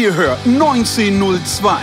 [0.00, 1.76] Ihr hört 1902,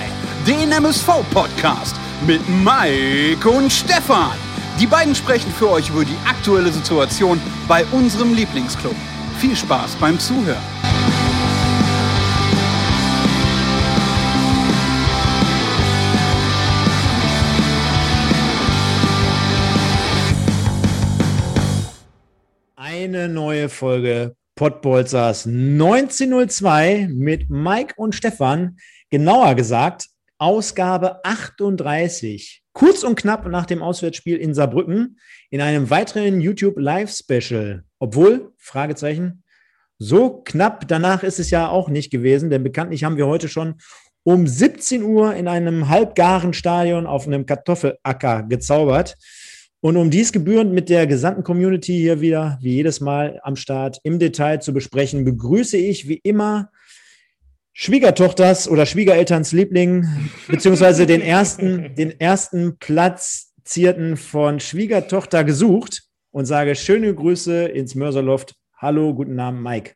[0.47, 4.37] den MSV-Podcast mit Mike und Stefan.
[4.79, 8.95] Die beiden sprechen für euch über die aktuelle Situation bei unserem Lieblingsclub.
[9.39, 10.63] Viel Spaß beim Zuhören.
[22.77, 28.77] Eine neue Folge Pottbolzers 1902 mit Mike und Stefan.
[29.09, 30.07] Genauer gesagt,
[30.37, 32.63] Ausgabe 38.
[32.71, 37.83] Kurz und knapp nach dem Auswärtsspiel in Saarbrücken in einem weiteren YouTube Live Special.
[37.99, 39.43] Obwohl, Fragezeichen,
[39.97, 43.75] so knapp danach ist es ja auch nicht gewesen, denn bekanntlich haben wir heute schon
[44.23, 49.17] um 17 Uhr in einem halbgaren Stadion auf einem Kartoffelacker gezaubert.
[49.85, 53.99] Und um dies gebührend mit der gesamten Community hier wieder, wie jedes Mal am Start,
[54.01, 56.71] im Detail zu besprechen, begrüße ich wie immer
[57.71, 60.07] Schwiegertochters oder Schwiegerelterns Liebling,
[60.47, 68.55] beziehungsweise den ersten, den ersten Platzierten von Schwiegertochter gesucht und sage schöne Grüße ins Mörserloft.
[68.77, 69.93] Hallo, guten Abend, Mike.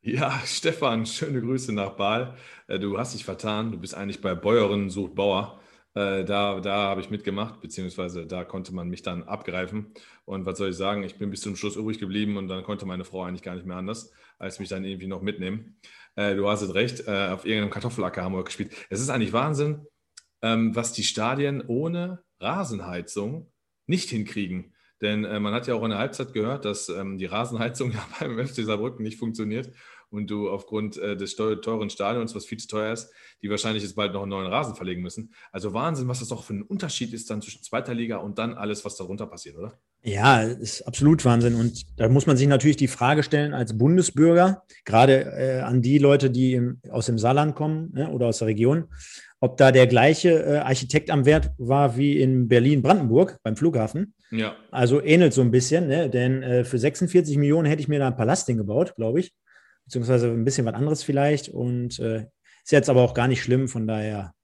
[0.00, 2.34] Ja, Stefan, schöne Grüße nach Baal.
[2.66, 3.70] Äh, du hast dich vertan.
[3.70, 5.61] Du bist eigentlich bei Bäuerin sucht Bauer.
[5.94, 9.92] Äh, da da habe ich mitgemacht, beziehungsweise da konnte man mich dann abgreifen.
[10.24, 12.86] Und was soll ich sagen, ich bin bis zum Schluss übrig geblieben und dann konnte
[12.86, 15.76] meine Frau eigentlich gar nicht mehr anders, als mich dann irgendwie noch mitnehmen.
[16.16, 18.72] Äh, du hast es recht, äh, auf irgendeinem Kartoffelacker haben wir gespielt.
[18.90, 19.86] Es ist eigentlich Wahnsinn,
[20.42, 23.50] ähm, was die Stadien ohne Rasenheizung
[23.86, 24.74] nicht hinkriegen.
[25.02, 28.06] Denn äh, man hat ja auch in der Halbzeit gehört, dass ähm, die Rasenheizung ja
[28.18, 29.70] beim FC Saarbrücken nicht funktioniert
[30.10, 33.96] und du aufgrund äh, des teuren Stadions, was viel zu teuer ist, die wahrscheinlich jetzt
[33.96, 35.32] bald noch einen neuen Rasen verlegen müssen.
[35.50, 38.54] Also Wahnsinn, was das auch für ein Unterschied ist dann zwischen zweiter Liga und dann
[38.54, 39.72] alles, was darunter passiert, oder?
[40.02, 41.54] Ja, ist absolut Wahnsinn.
[41.54, 45.98] Und da muss man sich natürlich die Frage stellen als Bundesbürger, gerade äh, an die
[45.98, 48.88] Leute, die im, aus dem Saarland kommen ne, oder aus der Region,
[49.40, 54.14] ob da der gleiche äh, Architekt am Wert war wie in Berlin-Brandenburg beim Flughafen.
[54.30, 54.56] Ja.
[54.70, 56.08] Also ähnelt so ein bisschen, ne?
[56.08, 59.32] denn äh, für 46 Millionen hätte ich mir da ein Palast hingebaut, glaube ich
[59.84, 61.48] beziehungsweise ein bisschen was anderes vielleicht.
[61.48, 62.26] Und äh,
[62.64, 64.34] ist jetzt aber auch gar nicht schlimm, von daher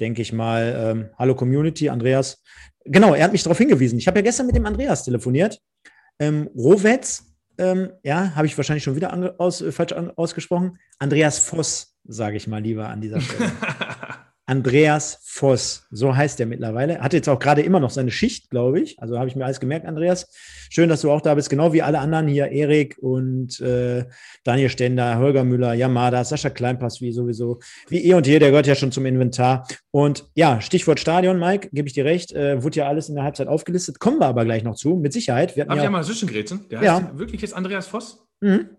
[0.00, 2.42] denke ich mal, ähm, hallo Community, Andreas.
[2.84, 3.98] Genau, er hat mich darauf hingewiesen.
[3.98, 5.60] Ich habe ja gestern mit dem Andreas telefoniert.
[6.18, 7.24] Ähm, Rovetz,
[7.58, 10.78] ähm, ja, habe ich wahrscheinlich schon wieder aus, äh, falsch ausgesprochen.
[10.98, 13.50] Andreas Voss, sage ich mal lieber an dieser Stelle.
[14.48, 17.00] Andreas Voss, so heißt er mittlerweile.
[17.00, 18.98] Hat jetzt auch gerade immer noch seine Schicht, glaube ich.
[18.98, 20.26] Also habe ich mir alles gemerkt, Andreas.
[20.70, 24.06] Schön, dass du auch da bist, genau wie alle anderen hier, Erik und äh,
[24.44, 28.66] Daniel Stender, Holger Müller, Yamada, Sascha Kleinpass, wie sowieso, wie eh und je, der gehört
[28.66, 29.68] ja schon zum Inventar.
[29.90, 33.24] Und ja, Stichwort Stadion, Mike, gebe ich dir recht, äh, wurde ja alles in der
[33.24, 34.00] Halbzeit aufgelistet.
[34.00, 35.56] Kommen wir aber gleich noch zu, mit Sicherheit.
[35.56, 36.66] Wir Darf ja ich ja mal Zwischengrätschen?
[36.70, 37.18] Der heißt ja.
[37.18, 38.26] wirklich jetzt Andreas Voss?
[38.40, 38.70] Mhm.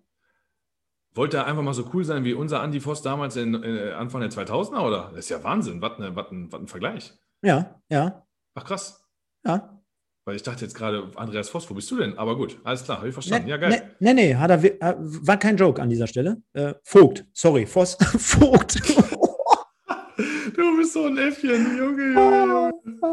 [1.16, 3.92] Wollte er einfach mal so cool sein wie unser Andy Voss damals in, in äh,
[3.92, 5.10] Anfang der 2000er, oder?
[5.10, 5.82] Das ist ja Wahnsinn.
[5.82, 7.14] Was, ne, was, ein, was ein Vergleich.
[7.42, 8.26] Ja, ja.
[8.54, 9.04] Ach, krass.
[9.46, 9.82] Ja.
[10.26, 12.16] Weil ich dachte jetzt gerade, Andreas Voss, wo bist du denn?
[12.18, 13.46] Aber gut, alles klar, habe ich verstanden.
[13.46, 13.96] Nee, ja, geil.
[14.00, 16.44] Nee, nee, hat er, äh, war kein Joke an dieser Stelle.
[16.54, 18.76] Äh, Vogt, sorry, Voss, Vogt.
[20.56, 22.72] du bist so ein Äffchen, Junge, Junge.
[22.92, 23.04] Und,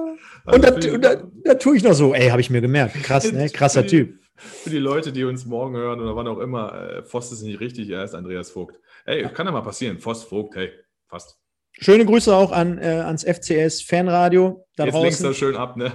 [0.45, 1.15] also da, und da,
[1.45, 3.03] da, tue ich noch so, ey, habe ich mir gemerkt.
[3.03, 3.49] Krass, ne?
[3.49, 7.33] Krasser Typ für die Leute, die uns morgen hören oder wann auch immer, äh, Voss
[7.33, 8.79] ist nicht richtig, er ist Andreas Vogt.
[9.05, 9.99] Ey, kann ja mal passieren.
[9.99, 10.73] Voss, Vogt, hey,
[11.09, 11.39] fast.
[11.73, 15.03] Schöne Grüße auch an, äh, ans FCS Fanradio da Jetzt draußen.
[15.05, 15.93] lenkst du schön ab, ne?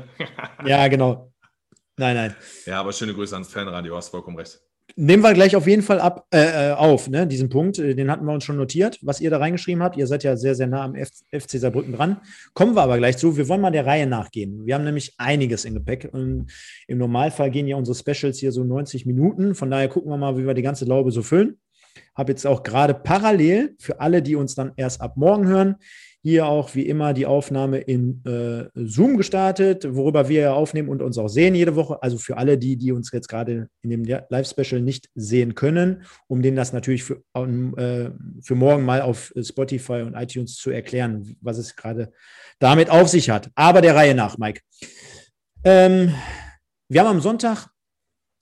[0.66, 1.34] ja, genau.
[1.98, 2.36] Nein, nein.
[2.66, 4.62] Ja, aber schöne Grüße ans Fanradio, hast vollkommen recht.
[4.96, 7.80] Nehmen wir gleich auf jeden Fall ab, äh, äh, auf, ne, diesen Punkt.
[7.80, 9.98] Äh, den hatten wir uns schon notiert, was ihr da reingeschrieben habt.
[9.98, 12.18] Ihr seid ja sehr, sehr nah am FC Saarbrücken dran.
[12.54, 13.38] Kommen wir aber gleich zu.
[13.38, 14.66] Wir wollen mal der Reihe nachgehen.
[14.66, 16.10] Wir haben nämlich einiges im Gepäck.
[16.12, 16.52] Und
[16.88, 19.56] Im Normalfall gehen ja unsere Specials hier so 90 Minuten.
[19.56, 21.58] Von daher gucken wir mal, wie wir die ganze Laube so füllen.
[22.16, 25.76] Habe jetzt auch gerade parallel für alle, die uns dann erst ab morgen hören,
[26.24, 31.02] hier auch wie immer die Aufnahme in äh, Zoom gestartet, worüber wir ja aufnehmen und
[31.02, 32.02] uns auch sehen jede Woche.
[32.04, 36.44] Also für alle die, die uns jetzt gerade in dem Live-Special nicht sehen können, um
[36.44, 38.12] denen das natürlich für, äh,
[38.42, 42.12] für morgen mal auf Spotify und iTunes zu erklären, was es gerade
[42.60, 43.50] damit auf sich hat.
[43.56, 44.62] Aber der Reihe nach, Mike.
[45.64, 46.14] Ähm,
[46.88, 47.71] wir haben am Sonntag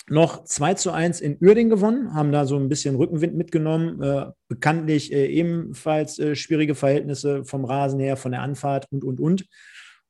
[0.09, 4.01] noch 2 zu 1 in Uerding gewonnen, haben da so ein bisschen Rückenwind mitgenommen.
[4.01, 9.19] Äh, bekanntlich äh, ebenfalls äh, schwierige Verhältnisse vom Rasen her, von der Anfahrt und, und,
[9.19, 9.45] und.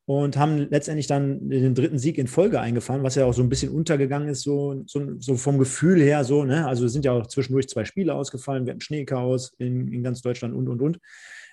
[0.06, 3.50] Und haben letztendlich dann den dritten Sieg in Folge eingefahren, was ja auch so ein
[3.50, 6.46] bisschen untergegangen ist, so, so, so vom Gefühl her so.
[6.46, 6.66] Ne?
[6.66, 10.56] Also sind ja auch zwischendurch zwei Spiele ausgefallen, wir hatten Schneechaos in, in ganz Deutschland
[10.56, 11.00] und, und, und.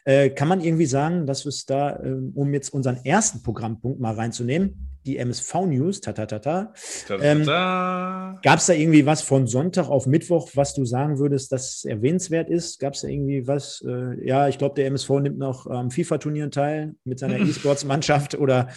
[0.07, 3.99] Äh, kann man irgendwie sagen, dass wir es da, äh, um jetzt unseren ersten Programmpunkt
[4.01, 6.73] mal reinzunehmen, die MSV-News, ta, ta, ta, ta.
[7.21, 11.85] Ähm, Gab es da irgendwie was von Sonntag auf Mittwoch, was du sagen würdest, dass
[11.85, 12.79] erwähnenswert ist?
[12.79, 13.85] Gab es da irgendwie was?
[13.85, 18.37] Äh, ja, ich glaube, der MSV nimmt noch am ähm, FIFA-Turnieren teil mit seiner E-Sports-Mannschaft
[18.37, 18.69] oder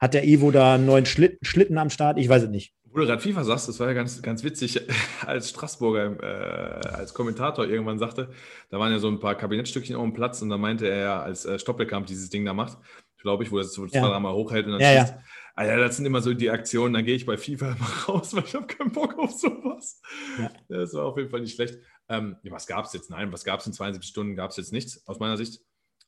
[0.00, 2.16] hat der Ivo da einen neuen Schlitten, Schlitten am Start?
[2.18, 2.74] Ich weiß es nicht.
[2.96, 4.80] Wo du gerade FIFA sagst, das war ja ganz, ganz witzig,
[5.26, 8.30] als Straßburger äh, als Kommentator irgendwann sagte,
[8.70, 11.22] da waren ja so ein paar Kabinettstückchen auf dem Platz und da meinte er ja,
[11.22, 12.78] als äh, Stoppelkamp dieses Ding da macht,
[13.20, 14.00] glaube ich, wo er es so ja.
[14.00, 15.12] zweimal hochhält und dann ja, schießt.
[15.12, 15.22] Ja.
[15.56, 18.44] Alter, das sind immer so die Aktionen, dann gehe ich bei FIFA immer raus, weil
[18.44, 20.00] ich habe keinen Bock auf sowas.
[20.38, 20.50] Ja.
[20.70, 21.78] Das war auf jeden Fall nicht schlecht.
[22.08, 23.10] Ähm, was gab es jetzt?
[23.10, 24.36] Nein, was gab es in 72 Stunden?
[24.36, 25.60] Gab es jetzt nichts, aus meiner Sicht.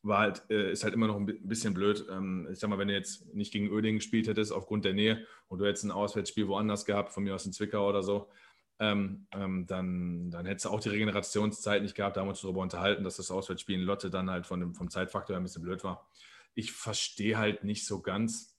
[0.02, 2.06] War halt, äh, ist halt immer noch ein bisschen blöd.
[2.10, 5.26] Ähm, ich sag mal, wenn du jetzt nicht gegen Öding gespielt hättest, aufgrund der Nähe,
[5.48, 8.28] und du hättest ein Auswärtsspiel woanders gehabt, von mir aus in Zwickau oder so,
[8.80, 12.16] ähm, ähm, dann, dann hättest du auch die Regenerationszeit nicht gehabt.
[12.16, 14.74] Da haben wir uns darüber unterhalten, dass das Auswärtsspiel in Lotte dann halt von dem,
[14.74, 16.08] vom Zeitfaktor ein bisschen blöd war.
[16.54, 18.56] Ich verstehe halt nicht so ganz,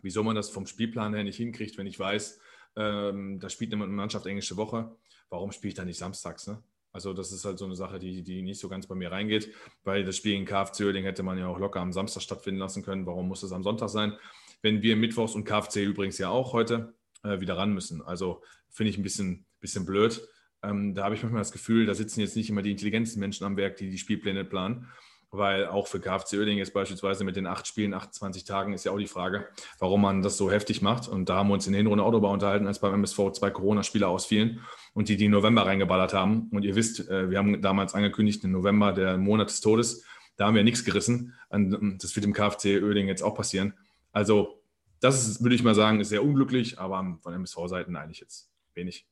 [0.00, 2.40] wieso man das vom Spielplan her nicht hinkriegt, wenn ich weiß,
[2.76, 4.96] ähm, da spielt eine Mannschaft englische Woche,
[5.28, 6.46] warum spiele ich da nicht samstags?
[6.46, 6.62] Ne?
[6.92, 9.52] Also das ist halt so eine Sache, die, die nicht so ganz bei mir reingeht,
[9.84, 12.82] weil das Spiel in KFC Oerding hätte man ja auch locker am Samstag stattfinden lassen
[12.82, 13.06] können.
[13.06, 14.16] Warum muss es am Sonntag sein?
[14.60, 18.02] Wenn wir Mittwochs und KFC übrigens ja auch heute äh, wieder ran müssen.
[18.02, 20.26] Also finde ich ein bisschen, bisschen blöd.
[20.62, 23.44] Ähm, da habe ich manchmal das Gefühl, da sitzen jetzt nicht immer die intelligentesten Menschen
[23.44, 24.88] am Werk, die die Spielpläne planen
[25.32, 28.92] weil auch für KFC Oerding jetzt beispielsweise mit den acht Spielen, 28 Tagen ist ja
[28.92, 29.48] auch die Frage,
[29.78, 31.08] warum man das so heftig macht.
[31.08, 34.08] Und da haben wir uns in der Hinrunde darüber unterhalten, als beim MSV zwei Corona-Spieler
[34.08, 34.60] ausfielen
[34.92, 36.50] und die die November reingeballert haben.
[36.52, 40.04] Und ihr wisst, äh, wir haben damals angekündigt, im November, der Monat des Todes,
[40.36, 41.34] da haben wir nichts gerissen.
[41.50, 43.74] Das wird im KFC Oerding jetzt auch passieren.
[44.12, 44.62] Also
[45.00, 49.06] das ist, würde ich mal sagen, ist sehr unglücklich, aber von MSV-Seiten eigentlich jetzt wenig.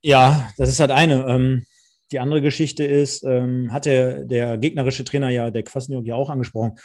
[0.00, 1.26] Ja, das ist halt eine.
[1.26, 1.66] Ähm
[2.12, 6.30] die andere Geschichte ist, ähm, hat der, der gegnerische Trainer ja, der Kwasniok ja auch
[6.30, 6.78] angesprochen.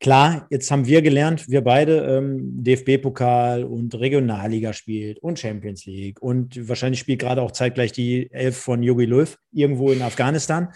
[0.00, 6.22] Klar, jetzt haben wir gelernt, wir beide ähm, DFB-Pokal und Regionalliga spielt und Champions League
[6.22, 10.68] und wahrscheinlich spielt gerade auch zeitgleich die Elf von Yogi Löw irgendwo in Afghanistan.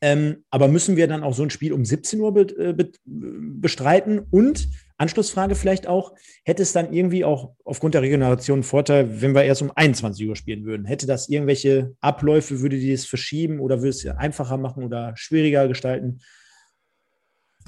[0.00, 2.90] Ähm, aber müssen wir dann auch so ein Spiel um 17 Uhr be äh, be
[3.04, 4.68] bestreiten und
[5.00, 6.12] Anschlussfrage vielleicht auch,
[6.44, 10.28] hätte es dann irgendwie auch aufgrund der Regeneration einen Vorteil, wenn wir erst um 21
[10.28, 10.84] Uhr spielen würden?
[10.84, 15.68] Hätte das irgendwelche Abläufe, würde die es verschieben oder würde es einfacher machen oder schwieriger
[15.68, 16.20] gestalten?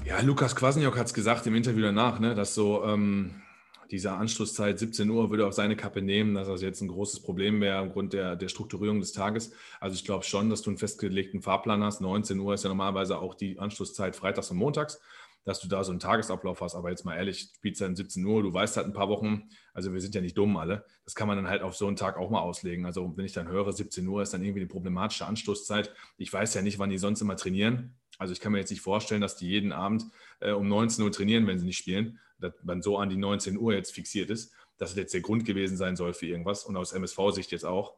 [0.05, 3.41] Ja, Lukas Kwasniok hat es gesagt im Interview danach, ne, dass so ähm,
[3.89, 7.61] diese Anschlusszeit 17 Uhr würde auf seine Kappe nehmen, dass das jetzt ein großes Problem
[7.61, 9.51] wäre aufgrund der, der Strukturierung des Tages.
[9.79, 12.01] Also ich glaube schon, dass du einen festgelegten Fahrplan hast.
[12.01, 14.99] 19 Uhr ist ja normalerweise auch die Anschlusszeit freitags und montags
[15.45, 16.75] dass du da so einen Tagesablauf hast.
[16.75, 19.93] Aber jetzt mal ehrlich, Spielzeit um 17 Uhr, du weißt halt ein paar Wochen, also
[19.93, 22.17] wir sind ja nicht dumm alle, das kann man dann halt auf so einen Tag
[22.17, 22.85] auch mal auslegen.
[22.85, 25.93] Also wenn ich dann höre, 17 Uhr ist dann irgendwie eine problematische Anstoßzeit.
[26.17, 27.95] Ich weiß ja nicht, wann die sonst immer trainieren.
[28.17, 30.05] Also ich kann mir jetzt nicht vorstellen, dass die jeden Abend
[30.39, 33.57] äh, um 19 Uhr trainieren, wenn sie nicht spielen, dass man so an die 19
[33.57, 36.77] Uhr jetzt fixiert ist, dass das jetzt der Grund gewesen sein soll für irgendwas und
[36.77, 37.95] aus MSV-Sicht jetzt auch.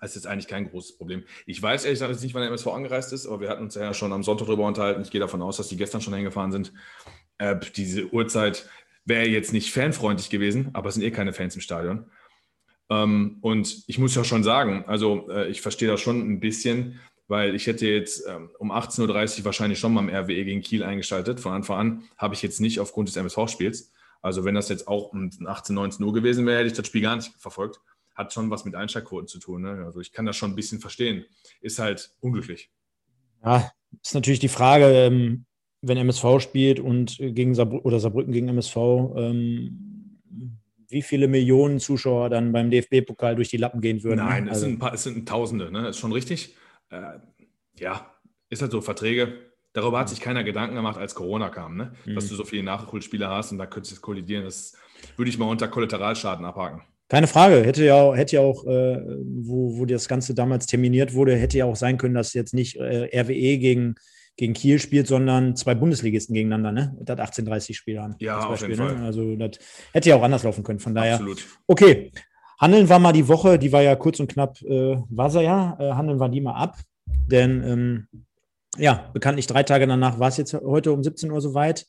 [0.00, 1.22] Das ist jetzt eigentlich kein großes Problem.
[1.46, 3.94] Ich weiß ehrlich gesagt nicht, wann der MSV angereist ist, aber wir hatten uns ja
[3.94, 5.02] schon am Sonntag darüber unterhalten.
[5.02, 6.72] Ich gehe davon aus, dass die gestern schon hingefahren sind.
[7.38, 8.68] Äh, diese Uhrzeit
[9.04, 12.06] wäre jetzt nicht fanfreundlich gewesen, aber es sind eh keine Fans im Stadion.
[12.90, 17.00] Ähm, und ich muss ja schon sagen, also äh, ich verstehe das schon ein bisschen,
[17.28, 20.82] weil ich hätte jetzt ähm, um 18.30 Uhr wahrscheinlich schon mal im RWE gegen Kiel
[20.82, 21.40] eingeschaltet.
[21.40, 23.92] Von Anfang an habe ich jetzt nicht aufgrund des MSV-Spiels.
[24.20, 27.02] Also wenn das jetzt auch um 18, 19 Uhr gewesen wäre, hätte ich das Spiel
[27.02, 27.80] gar nicht verfolgt
[28.14, 29.62] hat schon was mit Einschaltquoten zu tun.
[29.62, 29.82] Ne?
[29.84, 31.24] Also ich kann das schon ein bisschen verstehen.
[31.60, 32.70] Ist halt unglücklich.
[33.44, 33.70] Ja,
[34.02, 35.46] ist natürlich die Frage, ähm,
[35.80, 38.76] wenn MSV spielt und gegen Saarbrü oder Saarbrücken gegen MSV,
[39.16, 40.20] ähm,
[40.88, 44.18] wie viele Millionen Zuschauer dann beim DFB-Pokal durch die Lappen gehen würden.
[44.18, 45.88] Nein, also, es, sind paar, es sind Tausende, ne?
[45.88, 46.54] ist schon richtig.
[46.90, 47.18] Äh,
[47.78, 48.14] ja,
[48.50, 49.50] ist halt so, Verträge.
[49.72, 51.94] Darüber hat sich keiner Gedanken gemacht, als Corona kam, ne?
[52.04, 52.14] Mhm.
[52.14, 54.44] dass du so viele Nachholspieler hast und da könntest du kollidieren.
[54.44, 54.76] Das
[55.16, 56.82] würde ich mal unter Kollateralschaden abhaken.
[57.12, 57.62] Keine Frage.
[57.62, 61.66] Hätte ja, hätte ja auch, äh, wo, wo das Ganze damals terminiert wurde, hätte ja
[61.66, 63.96] auch sein können, dass jetzt nicht äh, RWE gegen,
[64.38, 66.96] gegen Kiel spielt, sondern zwei Bundesligisten gegeneinander, ne?
[67.02, 68.14] Das 18:30 Spiel haben.
[68.18, 68.94] Ja, auf Beispiel, jeden ne?
[68.94, 69.04] Fall.
[69.04, 69.58] Also das
[69.92, 70.78] hätte ja auch anders laufen können.
[70.78, 71.16] Von daher.
[71.16, 71.46] Absolut.
[71.66, 72.12] Okay.
[72.58, 75.76] Handeln war mal die Woche, die war ja kurz und knapp, äh, war sie ja.
[75.78, 76.78] Äh, handeln war die mal ab.
[77.30, 78.06] Denn ähm,
[78.78, 81.84] ja, bekanntlich drei Tage danach war es jetzt heute um 17 Uhr soweit.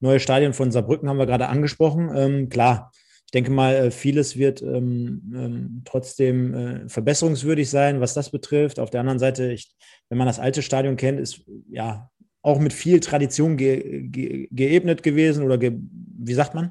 [0.00, 2.10] Neue Stadion von Saarbrücken haben wir gerade angesprochen.
[2.16, 2.90] Ähm, klar,
[3.26, 8.78] ich denke mal, äh, vieles wird ähm, ähm, trotzdem äh, verbesserungswürdig sein, was das betrifft.
[8.78, 9.74] Auf der anderen Seite, ich,
[10.08, 12.08] wenn man das alte Stadion kennt, ist ja
[12.42, 15.72] auch mit viel Tradition ge ge geebnet gewesen oder ge
[16.18, 16.70] wie sagt man?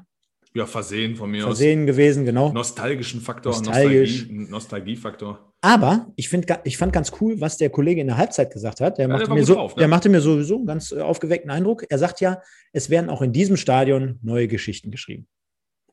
[0.54, 1.86] Ja, Versehen von mir Versehen aus.
[1.88, 2.50] gewesen, genau.
[2.50, 4.22] Nostalgischen Faktor, Nostalgisch.
[4.22, 5.52] Nostalgie, Nostalgiefaktor.
[5.60, 8.96] Aber ich, find, ich fand ganz cool, was der Kollege in der Halbzeit gesagt hat.
[8.96, 9.80] Der, ja, machte, der mir so, drauf, ne?
[9.80, 11.84] der machte mir sowieso einen ganz äh, aufgeweckten Eindruck.
[11.90, 12.40] Er sagt ja,
[12.72, 15.26] es werden auch in diesem Stadion neue Geschichten geschrieben.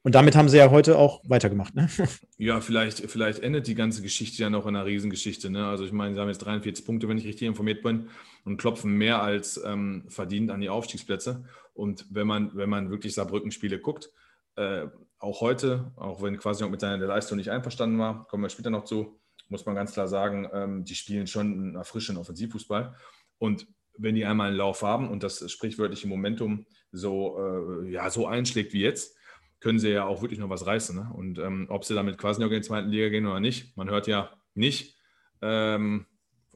[0.03, 1.75] Und damit haben sie ja heute auch weitergemacht.
[1.75, 1.89] Ne?
[2.37, 5.49] Ja, vielleicht, vielleicht endet die ganze Geschichte ja noch in einer Riesengeschichte.
[5.49, 5.65] Ne?
[5.65, 8.09] Also ich meine, sie haben jetzt 43 Punkte, wenn ich richtig informiert bin,
[8.43, 11.45] und klopfen mehr als ähm, verdient an die Aufstiegsplätze.
[11.73, 14.09] Und wenn man, wenn man wirklich Saarbrücken-Spiele guckt,
[14.57, 14.87] äh,
[15.19, 18.69] auch heute, auch wenn quasi noch mit seiner Leistung nicht einverstanden war, kommen wir später
[18.69, 22.93] noch zu, muss man ganz klar sagen, ähm, die spielen schon einen erfrischenden Offensivfußball.
[23.37, 23.67] Und
[23.97, 28.73] wenn die einmal einen Lauf haben und das sprichwörtliche Momentum so, äh, ja, so einschlägt
[28.73, 29.15] wie jetzt,
[29.63, 30.93] können sie ja auch wirklich noch was reißen.
[30.93, 31.09] Ne?
[31.15, 33.89] Und ähm, ob sie damit quasi noch in die zweite Liga gehen oder nicht, man
[33.89, 34.97] hört ja nicht,
[35.41, 36.05] ähm,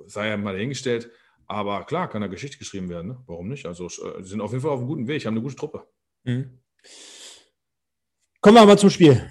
[0.06, 1.10] sei ja mal dahingestellt.
[1.46, 3.08] Aber klar, kann da Geschichte geschrieben werden.
[3.08, 3.24] Ne?
[3.26, 3.66] Warum nicht?
[3.66, 5.88] Also, äh, sind auf jeden Fall auf einem guten Weg, haben eine gute Truppe.
[6.26, 6.60] Mhm.
[8.42, 9.26] Kommen wir aber zum Spiel.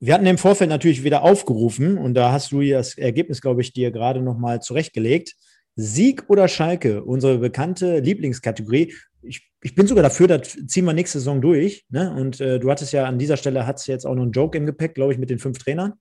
[0.00, 3.72] Wir hatten im Vorfeld natürlich wieder aufgerufen und da hast du das Ergebnis, glaube ich,
[3.72, 5.34] dir gerade nochmal zurechtgelegt.
[5.76, 8.92] Sieg oder Schalke, unsere bekannte Lieblingskategorie.
[9.22, 11.84] Ich, ich bin sogar dafür, das ziehen wir nächste Saison durch.
[11.88, 12.14] Ne?
[12.14, 14.66] Und äh, du hattest ja an dieser Stelle, hat jetzt auch noch einen Joke im
[14.66, 15.94] Gepäck, glaube ich, mit den fünf Trainern.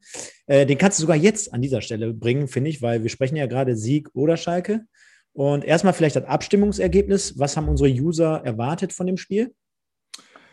[0.45, 3.35] Äh, den kannst du sogar jetzt an dieser Stelle bringen, finde ich, weil wir sprechen
[3.35, 4.85] ja gerade Sieg oder Schalke.
[5.33, 7.37] Und erstmal vielleicht das Abstimmungsergebnis.
[7.37, 9.53] Was haben unsere User erwartet von dem Spiel?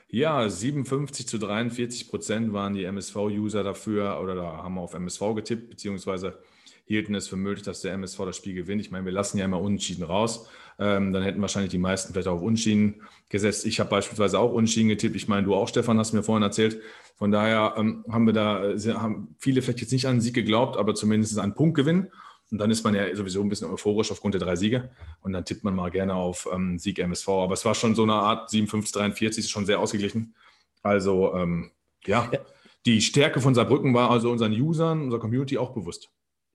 [0.08, 5.34] Ja, 57 zu 43 Prozent waren die MSV-User dafür oder da haben wir auf MSV
[5.34, 6.38] getippt, beziehungsweise
[6.84, 8.80] hielten es für möglich, dass der MSV das Spiel gewinnt.
[8.80, 10.48] Ich meine, wir lassen ja immer Unentschieden raus.
[10.78, 13.66] Ähm, dann hätten wahrscheinlich die meisten vielleicht auch auf Unentschieden gesetzt.
[13.66, 15.16] Ich habe beispielsweise auch Unentschieden getippt.
[15.16, 16.80] Ich meine, du auch, Stefan, hast mir vorhin erzählt.
[17.16, 20.34] Von daher ähm, haben wir da, äh, haben viele vielleicht jetzt nicht an den Sieg
[20.34, 22.08] geglaubt, aber zumindest an Punktgewinn.
[22.50, 24.90] Und dann ist man ja sowieso ein bisschen euphorisch aufgrund der drei Siege.
[25.22, 27.28] Und dann tippt man mal gerne auf ähm, Sieg MSV.
[27.28, 30.34] Aber es war schon so eine Art 57, 43, ist schon sehr ausgeglichen.
[30.82, 31.70] Also, ähm,
[32.04, 32.28] ja.
[32.32, 32.40] ja,
[32.86, 36.10] die Stärke von Saarbrücken war also unseren Usern, unserer Community auch bewusst.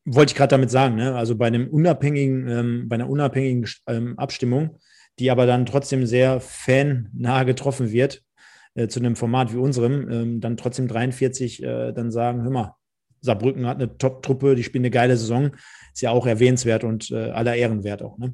[0.05, 1.15] Wollte ich gerade damit sagen, ne?
[1.15, 4.77] also bei einem unabhängigen, ähm, bei einer unabhängigen ähm, Abstimmung,
[5.19, 8.23] die aber dann trotzdem sehr fannah getroffen wird,
[8.75, 12.75] äh, zu einem Format wie unserem, ähm, dann trotzdem 43 äh, dann sagen, hör mal,
[13.21, 15.51] Saarbrücken hat eine Top-Truppe, die spielen eine geile Saison
[15.99, 18.17] ist ja auch erwähnenswert und äh, aller Ehren wert auch.
[18.17, 18.33] Ne?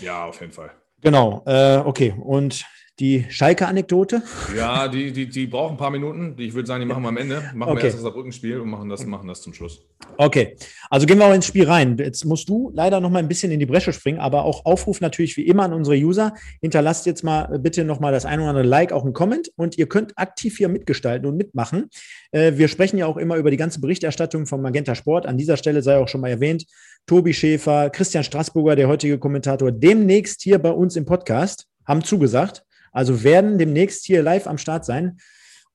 [0.00, 0.72] Ja, auf jeden Fall.
[1.00, 2.12] Genau, äh, okay.
[2.18, 2.64] Und
[3.00, 4.22] die Schalke-Anekdote?
[4.56, 6.36] Ja, die, die, die brauchen ein paar Minuten.
[6.38, 7.42] Ich würde sagen, die machen wir am Ende.
[7.54, 7.76] Machen okay.
[7.76, 9.84] wir erst das Saarbrücken-Spiel und machen das, machen das zum Schluss.
[10.16, 10.56] Okay,
[10.90, 11.96] also gehen wir auch ins Spiel rein.
[11.98, 15.00] Jetzt musst du leider noch mal ein bisschen in die Bresche springen, aber auch Aufruf
[15.00, 16.34] natürlich wie immer an unsere User.
[16.60, 19.76] Hinterlasst jetzt mal bitte noch mal das ein oder andere Like, auch ein Comment und
[19.76, 21.90] ihr könnt aktiv hier mitgestalten und mitmachen.
[22.30, 25.26] Äh, wir sprechen ja auch immer über die ganze Berichterstattung von Magenta Sport.
[25.26, 26.64] An dieser Stelle sei auch schon mal erwähnt,
[27.06, 32.64] Tobi Schäfer, Christian Straßburger, der heutige Kommentator, demnächst hier bei uns im Podcast, haben zugesagt.
[32.94, 35.18] Also werden demnächst hier live am Start sein.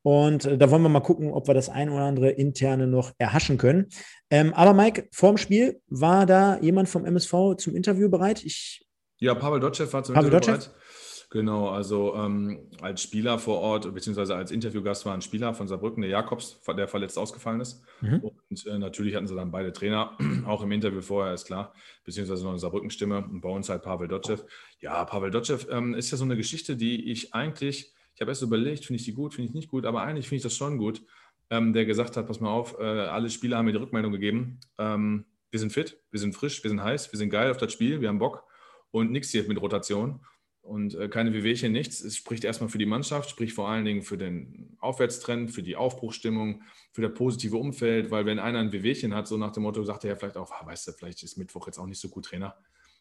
[0.01, 3.11] Und äh, da wollen wir mal gucken, ob wir das ein oder andere interne noch
[3.17, 3.87] erhaschen können.
[4.31, 8.43] Ähm, aber Mike, vorm Spiel war da jemand vom MSV zum Interview bereit?
[8.43, 8.87] Ich
[9.19, 10.69] ja, Pavel Dotschew war zum Pavel Interview Dotschew?
[10.69, 10.88] bereit.
[11.31, 16.01] Genau, also ähm, als Spieler vor Ort, beziehungsweise als Interviewgast war ein Spieler von Saarbrücken,
[16.01, 17.83] der Jakobs, der verletzt ausgefallen ist.
[18.01, 18.31] Mhm.
[18.49, 20.17] Und äh, natürlich hatten sie dann beide Trainer,
[20.47, 24.07] auch im Interview vorher, ist klar, beziehungsweise noch eine Saarbrücken-Stimme und bei uns halt Pavel
[24.07, 24.37] Dotschew.
[24.79, 28.41] Ja, Pavel Dotschew ähm, ist ja so eine Geschichte, die ich eigentlich, ich habe erst
[28.41, 30.79] überlegt, finde ich die gut, finde ich nicht gut, aber eigentlich finde ich das schon
[30.79, 31.03] gut,
[31.51, 34.61] ähm, der gesagt hat, pass mal auf, äh, alle Spieler haben mir die Rückmeldung gegeben,
[34.79, 37.71] ähm, wir sind fit, wir sind frisch, wir sind heiß, wir sind geil auf das
[37.71, 38.45] Spiel, wir haben Bock
[38.89, 40.21] und nichts hier mit Rotation
[40.69, 41.99] und äh, keine Wehwehchen, nichts.
[41.99, 45.75] Es spricht erstmal für die Mannschaft, spricht vor allen Dingen für den Aufwärtstrend, für die
[45.75, 46.61] Aufbruchstimmung,
[46.91, 50.03] für das positive Umfeld, weil wenn einer ein Wehwehchen hat, so nach dem Motto, sagt
[50.03, 52.25] er ja vielleicht auch, ah, weißt du, vielleicht ist Mittwoch jetzt auch nicht so gut
[52.25, 52.55] Trainer.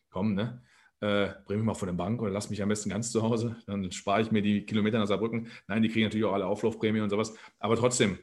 [0.09, 0.63] Komm, ne?
[1.01, 3.57] Äh, bring mich mal von der Bank oder lass mich am besten ganz zu Hause,
[3.67, 5.49] dann spare ich mir die Kilometer nach Saarbrücken.
[5.69, 7.35] Nein, die kriegen natürlich auch alle Auflaufprämie und sowas.
[7.59, 8.19] Aber trotzdem,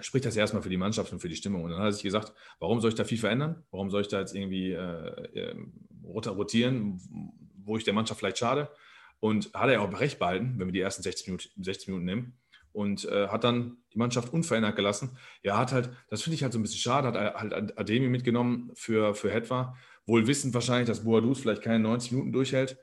[0.00, 1.62] spricht das erstmal für die Mannschaft und für die Stimmung.
[1.62, 3.62] Und dann hat er sich gesagt, warum soll ich da viel verändern?
[3.70, 5.56] Warum soll ich da jetzt irgendwie äh, äh
[6.04, 7.00] rotieren?
[7.64, 8.70] Wo ich der Mannschaft vielleicht schade.
[9.20, 12.38] Und hat er auch recht behalten, wenn wir die ersten 60 Minuten, 60 Minuten nehmen.
[12.72, 15.16] Und äh, hat dann die Mannschaft unverändert gelassen.
[15.42, 18.72] Ja, hat halt, das finde ich halt so ein bisschen schade, hat halt Ademi mitgenommen
[18.74, 19.76] für, für Hetwa.
[20.06, 22.76] Wohl wissend wahrscheinlich, dass Boadus vielleicht keine 90 Minuten durchhält.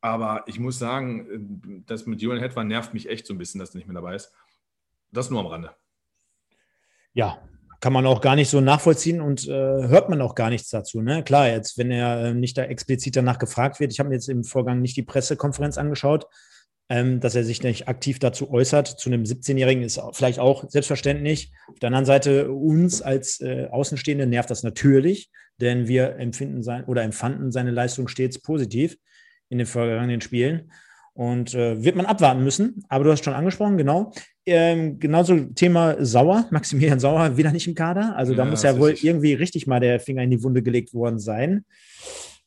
[0.00, 3.70] Aber ich muss sagen, das mit Julian Hetwa nervt mich echt so ein bisschen, dass
[3.70, 4.32] er nicht mehr dabei ist.
[5.10, 5.74] Das nur am Rande.
[7.12, 7.42] Ja,
[7.80, 11.02] kann man auch gar nicht so nachvollziehen und äh, hört man auch gar nichts dazu.
[11.02, 11.22] Ne?
[11.22, 14.28] Klar, jetzt, wenn er äh, nicht da explizit danach gefragt wird, ich habe mir jetzt
[14.28, 16.26] im Vorgang nicht die Pressekonferenz angeschaut,
[16.88, 18.88] ähm, dass er sich nicht aktiv dazu äußert.
[18.88, 21.52] Zu einem 17-Jährigen ist vielleicht auch selbstverständlich.
[21.68, 26.84] Auf der anderen Seite, uns als äh, Außenstehende nervt das natürlich, denn wir empfinden sein
[26.84, 28.96] oder empfanden seine Leistung stets positiv
[29.48, 30.72] in den vergangenen Spielen.
[31.14, 32.84] Und äh, wird man abwarten müssen.
[32.88, 34.12] Aber du hast schon angesprochen, genau.
[34.46, 38.14] Ähm, genauso Thema Sauer, Maximilian Sauer wieder nicht im Kader.
[38.16, 39.08] Also da Ja, muss ja wohl richtig.
[39.08, 41.64] irgendwie richtig mal der Finger in die Wunde gelegt worden sein.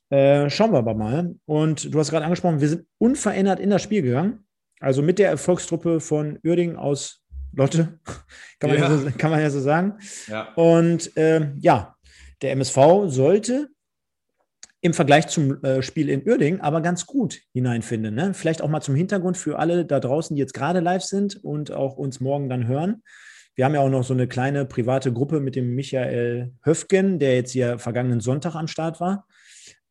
[0.09, 1.35] Äh, schauen wir aber mal.
[1.45, 4.45] Und du hast gerade angesprochen, wir sind unverändert in das Spiel gegangen.
[4.79, 7.23] Also mit der Erfolgstruppe von Uerdingen aus
[7.53, 7.99] Lotte,
[8.59, 8.97] kann man ja, Ja.
[8.97, 9.95] so, kann man ja so sagen.
[10.27, 11.95] Ja, Und ähm, ja,
[12.43, 12.77] der MSV
[13.07, 13.69] sollte
[14.87, 18.15] im Vergleich zum äh, Spiel in Uerdingen aber ganz gut hineinfinden.
[18.15, 18.33] Ne?
[18.33, 21.71] Vielleicht auch mal zum Hintergrund für alle da draußen, die jetzt gerade live sind und
[21.71, 23.03] auch uns morgen dann hören.
[23.55, 27.35] Wir haben ja auch noch so eine kleine private Gruppe mit dem Michael Höfgen, der
[27.35, 29.27] jetzt hier vergangenen Sonntag am Start war.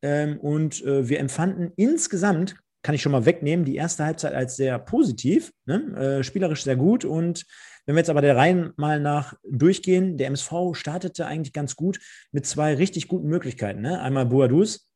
[0.01, 4.55] Ähm, und äh, wir empfanden insgesamt, kann ich schon mal wegnehmen, die erste Halbzeit als
[4.55, 6.19] sehr positiv, ne?
[6.19, 7.05] äh, spielerisch sehr gut.
[7.05, 7.45] Und
[7.85, 11.99] wenn wir jetzt aber der Reihen mal nach durchgehen, der MSV startete eigentlich ganz gut
[12.31, 13.81] mit zwei richtig guten Möglichkeiten.
[13.81, 14.01] Ne?
[14.01, 14.86] Einmal Boadus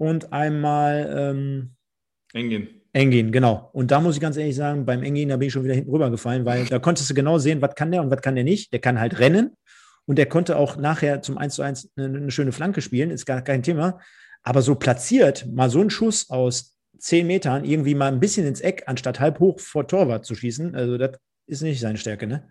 [0.00, 1.70] und einmal ähm,
[2.32, 2.68] Engin.
[2.94, 3.68] Engin, genau.
[3.74, 5.90] Und da muss ich ganz ehrlich sagen, beim Engin, da bin ich schon wieder hinten
[5.90, 8.72] rübergefallen, weil da konntest du genau sehen, was kann der und was kann der nicht.
[8.72, 9.50] Der kann halt rennen
[10.06, 13.26] und der konnte auch nachher zum 1 zu 1 eine, eine schöne Flanke spielen, ist
[13.26, 14.00] gar kein Thema.
[14.42, 18.62] Aber so platziert, mal so einen Schuss aus 10 Metern irgendwie mal ein bisschen ins
[18.62, 22.48] Eck, anstatt halb hoch vor Torwart zu schießen, also das ist nicht seine Stärke, ne?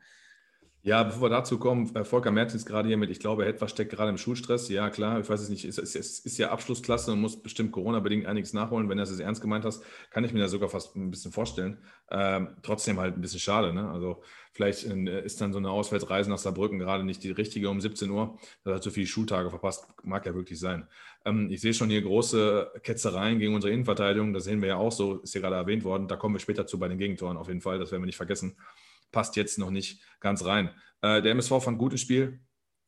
[0.82, 3.72] Ja, bevor wir dazu kommen, äh, Volker Merz ist gerade hier mit, ich glaube, etwas
[3.72, 4.70] steckt gerade im Schulstress.
[4.70, 7.74] Ja, klar, ich weiß es nicht, es ist, ist, ist ja Abschlussklasse und muss bestimmt
[7.74, 8.88] Corona-bedingt einiges nachholen.
[8.88, 11.34] Wenn du das jetzt ernst gemeint hast, kann ich mir das sogar fast ein bisschen
[11.34, 11.80] vorstellen.
[12.10, 13.74] Ähm, trotzdem halt ein bisschen schade.
[13.74, 13.92] Ne?
[13.92, 17.82] Also vielleicht äh, ist dann so eine Auswärtsreise nach Saarbrücken gerade nicht die richtige um
[17.82, 18.40] 17 Uhr.
[18.64, 20.88] Da hat so viele Schultage verpasst, mag ja wirklich sein.
[21.26, 24.32] Ähm, ich sehe schon hier große Ketzereien gegen unsere Innenverteidigung.
[24.32, 26.08] Das sehen wir ja auch so, ist hier gerade erwähnt worden.
[26.08, 27.80] Da kommen wir später zu bei den Gegentoren auf jeden Fall.
[27.80, 28.56] Das werden wir nicht vergessen
[29.12, 30.70] passt jetzt noch nicht ganz rein.
[31.01, 32.39] Äh, der MSV fand gutes Spiel.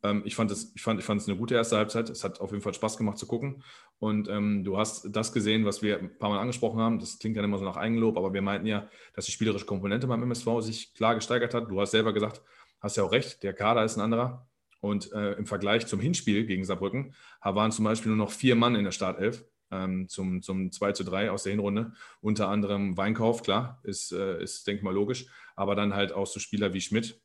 [0.04, 2.10] Ähm, ich fand es ich fand, ich fand eine gute erste Halbzeit.
[2.10, 3.64] Es hat auf jeden Fall Spaß gemacht zu gucken.
[4.00, 7.00] Und ähm, du hast das gesehen, was wir ein paar Mal angesprochen haben.
[7.00, 10.08] Das klingt ja immer so nach Eigenlob, aber wir meinten ja, dass die spielerische Komponente
[10.08, 11.70] beim MSV sich klar gesteigert hat.
[11.70, 12.42] Du hast selber gesagt,
[12.80, 14.48] hast ja auch recht, der Kader ist ein anderer.
[14.80, 17.14] Und äh, im Vergleich zum Hinspiel gegen Saarbrücken
[17.44, 21.04] waren zum Beispiel nur noch vier Mann in der Startelf ähm, zum, zum 2 zu
[21.04, 21.94] 3 aus der Hinrunde.
[22.22, 25.26] Unter anderem Weinkauf, klar, ist, äh, ist denke ich mal, logisch.
[25.56, 27.20] Aber dann halt auch so Spieler wie Schmidt,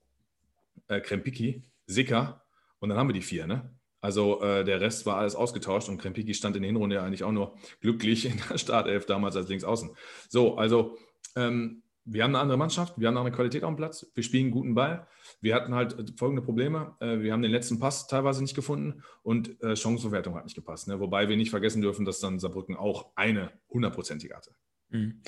[0.88, 2.44] äh, Krempiki, Sicker
[2.78, 3.70] und dann haben wir die vier, ne?
[4.00, 7.24] Also äh, der Rest war alles ausgetauscht und Krempiki stand in der Hinrunde ja eigentlich
[7.24, 9.90] auch nur glücklich in der Startelf damals als Linksaußen.
[10.28, 10.98] So, also
[11.34, 14.22] ähm, wir haben eine andere Mannschaft, wir haben eine andere Qualität auf dem Platz, wir
[14.22, 15.06] spielen guten Ball.
[15.40, 16.94] Wir hatten halt folgende Probleme.
[17.00, 20.88] Äh, wir haben den letzten Pass teilweise nicht gefunden und äh, Chancenverwertung hat nicht gepasst.
[20.88, 21.00] Ne?
[21.00, 24.52] Wobei wir nicht vergessen dürfen, dass dann Saarbrücken auch eine hundertprozentige hatte.
[24.90, 25.20] Mhm.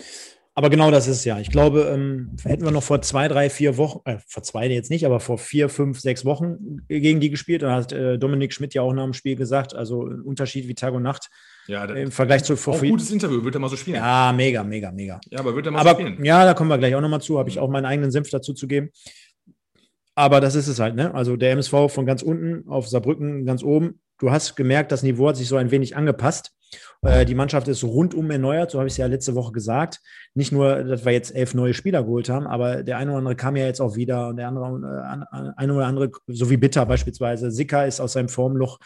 [0.54, 1.38] Aber genau das ist ja.
[1.38, 4.90] Ich glaube, ähm, hätten wir noch vor zwei, drei, vier Wochen, äh, vor zwei jetzt
[4.90, 7.62] nicht, aber vor vier, fünf, sechs Wochen gegen die gespielt.
[7.62, 10.94] Da hat äh, Dominik Schmidt ja auch nach dem Spiel gesagt, also Unterschied wie Tag
[10.94, 11.28] und Nacht
[11.68, 12.90] Ja, im Vergleich zu vor auch vier.
[12.90, 13.96] gutes Interview, wird er mal so spielen.
[13.96, 15.20] Ja, mega, mega, mega.
[15.30, 16.24] Ja, aber wird er mal Aber so spielen.
[16.24, 17.38] ja, da kommen wir gleich auch nochmal zu.
[17.38, 18.90] Habe ich auch meinen eigenen Senf dazu zu geben.
[20.14, 21.14] Aber das ist es halt, ne?
[21.14, 24.00] Also der MSV von ganz unten auf Saarbrücken ganz oben.
[24.18, 26.50] Du hast gemerkt, das Niveau hat sich so ein wenig angepasst.
[27.02, 30.00] Äh, die Mannschaft ist rundum erneuert, so habe ich es ja letzte Woche gesagt.
[30.34, 33.36] Nicht nur, dass wir jetzt elf neue Spieler geholt haben, aber der eine oder andere
[33.36, 36.84] kam ja jetzt auch wieder und der andere, äh, eine oder andere, so wie Bitter
[36.86, 37.50] beispielsweise.
[37.52, 38.78] Sicker ist aus seinem Formloch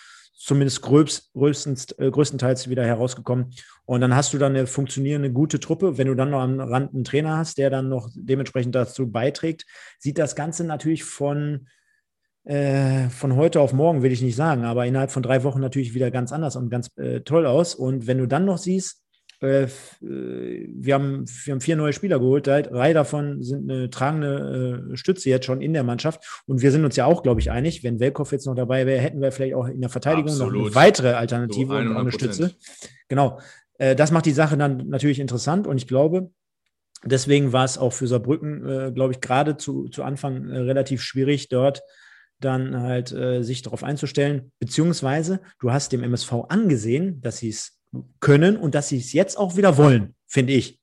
[0.43, 3.55] zumindest gröbst, größtens, äh, größtenteils wieder herausgekommen.
[3.85, 5.99] Und dann hast du dann eine funktionierende, gute Truppe.
[5.99, 9.67] Wenn du dann noch am Rand einen Trainer hast, der dann noch dementsprechend dazu beiträgt,
[10.01, 11.69] sieht das Ganze natürlich von,
[12.43, 15.95] äh, von heute auf morgen, will ich nicht sagen, aber innerhalb von drei Wochen natürlich
[15.95, 17.77] wieder ganz anders und ganz äh, toll aus.
[17.77, 19.02] Und wenn du dann noch siehst,
[19.43, 19.69] äh,
[20.01, 25.29] wir, haben, wir haben vier neue Spieler geholt, drei, davon sind eine tragende äh, Stütze
[25.31, 26.43] jetzt schon in der Mannschaft.
[26.47, 29.01] Und wir sind uns ja auch, glaube ich, einig, wenn Welkow jetzt noch dabei wäre,
[29.01, 30.67] hätten wir vielleicht auch in der Verteidigung noch Absolut.
[30.67, 32.13] eine weitere Alternative So und eine 100%.
[32.13, 32.55] Stütze.
[33.09, 33.41] Genau.
[33.79, 36.31] Äh, das macht die Sache dann natürlich interessant und ich glaube,
[37.05, 41.83] deswegen war es auch für Saarbrücken, glaube ich, gerade zu, zu Anfang relativ schwierig, dort
[42.39, 44.53] dann halt sich darauf einzustellen.
[44.61, 47.82] Beziehungsweise du hast dem MSV angesehen, dass sie es
[48.21, 50.79] können und dass sie es jetzt auch wieder wollen, finde ich.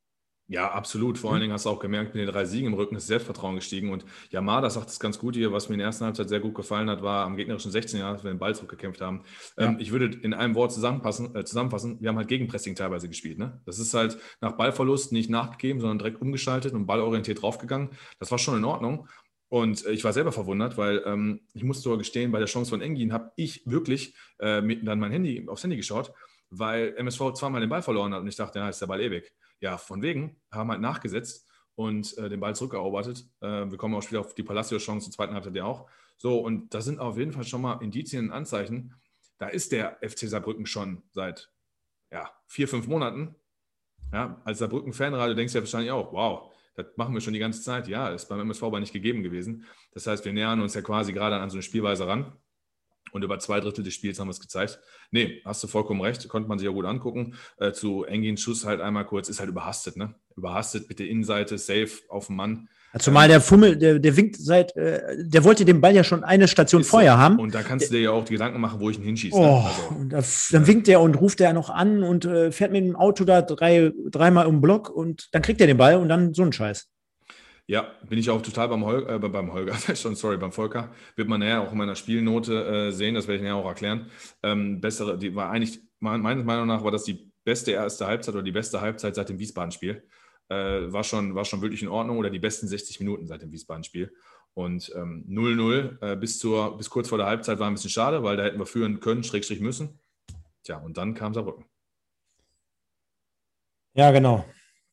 [0.51, 1.19] Ja, absolut.
[1.19, 1.33] Vor Mhm.
[1.35, 3.91] allen Dingen hast du auch gemerkt, mit den drei Siegen im Rücken ist Selbstvertrauen gestiegen.
[3.91, 6.55] Und Yamada sagt es ganz gut hier, was mir in der ersten Halbzeit sehr gut
[6.55, 9.21] gefallen hat, war am gegnerischen 16 Jahr, als wir den Ball zurückgekämpft haben.
[9.59, 13.37] Ähm, ich würde in einem Wort zusammenpassen, äh, zusammenfassen, wir haben halt Gegenpressing teilweise gespielt.
[13.37, 13.61] Ne?
[13.65, 17.91] Das ist halt nach Ballverlust nicht nachgegeben, sondern direkt umgeschaltet und ballorientiert draufgegangen.
[18.17, 19.07] Das war schon in Ordnung.
[19.49, 22.71] Und äh, ich war selber verwundert, weil ähm, ich muss sogar gestehen, bei der Chance
[22.71, 26.11] von Engin habe ich wirklich äh, dann mein Handy aufs Handy geschaut,
[26.49, 29.31] weil MSV zweimal den Ball verloren hat und ich dachte, ja, ist der Ball ewig.
[29.59, 33.07] Ja, von wegen, haben halt nachgesetzt und äh, den Ball zurückerobert.
[33.41, 35.89] Äh, wir kommen auch später auf die Palacio-Chance zur zweiten Halbzeit ja auch.
[36.17, 38.93] So, und das sind auf jeden Fall schon mal Indizien und Anzeichen.
[39.37, 41.51] Da ist der FC Saarbrücken schon seit
[42.11, 43.35] ja, vier, fünf Monaten.
[44.11, 47.61] Ja, als Saarbrücken-Fanradio denkst du ja wahrscheinlich auch, wow, Das machen wir schon die ganze
[47.61, 47.87] Zeit.
[47.87, 49.65] Ja, ist beim MSV aber nicht gegeben gewesen.
[49.91, 52.33] Das heißt, wir nähern uns ja quasi gerade an so eine Spielweise ran.
[53.11, 54.79] Und über zwei Drittel des Spiels haben wir es gezeigt.
[55.11, 57.35] Nee, hast du vollkommen recht, konnte man sich ja gut angucken.
[57.57, 60.15] Äh, zu Engins Schuss halt einmal kurz, ist halt überhastet, ne?
[60.35, 62.69] Überhastet, bitte Innenseite, safe auf dem Mann.
[62.97, 66.47] Zumal der Fummel, der, der winkt seit, äh, der wollte den Ball ja schon eine
[66.47, 67.17] Station vorher so.
[67.19, 67.39] haben.
[67.39, 69.39] Und da kannst du dir ja auch die Gedanken machen, wo ich ihn hinschieße.
[69.39, 69.45] Ne?
[69.45, 69.61] Oh,
[70.05, 70.15] ne?
[70.15, 72.95] also, da, dann winkt er und ruft er noch an und äh, fährt mit dem
[72.95, 76.33] Auto da drei, dreimal um den Block und dann kriegt er den Ball und dann
[76.33, 76.87] so ein Scheiß.
[77.69, 80.91] Ja, bin ich auch total beim, Hol äh, beim Holger, schon sorry, beim Volker.
[81.15, 84.09] Wird man näher auch in meiner Spielnote äh, sehen, das werde ich näher auch erklären.
[84.41, 88.43] Ähm, bessere, die war eigentlich, meiner Meinung nach, war das die beste erste Halbzeit oder
[88.43, 90.03] die beste Halbzeit seit dem Wiesbaden-Spiel.
[90.47, 93.51] Äh, war, schon, war schon wirklich in Ordnung oder die besten 60 Minuten seit dem
[93.51, 94.11] Wiesbaden-Spiel.
[94.55, 98.35] Und 0-0 ähm, äh, bis, bis kurz vor der Halbzeit war ein bisschen schade, weil
[98.35, 99.99] da hätten wir führen können, Schrägstrich müssen.
[100.63, 101.65] Tja, und dann kam Saarbrücken.
[103.93, 104.43] Ja, genau.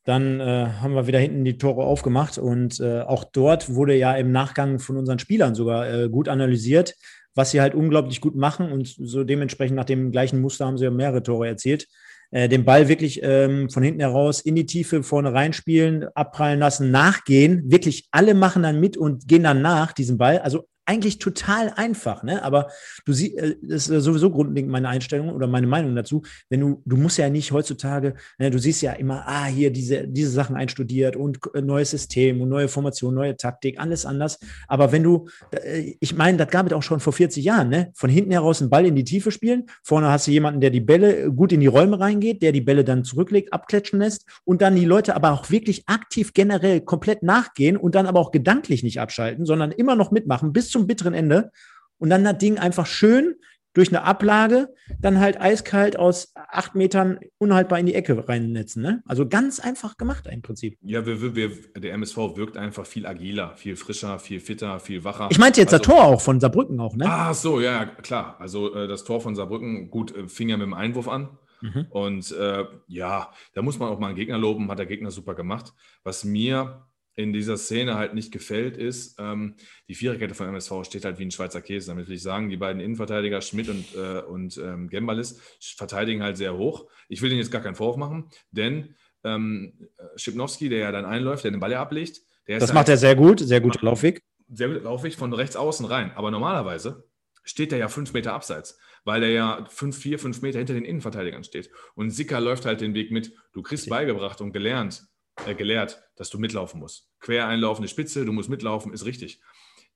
[0.07, 4.15] Dann äh, haben wir wieder hinten die Tore aufgemacht und äh, auch dort wurde ja
[4.15, 6.95] im Nachgang von unseren Spielern sogar äh, gut analysiert,
[7.35, 10.85] was sie halt unglaublich gut machen und so dementsprechend nach dem gleichen Muster haben sie
[10.85, 11.87] ja mehrere Tore erzielt.
[12.31, 16.89] Äh, den Ball wirklich ähm, von hinten heraus in die Tiefe vorne reinspielen, abprallen lassen,
[16.89, 17.69] nachgehen.
[17.69, 20.39] Wirklich alle machen dann mit und gehen dann nach diesem Ball.
[20.39, 22.41] Also eigentlich total einfach, ne?
[22.43, 22.69] Aber
[23.05, 26.23] du siehst, äh, das ist sowieso grundlegend meine Einstellung oder meine Meinung dazu.
[26.49, 30.07] Wenn du, du musst ja nicht heutzutage, ne, du siehst ja immer, ah, hier diese,
[30.07, 34.39] diese Sachen einstudiert und äh, neues System und neue Formation, neue Taktik, alles anders.
[34.67, 37.91] Aber wenn du, äh, ich meine, das gab es auch schon vor 40 Jahren, ne?
[37.93, 39.65] Von hinten heraus einen Ball in die Tiefe spielen.
[39.83, 42.85] Vorne hast du jemanden, der die Bälle gut in die Räume reingeht, der die Bälle
[42.85, 47.75] dann zurücklegt, abklatschen lässt und dann die Leute aber auch wirklich aktiv generell komplett nachgehen
[47.75, 51.13] und dann aber auch gedanklich nicht abschalten, sondern immer noch mitmachen bis zum zum bitteren
[51.13, 51.51] Ende
[51.97, 53.35] und dann das Ding einfach schön
[53.73, 58.81] durch eine Ablage dann halt eiskalt aus acht Metern unhaltbar in die Ecke reinnetzen.
[58.81, 59.03] Ne?
[59.05, 60.79] Also ganz einfach gemacht im Prinzip.
[60.81, 65.27] Ja, wir, wir, der MSV wirkt einfach viel agiler, viel frischer, viel fitter, viel wacher.
[65.29, 67.05] Ich meinte jetzt also, das Tor auch von Saarbrücken auch, ne?
[67.07, 68.37] Ah, so, ja, klar.
[68.39, 71.37] Also äh, das Tor von Saarbrücken, gut, äh, fing ja mit dem Einwurf an.
[71.61, 71.85] Mhm.
[71.91, 75.35] Und äh, ja, da muss man auch mal einen Gegner loben, hat der Gegner super
[75.35, 75.73] gemacht.
[76.03, 79.55] Was mir in dieser Szene halt nicht gefällt, ist, ähm,
[79.89, 81.87] die Viererkette von MSV steht halt wie ein Schweizer Käse.
[81.87, 86.37] Damit will ich sagen, die beiden Innenverteidiger, Schmidt und, äh, und ähm, Gembalis, verteidigen halt
[86.37, 86.87] sehr hoch.
[87.09, 91.43] Ich will denen jetzt gar keinen Vorwurf machen, denn ähm, Schipnowski, der ja dann einläuft,
[91.43, 94.21] der den Ball ja ablegt, der Das macht er sehr gut, sehr guter Laufweg.
[94.49, 96.11] Sehr gut Laufweg von rechts außen rein.
[96.15, 97.09] Aber normalerweise
[97.43, 100.85] steht er ja fünf Meter abseits, weil er ja fünf, vier, fünf Meter hinter den
[100.85, 101.71] Innenverteidigern steht.
[101.95, 103.33] Und Sicker läuft halt den Weg mit.
[103.53, 105.07] Du kriegst beigebracht und gelernt,
[105.45, 107.06] äh, gelehrt, dass du mitlaufen musst.
[107.19, 109.39] Quer einlaufende Spitze, du musst mitlaufen, ist richtig.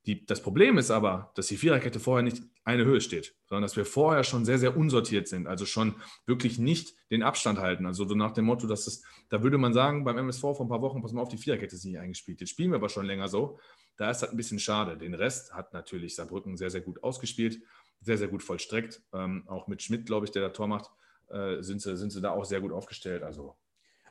[0.08, 3.76] Die, das Problem ist aber, dass die Viererkette vorher nicht eine Höhe steht, sondern dass
[3.76, 7.86] wir vorher schon sehr, sehr unsortiert sind, also schon wirklich nicht den Abstand halten.
[7.86, 10.70] Also so nach dem Motto, dass es, da würde man sagen, beim MSV vor ein
[10.70, 12.40] paar Wochen, pass mal auf, die Viererkette ist nicht eingespielt.
[12.40, 13.60] Jetzt spielen wir aber schon länger so.
[13.96, 14.98] Da ist das ein bisschen schade.
[14.98, 17.62] Den Rest hat natürlich Saarbrücken sehr, sehr gut ausgespielt,
[18.00, 19.04] sehr, sehr gut vollstreckt.
[19.14, 20.90] Ähm, auch mit Schmidt, glaube ich, der da Tor macht,
[21.30, 23.22] äh, sind, sie, sind sie da auch sehr gut aufgestellt.
[23.22, 23.56] Also,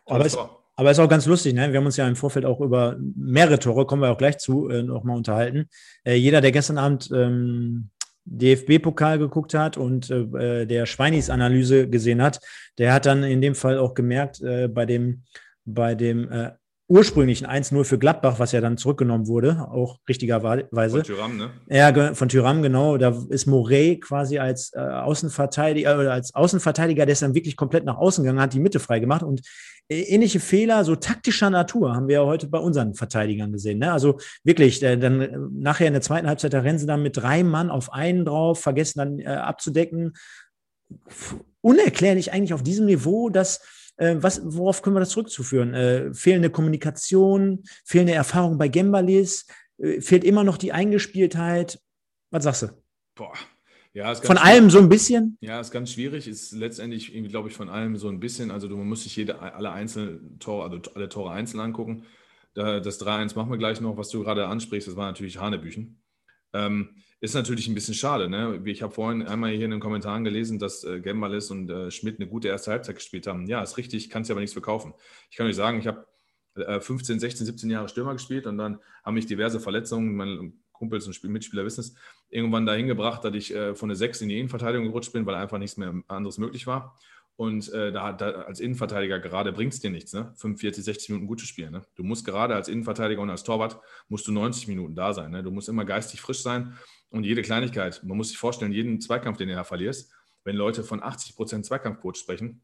[0.06, 0.38] aber es,
[0.80, 1.70] aber ist auch ganz lustig, ne?
[1.70, 4.70] Wir haben uns ja im Vorfeld auch über mehrere Tore, kommen wir auch gleich zu,
[4.70, 5.68] äh, nochmal unterhalten.
[6.04, 7.90] Äh, jeder, der gestern Abend ähm,
[8.24, 12.40] DFB-Pokal geguckt hat und äh, der Schweinis-Analyse gesehen hat,
[12.78, 15.24] der hat dann in dem Fall auch gemerkt, äh, bei dem,
[15.66, 16.52] bei dem äh,
[16.90, 20.96] ursprünglichen 1-0 für Gladbach, was ja dann zurückgenommen wurde, auch richtigerweise.
[20.96, 21.50] Von Tyram, ne?
[21.68, 22.98] Ja, von Tyram, genau.
[22.98, 27.85] Da ist Morey quasi als äh, Außenverteidiger oder als Außenverteidiger, der ist dann wirklich komplett
[27.85, 29.40] nach außen gegangen, hat die Mitte frei gemacht und
[29.88, 33.79] äh, ähnliche Fehler, so taktischer Natur, haben wir ja heute bei unseren Verteidigern gesehen.
[33.79, 33.92] Ne?
[33.92, 37.16] Also wirklich, äh, dann äh, nachher in der zweiten Halbzeit, da rennen sie dann mit
[37.16, 40.14] drei Mann auf einen drauf, vergessen dann äh, abzudecken.
[41.61, 43.79] Unerklärlich eigentlich auf diesem Niveau, dass äh,
[44.20, 45.74] was, worauf können wir das zurückzuführen?
[45.74, 49.46] Äh, fehlende Kommunikation, fehlende Erfahrung bei Gembalis,
[49.78, 51.80] äh, fehlt immer noch die Eingespieltheit.
[52.30, 52.68] Was sagst du?
[53.14, 53.34] Boah.
[53.92, 55.36] Ja, von allem so ein bisschen?
[55.40, 56.28] Ja, ist ganz schwierig.
[56.28, 58.52] Ist letztendlich, glaube ich, von allem so ein bisschen.
[58.52, 62.04] Also, du musst dich jede, alle einzelnen Tore, also alle Tore einzeln angucken.
[62.54, 64.88] Das 3-1 machen wir gleich noch, was du gerade ansprichst.
[64.88, 66.00] Das war natürlich Hanebüchen.
[66.52, 68.28] Ähm, ist natürlich ein bisschen schade.
[68.28, 68.62] Ne?
[68.64, 72.18] Ich habe vorhin einmal hier in den Kommentaren gelesen, dass äh, Gembalis und äh, Schmidt
[72.18, 73.46] eine gute erste Halbzeit gespielt haben.
[73.46, 74.94] Ja, ist richtig, kann es aber nichts verkaufen.
[75.30, 76.06] Ich kann euch sagen, ich habe
[76.54, 81.06] äh, 15, 16, 17 Jahre Stürmer gespielt und dann haben mich diverse Verletzungen, meine Kumpels
[81.06, 81.94] und Mitspieler wissen es,
[82.30, 85.35] irgendwann dahin gebracht, dass ich äh, von der 6 in die Innenverteidigung gerutscht bin, weil
[85.35, 86.96] einfach nichts mehr anderes möglich war.
[87.36, 90.32] Und äh, da, da, als Innenverteidiger gerade bringt es dir nichts, ne?
[90.36, 91.72] 45, 60 Minuten gut zu spielen.
[91.72, 91.82] Ne?
[91.94, 95.30] Du musst gerade als Innenverteidiger und als Torwart musst du 90 Minuten da sein.
[95.30, 95.42] Ne?
[95.42, 96.76] Du musst immer geistig frisch sein
[97.08, 100.12] und jede Kleinigkeit, man muss sich vorstellen, jeden Zweikampf, den du da verlierst,
[100.44, 102.62] wenn Leute von 80% Zweikampfquote sprechen,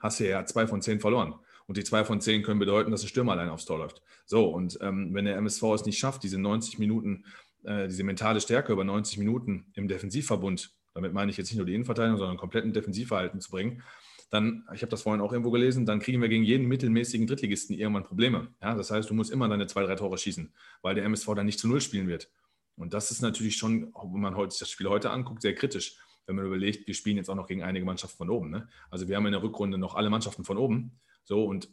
[0.00, 1.34] hast du ja zwei von zehn verloren.
[1.66, 4.02] Und die zwei von zehn können bedeuten, dass ein Stürmer allein aufs Tor läuft.
[4.26, 7.24] So, und ähm, wenn der MSV es nicht schafft, diese 90 Minuten,
[7.64, 11.66] äh, diese mentale Stärke über 90 Minuten im Defensivverbund, damit meine ich jetzt nicht nur
[11.66, 13.82] die Innenverteidigung, sondern kompletten Defensivverhalten zu bringen,
[14.30, 17.76] dann, ich habe das vorhin auch irgendwo gelesen, dann kriegen wir gegen jeden mittelmäßigen Drittligisten
[17.76, 18.48] irgendwann Probleme.
[18.62, 20.52] Ja, das heißt, du musst immer deine zwei, drei Tore schießen,
[20.82, 22.30] weil der MSV dann nicht zu Null spielen wird.
[22.76, 26.36] Und das ist natürlich schon, wenn man heute, das Spiel heute anguckt, sehr kritisch, wenn
[26.36, 28.50] man überlegt, wir spielen jetzt auch noch gegen einige Mannschaften von oben.
[28.50, 28.68] Ne?
[28.90, 30.98] Also wir haben in der Rückrunde noch alle Mannschaften von oben.
[31.24, 31.68] So und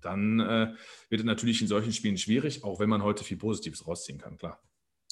[0.00, 0.74] dann äh,
[1.08, 4.36] wird es natürlich in solchen Spielen schwierig, auch wenn man heute viel Positives rausziehen kann,
[4.36, 4.62] klar.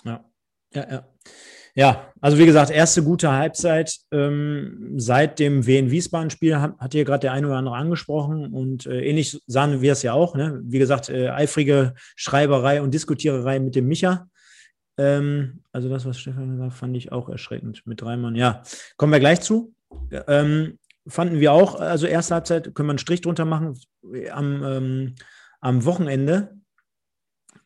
[0.04, 0.24] Ja,
[0.72, 1.08] ja, ja.
[1.76, 7.22] Ja, also wie gesagt, erste gute Halbzeit ähm, seit dem Wien-Wiesbaden-Spiel hat, hat hier gerade
[7.22, 10.36] der eine oder andere angesprochen und äh, ähnlich sahen wir es ja auch.
[10.36, 10.60] Ne?
[10.64, 14.28] Wie gesagt, äh, eifrige Schreiberei und Diskutiererei mit dem Micha.
[14.98, 18.36] Ähm, also das, was Stefan gesagt fand ich auch erschreckend mit drei Mann.
[18.36, 18.62] Ja,
[18.96, 19.74] kommen wir gleich zu.
[20.28, 23.76] Ähm, fanden wir auch, also erste Halbzeit können wir einen Strich drunter machen.
[24.32, 25.14] Am, ähm,
[25.60, 26.54] am Wochenende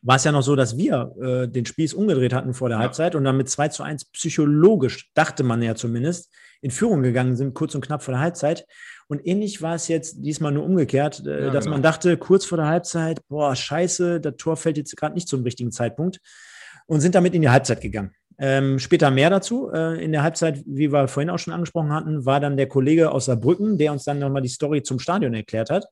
[0.01, 2.83] war es ja noch so, dass wir äh, den Spieß umgedreht hatten vor der ja.
[2.83, 6.31] Halbzeit und dann mit 2 zu 1 psychologisch, dachte man ja zumindest,
[6.61, 8.65] in Führung gegangen sind, kurz und knapp vor der Halbzeit.
[9.07, 11.75] Und ähnlich war es jetzt diesmal nur umgekehrt, äh, ja, dass genau.
[11.75, 15.43] man dachte, kurz vor der Halbzeit, boah, scheiße, das Tor fällt jetzt gerade nicht zum
[15.43, 16.19] richtigen Zeitpunkt
[16.85, 18.11] und sind damit in die Halbzeit gegangen.
[18.37, 19.69] Ähm, später mehr dazu.
[19.71, 23.11] Äh, in der Halbzeit, wie wir vorhin auch schon angesprochen hatten, war dann der Kollege
[23.11, 25.87] aus Saarbrücken, der uns dann nochmal die Story zum Stadion erklärt hat.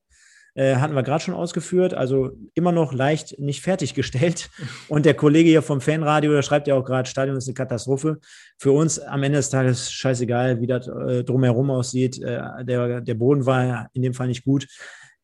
[0.58, 4.50] Äh, hatten wir gerade schon ausgeführt, also immer noch leicht nicht fertiggestellt.
[4.90, 8.18] Und der Kollege hier vom Fanradio, der schreibt ja auch gerade, Stadion ist eine Katastrophe.
[8.58, 12.20] Für uns am Ende des Tages scheißegal, wie das äh, drumherum aussieht.
[12.24, 14.66] Äh, der, der Boden war in dem Fall nicht gut.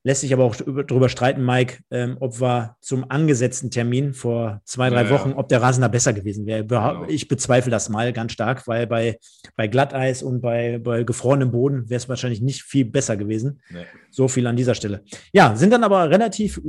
[0.05, 4.89] Lässt sich aber auch darüber streiten, Mike, ähm, ob wir zum angesetzten Termin vor zwei,
[4.89, 5.37] drei ja, Wochen, ja.
[5.37, 6.65] ob der Rasen da besser gewesen wäre.
[6.65, 7.05] Genau.
[7.07, 9.17] Ich bezweifle das mal ganz stark, weil bei,
[9.55, 13.61] bei Glatteis und bei, bei gefrorenem Boden wäre es wahrscheinlich nicht viel besser gewesen.
[13.69, 13.85] Nee.
[14.11, 15.05] So viel an dieser Stelle.
[15.31, 16.61] Ja, sind dann aber relativ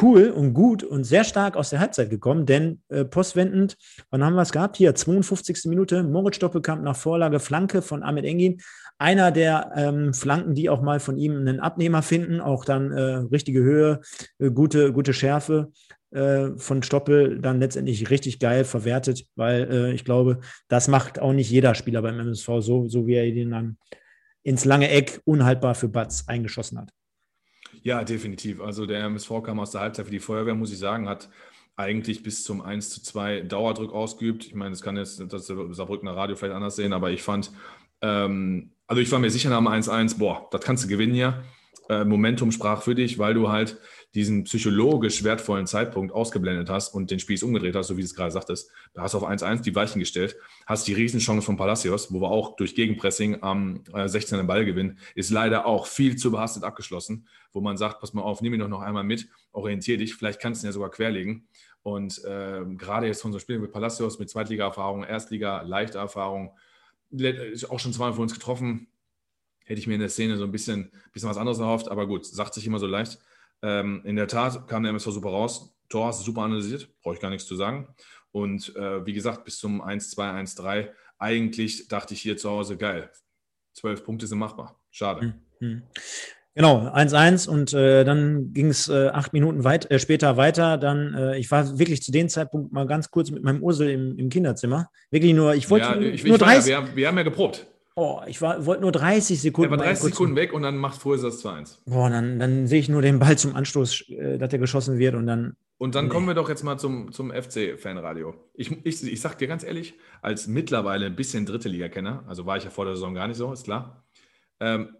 [0.00, 3.76] cool und gut und sehr stark aus der Halbzeit gekommen, denn äh, postwendend,
[4.10, 4.76] wann haben wir es gehabt?
[4.76, 5.64] Hier, 52.
[5.64, 8.60] Minute, Moritz Doppelkamp nach Vorlage, Flanke von Ahmed Engin
[9.00, 13.00] einer der ähm, Flanken, die auch mal von ihm einen Abnehmer finden, auch dann äh,
[13.00, 14.00] richtige Höhe,
[14.38, 15.72] äh, gute, gute Schärfe
[16.10, 21.32] äh, von Stoppel, dann letztendlich richtig geil verwertet, weil äh, ich glaube, das macht auch
[21.32, 23.78] nicht jeder Spieler beim MSV so, so wie er ihn dann
[24.42, 26.90] ins lange Eck unhaltbar für Batz eingeschossen hat.
[27.82, 28.60] Ja, definitiv.
[28.60, 31.30] Also der MSV kam aus der Halbzeit für die Feuerwehr, muss ich sagen, hat
[31.74, 34.46] eigentlich bis zum 1 zu 2 Dauerdruck ausgeübt.
[34.46, 37.50] Ich meine, das kann jetzt das Saarbrückener Radio vielleicht anders sehen, aber ich fand,
[38.02, 41.44] ähm, also ich war mir sicher nach dem 1-1, boah, das kannst du gewinnen hier.
[41.88, 43.78] Äh, Momentum sprach für dich, weil du halt
[44.16, 48.16] diesen psychologisch wertvollen Zeitpunkt ausgeblendet hast und den Spieß umgedreht hast, so wie du es
[48.16, 48.68] gerade sagtest.
[48.92, 50.34] Da hast du auf 1-1 die Weichen gestellt,
[50.66, 54.44] hast die Riesenchance von Palacios, wo wir auch durch Gegenpressing am äh, 16.
[54.48, 58.42] Ball gewinnen, ist leider auch viel zu behastet abgeschlossen, wo man sagt, pass mal auf,
[58.42, 61.46] nimm ihn doch noch einmal mit, orientier dich, vielleicht kannst du ihn ja sogar querlegen.
[61.84, 66.50] Und äh, gerade jetzt von so Spielen mit Palacios, mit Zweitliga-Erfahrung, Erstliga, leichte Erfahrung,
[67.68, 68.88] auch schon zweimal von uns getroffen.
[69.64, 72.26] Hätte ich mir in der Szene so ein bisschen, bisschen was anderes erhofft, aber gut,
[72.26, 73.18] sagt sich immer so leicht.
[73.62, 75.76] Ähm, in der Tat kam der MSV super raus.
[75.88, 77.94] Tor hast du super analysiert, brauche ich gar nichts zu sagen.
[78.32, 83.10] Und äh, wie gesagt, bis zum 1-2, 1-3, eigentlich dachte ich hier zu Hause, geil,
[83.72, 84.80] zwölf Punkte sind machbar.
[84.90, 85.34] Schade.
[85.58, 85.82] Mhm.
[86.60, 90.76] Genau, 1-1 und äh, dann ging es äh, acht Minuten weit, äh, später weiter.
[90.76, 94.18] Dann, äh, ich war wirklich zu dem Zeitpunkt mal ganz kurz mit meinem Ursel im,
[94.18, 94.90] im Kinderzimmer.
[95.10, 96.70] Wirklich nur, ich wollte ja, nur, ich, nur 30.
[96.70, 97.66] Ja, wir, haben, wir haben ja geprobt.
[97.96, 99.72] Oh, ich wollte nur 30 Sekunden.
[99.72, 101.78] Er war 30 Sekunden weg und dann macht Fröse das 2-1.
[101.86, 105.14] Boah, dann, dann sehe ich nur den Ball zum Anstoß, äh, dass der geschossen wird
[105.14, 105.56] und dann.
[105.78, 106.10] Und dann nee.
[106.10, 108.34] kommen wir doch jetzt mal zum, zum FC-Fanradio.
[108.52, 112.58] Ich, ich, ich sag dir ganz ehrlich, als mittlerweile ein bisschen dritte Liga-Kenner, also war
[112.58, 114.04] ich ja vor der Saison gar nicht so, ist klar.
[114.60, 114.90] Ähm,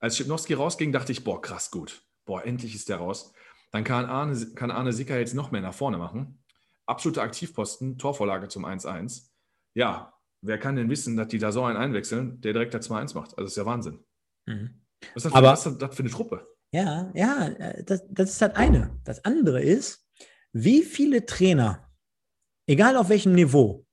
[0.00, 2.02] als Schipnowski rausging, dachte ich, boah, krass gut.
[2.24, 3.32] Boah, endlich ist der raus.
[3.70, 6.42] Dann kann Arne, kann Arne Sicker jetzt noch mehr nach vorne machen.
[6.86, 9.30] Absolute Aktivposten, Torvorlage zum 1-1.
[9.74, 13.14] Ja, wer kann denn wissen, dass die da so einen einwechseln, der direkt das 2-1
[13.14, 13.30] macht?
[13.30, 14.04] Also das ist ja Wahnsinn.
[14.46, 14.82] Mhm.
[15.14, 16.46] Was, ist das für, was ist das für eine Truppe?
[16.72, 17.50] Ja, ja,
[17.82, 19.00] das, das ist das eine.
[19.04, 20.06] Das andere ist,
[20.52, 21.90] wie viele Trainer,
[22.66, 23.86] egal auf welchem Niveau,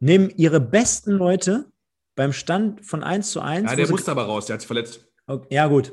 [0.00, 1.70] nehmen ihre besten Leute
[2.14, 3.70] beim Stand von 1 zu 1.
[3.70, 5.06] Ja, der musste aber raus, der hat sich verletzt.
[5.26, 5.92] Okay, ja, gut.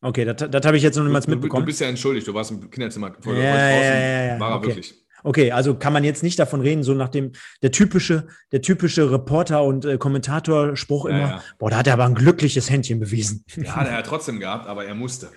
[0.00, 1.62] Okay, das, das habe ich jetzt noch niemals mitbekommen.
[1.62, 3.14] Du, bist ja entschuldigt, du warst im Kinderzimmer.
[3.20, 4.66] Vor, ja, ja, ja, ja, War er okay.
[4.68, 5.01] wirklich.
[5.24, 7.32] Okay, also kann man jetzt nicht davon reden, so nach dem,
[7.62, 11.42] der typische, der typische Reporter- und äh, Kommentatorspruch Ja, immer, ja.
[11.58, 13.44] boah, da hat er aber ein glückliches Händchen bewiesen.
[13.56, 15.28] Ja, der hat trotzdem gehabt, aber er musste.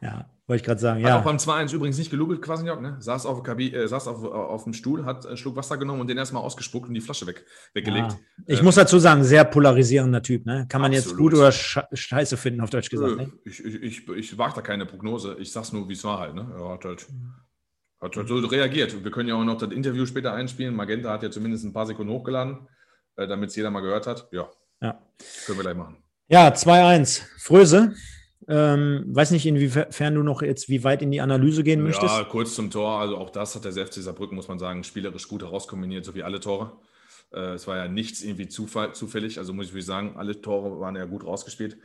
[0.00, 1.22] Ja, wollte ich gerade sagen, Hat auch ja.
[1.22, 2.96] beim 2-1 übrigens nicht gelugelt, Quasniok, ne?
[3.00, 6.06] Saß auf, Kabi äh, saß auf, auf dem Stuhl, hat einen Schluck Wasser genommen und
[6.08, 7.44] den erstmal ausgespuckt und die Flasche weg,
[7.74, 8.12] weggelegt.
[8.12, 8.18] Ja.
[8.46, 10.66] Ich Ähm, muss dazu sagen, sehr polarisierender Typ, ne?
[10.68, 11.32] Kann man jetzt Absolut.
[11.32, 13.32] gut oder sche- scheiße finden, auf Deutsch gesagt, Nö, ne?
[13.44, 15.36] Ich, ich, ich, ich wage da keine Prognose.
[15.40, 16.34] Ich sag's nur, wie es war halt.
[16.36, 16.46] Ne?
[16.56, 17.06] Er hat halt,
[18.00, 19.02] hat halt so reagiert.
[19.04, 20.74] Wir können ja auch noch das Interview später einspielen.
[20.74, 22.68] Magenta hat ja zumindest ein paar Sekunden hochgeladen,
[23.16, 24.28] äh, damit es jeder mal gehört hat.
[24.32, 25.00] Ja, Ja.
[25.46, 25.96] können wir gleich machen.
[26.28, 27.22] Ja, 2-1.
[27.38, 27.94] Fröse.
[28.48, 32.14] Ähm, weiß nicht, inwiefern du noch jetzt, wie weit in die Analyse gehen möchtest.
[32.16, 33.00] Ja, kurz zum Tor.
[33.00, 36.22] Also auch das hat der FC Saarbrücken, muss man sagen, spielerisch gut herauskombiniert, so wie
[36.22, 36.78] alle Tore.
[37.32, 39.38] Äh, es war ja nichts irgendwie Zufall, zufällig.
[39.38, 41.78] Also muss ich wirklich sagen, alle Tore waren ja gut rausgespielt.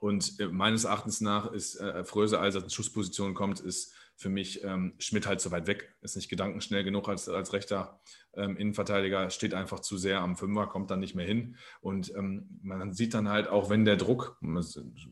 [0.00, 4.28] Und äh, meines Erachtens nach ist äh, Fröse, als er in Schussposition kommt, ist für
[4.28, 5.94] mich ähm, Schmidt halt zu weit weg.
[6.02, 8.00] Ist nicht gedankenschnell genug als, als rechter
[8.34, 11.56] ähm, Innenverteidiger, steht einfach zu sehr am Fünfer, kommt dann nicht mehr hin.
[11.80, 14.38] Und ähm, man sieht dann halt auch, wenn der Druck,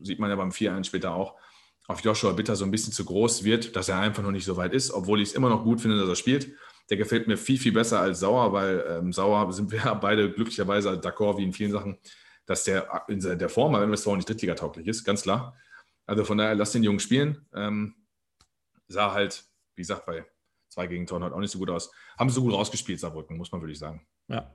[0.03, 1.37] sieht man ja beim 4-1 später auch,
[1.87, 4.57] auf Joshua Bitter so ein bisschen zu groß wird, dass er einfach noch nicht so
[4.57, 6.51] weit ist, obwohl ich es immer noch gut finde, dass er spielt.
[6.91, 10.91] Der gefällt mir viel, viel besser als Sauer, weil ähm, Sauer sind wir beide glücklicherweise
[10.91, 11.97] d'accord wie in vielen Sachen,
[12.45, 15.55] dass der in der Form bei MSV nicht drittligatauglich ist, ganz klar.
[16.05, 17.47] Also von daher, lass den Jungen spielen.
[17.55, 17.95] Ähm,
[18.89, 19.43] sah halt,
[19.75, 20.25] wie gesagt, bei
[20.69, 21.91] zwei Gegentoren halt auch nicht so gut aus.
[22.17, 24.05] Haben sie so gut rausgespielt, Saarbrücken, muss man wirklich sagen.
[24.27, 24.53] Ja.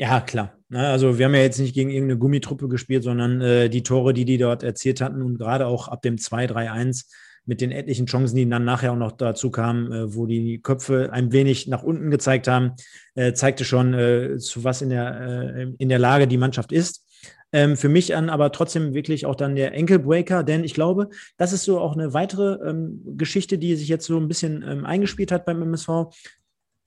[0.00, 0.56] Ja, klar.
[0.68, 4.14] Ne, Also wir haben ja jetzt nicht gegen irgendeine Gummitruppe gespielt, sondern äh, die Tore,
[4.14, 7.06] die die dort erzielt hatten und gerade auch ab dem 2-3-1
[7.46, 11.10] mit den etlichen Chancen, die dann nachher auch noch dazu kamen, äh, wo die Köpfe
[11.12, 12.74] ein wenig nach unten gezeigt haben,
[13.14, 17.07] äh, zeigte schon, äh, zu was in der, äh, in der Lage die Mannschaft ist.
[17.52, 21.08] Ähm, für mich an aber trotzdem wirklich auch dann der Enkelbreaker, denn ich glaube,
[21.38, 24.84] das ist so auch eine weitere ähm, Geschichte, die sich jetzt so ein bisschen ähm,
[24.84, 26.12] eingespielt hat beim MSV.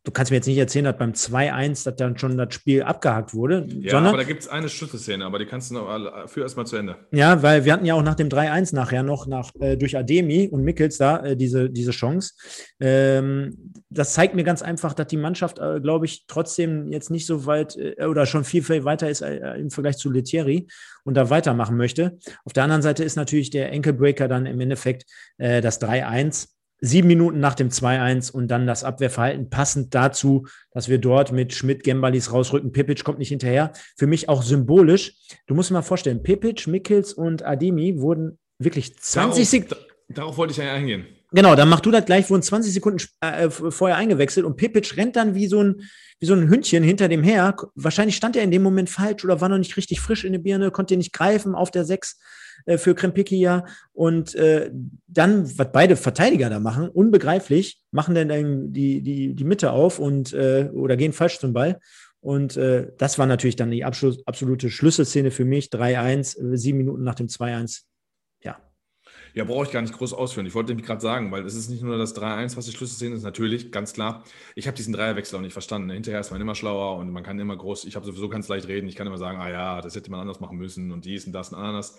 [0.04, 3.36] Du kannst mir jetzt nicht erzählen, dass beim 2-1 dass dann schon das Spiel abgehakt
[3.36, 6.42] wurde, Ja, sondern aber da gibt es eine Schlüsselszene, aber die kannst du noch für
[6.42, 6.96] erstmal zu Ende.
[7.12, 10.48] ja, weil wir hatten ja auch nach dem 3-1 nachher noch nach, äh, durch Ademi
[10.48, 12.34] und Mickels da äh, diese, diese Chance.
[12.80, 17.28] Ähm, das zeigt mir ganz einfach, dass die Mannschaft, äh, glaube ich, trotzdem jetzt nicht
[17.28, 20.68] so weit äh, oder schon viel, viel weiter ist äh, im Vergleich zu Letieri
[21.04, 22.18] und da weitermachen möchte.
[22.44, 25.06] Auf der anderen Seite ist natürlich der Enkelbreaker dann im Endeffekt
[25.38, 26.48] äh, das 3-1.
[26.84, 31.54] Sieben Minuten nach dem 2-1 und dann das Abwehrverhalten passend dazu, dass wir dort mit
[31.54, 32.72] Schmidt, Gembalis rausrücken.
[32.72, 33.72] Pepic kommt nicht hinterher.
[33.96, 35.14] Für mich auch symbolisch.
[35.46, 39.70] Du musst dir mal vorstellen, Pepic, Mickels und Ademi wurden wirklich 20 Sekunden.
[39.70, 41.06] Darauf, da- darauf wollte ich ja eingehen.
[41.34, 45.16] Genau, dann mach du das gleich, wurden 20 Sekunden äh, vorher eingewechselt und Pepic rennt
[45.16, 45.84] dann wie so ein,
[46.20, 47.56] wie so ein Hündchen hinter dem her.
[47.76, 50.40] Wahrscheinlich stand er in dem Moment falsch oder war noch nicht richtig frisch in der
[50.40, 52.20] Birne, konnte nicht greifen auf der 6
[52.66, 53.66] äh, für Krempicki ja.
[53.94, 54.72] Und äh,
[55.08, 60.34] dann, was beide Verteidiger da machen, unbegreiflich, machen dann, die, die, die Mitte auf und
[60.34, 61.80] äh, oder gehen falsch zum Ball.
[62.22, 65.68] Und äh, das war natürlich dann die Abschluss, absolute Schlüsselszene für mich.
[65.68, 67.82] 3-1, äh, sieben Minuten nach dem 2-1.
[68.44, 68.62] Ja,
[69.34, 70.46] Ja, brauche ich gar nicht groß ausführen.
[70.46, 73.16] Ich wollte nämlich gerade sagen, weil es ist nicht nur das 3-1, was die Schlüsselszene
[73.16, 74.24] ist, natürlich, ganz klar.
[74.56, 75.90] Ich habe diesen Dreierwechsel auch nicht verstanden.
[75.90, 78.68] Hinterher ist man immer schlauer und man kann immer groß, ich habe sowieso ganz leicht
[78.68, 81.26] reden, ich kann immer sagen, ah ja, das hätte man anders machen müssen und dies
[81.26, 81.98] und das und anderes.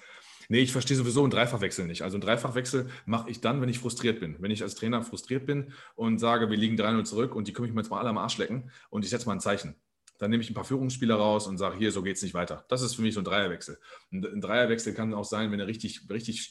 [0.48, 2.02] Nee, ich verstehe sowieso einen Dreifachwechsel nicht.
[2.02, 4.36] Also einen Dreifachwechsel mache ich dann, wenn ich frustriert bin.
[4.40, 7.68] Wenn ich als Trainer frustriert bin und sage, wir liegen 3-0 zurück und die können
[7.68, 9.76] mich jetzt mal alle am Arsch lecken und ich setze mal ein Zeichen.
[10.18, 12.64] Dann nehme ich ein paar Führungsspieler raus und sage, hier, so geht es nicht weiter.
[12.68, 13.78] Das ist für mich so ein Dreierwechsel.
[14.12, 16.50] Ein Dreierwechsel kann auch sein, wenn er richtig, richtig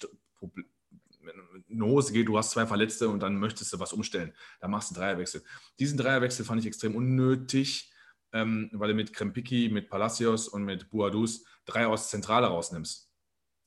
[1.70, 4.34] eine Hose geht, du hast zwei Verletzte und dann möchtest du was umstellen.
[4.60, 5.44] Dann machst du einen Dreierwechsel.
[5.80, 7.92] Diesen Dreierwechsel fand ich extrem unnötig,
[8.34, 13.11] ähm, weil du mit Krempicki, mit Palacios und mit Buadus drei aus Zentrale rausnimmst.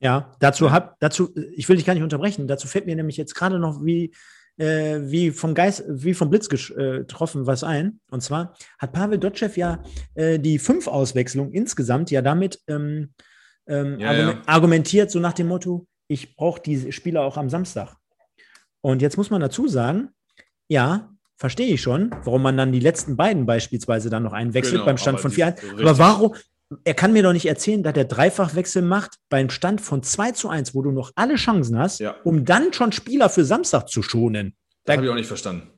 [0.04, 3.34] Ja, dazu hab, dazu, ich will dich gar nicht unterbrechen, dazu fällt mir nämlich jetzt
[3.34, 4.14] gerade noch wie,
[4.58, 8.00] äh, wie vom Geist, wie vom Blitz äh, getroffen was ein.
[8.10, 9.82] Und zwar hat Pavel Dotschew ja
[10.14, 13.14] äh, die fünf Auswechslungen insgesamt ja damit ähm,
[13.66, 14.42] ähm, Ja, argumen- ja.
[14.46, 17.96] argumentiert, so nach dem Motto, ich brauche diese Spieler auch am Samstag.
[18.82, 20.10] Und jetzt muss man dazu sagen,
[20.68, 24.84] ja, verstehe ich schon, warum man dann die letzten beiden beispielsweise dann noch einwechselt Genau,
[24.84, 26.34] beim Stand von die- 4 Aber warum?
[26.84, 30.48] Er kann mir doch nicht erzählen, dass er Dreifachwechsel macht beim Stand von 2 zu
[30.48, 32.16] 1, wo du noch alle Chancen hast, Ja.
[32.24, 34.54] um dann schon Spieler für Samstag zu schonen.
[34.84, 35.68] Das habe ich auch nicht verstanden.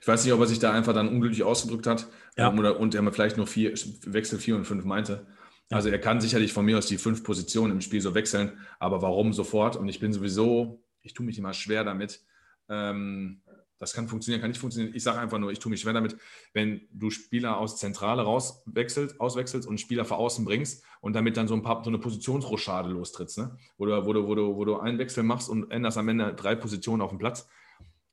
[0.00, 2.50] Ich weiß nicht, ob er sich da einfach dann unglücklich ausgedrückt hat Ja.
[2.50, 3.72] ähm, oder, und er vielleicht nur vier,
[4.06, 5.26] Wechsel 4 und 5 meinte.
[5.70, 9.02] Also er kann sicherlich von mir aus die fünf Positionen im Spiel so wechseln, aber
[9.02, 9.76] warum sofort?
[9.76, 12.22] Und ich bin sowieso, ich tue mich immer schwer damit.
[12.70, 13.42] Ähm,
[13.78, 14.94] das kann funktionieren, kann nicht funktionieren.
[14.94, 16.16] Ich sage einfach nur, ich tue mich schwer damit,
[16.52, 21.48] wenn du Spieler aus Zentrale rauswechselst, auswechselst und Spieler vor außen bringst und damit dann
[21.48, 23.56] so ein paar so eine Positionsrochade lostrittst, ne?
[23.76, 26.34] wo, du, wo, du, wo, du, wo du einen Wechsel machst und änderst am Ende
[26.34, 27.48] drei Positionen auf dem Platz.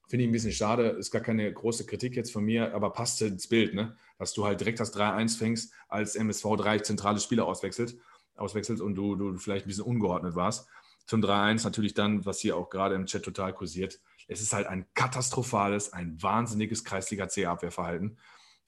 [0.08, 3.20] Finde ich ein bisschen schade, ist gar keine große Kritik jetzt von mir, aber passt
[3.24, 3.96] ins Bild, ne?
[4.20, 7.98] dass du halt direkt das 3-1 fängst, als MSV drei zentrale Spieler auswechselt,
[8.36, 10.68] auswechselt und du, du vielleicht ein bisschen ungeordnet warst.
[11.08, 14.00] Zum 3-1 natürlich dann, was hier auch gerade im Chat total kursiert.
[14.28, 18.18] Es ist halt ein katastrophales, ein wahnsinniges Kreisliga-C-Abwehrverhalten.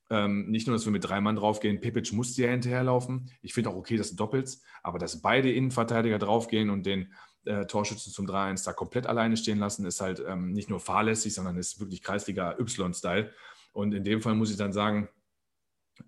[0.10, 3.30] Ähm, nicht nur, dass wir mit drei Mann draufgehen, Pepic musste ja hinterherlaufen.
[3.42, 7.14] Ich finde auch okay, dass du doppelst, aber dass beide Innenverteidiger draufgehen und den
[7.46, 11.34] äh, Torschützen zum 3-1 da komplett alleine stehen lassen, ist halt ähm, nicht nur fahrlässig,
[11.34, 13.32] sondern ist wirklich Kreisliga Y-Style.
[13.74, 15.10] Und in dem Fall muss ich dann sagen,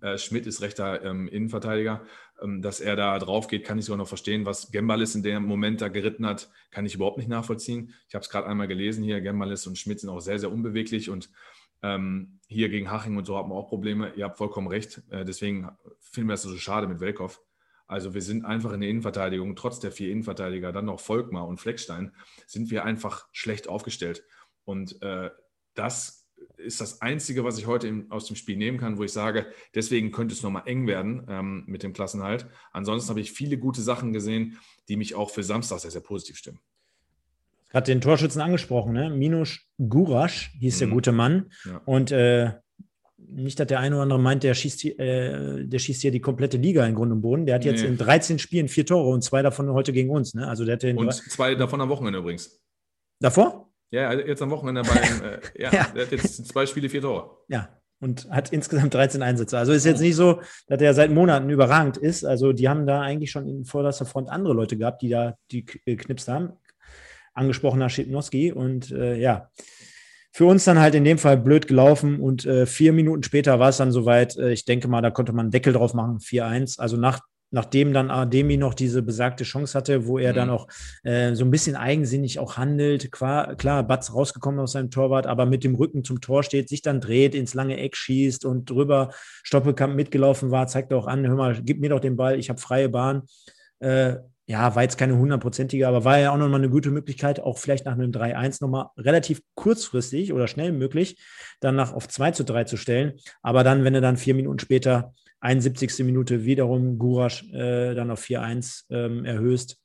[0.00, 2.02] äh, Schmidt ist rechter ähm, Innenverteidiger.
[2.42, 4.46] Ähm, dass er da drauf geht, kann ich sogar noch verstehen.
[4.46, 7.94] Was Gembalis in dem Moment da geritten hat, kann ich überhaupt nicht nachvollziehen.
[8.08, 9.20] Ich habe es gerade einmal gelesen hier.
[9.20, 11.30] Gembalis und Schmidt sind auch sehr, sehr unbeweglich und
[11.82, 14.12] ähm, hier gegen Haching und so haben wir auch Probleme.
[14.14, 15.02] Ihr habt vollkommen recht.
[15.10, 15.68] Äh, deswegen
[16.00, 17.40] finden wir das so schade mit Welkow.
[17.86, 21.58] Also wir sind einfach in der Innenverteidigung, trotz der vier Innenverteidiger, dann noch Volkmar und
[21.58, 22.14] Fleckstein,
[22.46, 24.24] sind wir einfach schlecht aufgestellt.
[24.64, 25.30] Und äh,
[25.74, 26.19] das
[26.64, 29.46] ist das Einzige, was ich heute im, aus dem Spiel nehmen kann, wo ich sage,
[29.74, 32.46] deswegen könnte es nochmal eng werden ähm, mit dem Klassenhalt.
[32.72, 34.58] Ansonsten habe ich viele gute Sachen gesehen,
[34.88, 36.60] die mich auch für Samstag sehr, sehr positiv stimmen.
[37.70, 39.10] Gerade den Torschützen angesprochen, ne?
[39.10, 40.78] Minus Gurasch hieß mhm.
[40.78, 41.50] der gute Mann.
[41.64, 41.80] Ja.
[41.84, 42.52] Und äh,
[43.16, 46.56] nicht, dass der eine oder andere meint, der schießt, äh, der schießt hier die komplette
[46.56, 47.46] Liga in Grund und Boden.
[47.46, 47.88] Der hat jetzt nee.
[47.88, 50.34] in 13 Spielen vier Tore und zwei davon heute gegen uns.
[50.34, 50.48] Ne?
[50.48, 52.60] Also der hatte und zwei davon am Wochenende übrigens.
[53.20, 53.69] Davor?
[53.90, 57.02] Ja, also jetzt am Wochenende bei, äh, ja, ja, der hat jetzt zwei Spiele, vier
[57.02, 57.38] Tore.
[57.48, 57.68] Ja,
[58.00, 59.58] und hat insgesamt 13 Einsätze.
[59.58, 62.24] Also ist jetzt nicht so, dass der seit Monaten überragend ist.
[62.24, 65.64] Also die haben da eigentlich schon in vorderster Front andere Leute gehabt, die da die
[65.64, 66.52] geknipst haben.
[67.34, 69.50] Angesprochener Schipnowski und äh, ja,
[70.32, 73.68] für uns dann halt in dem Fall blöd gelaufen und äh, vier Minuten später war
[73.68, 74.36] es dann soweit.
[74.36, 76.80] Äh, ich denke mal, da konnte man einen Deckel drauf machen, 4-1.
[76.80, 77.20] Also nach,
[77.50, 80.36] nachdem dann Ademi noch diese besagte Chance hatte, wo er mhm.
[80.36, 80.68] dann auch
[81.02, 83.10] äh, so ein bisschen eigensinnig auch handelt.
[83.12, 86.82] Klar, klar, Batz rausgekommen aus seinem Torwart, aber mit dem Rücken zum Tor steht, sich
[86.82, 89.10] dann dreht, ins lange Eck schießt und drüber
[89.42, 92.60] Stoppelkamp mitgelaufen war, zeigt auch an, hör mal, gib mir doch den Ball, ich habe
[92.60, 93.22] freie Bahn.
[93.80, 94.16] Äh,
[94.50, 97.84] ja, war jetzt keine hundertprozentige, aber war ja auch nochmal eine gute Möglichkeit, auch vielleicht
[97.84, 101.18] nach einem 3-1 nochmal relativ kurzfristig oder schnell möglich,
[101.60, 103.12] dann nach auf 2 zu 3 zu stellen.
[103.42, 106.04] Aber dann, wenn du dann vier Minuten später, 71.
[106.04, 109.78] Minute wiederum Gurasch äh, dann auf 4-1 ähm, erhöhst.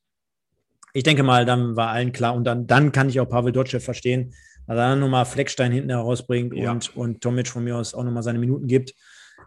[0.93, 3.79] Ich denke mal, dann war allen klar und dann, dann kann ich auch Pavel Dotschew
[3.79, 4.33] verstehen,
[4.67, 6.71] dass er dann nochmal Fleckstein hinten herausbringt ja.
[6.71, 8.93] und, und Tomic von mir aus auch nochmal seine Minuten gibt.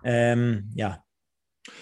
[0.04, 1.02] Ähm, ja,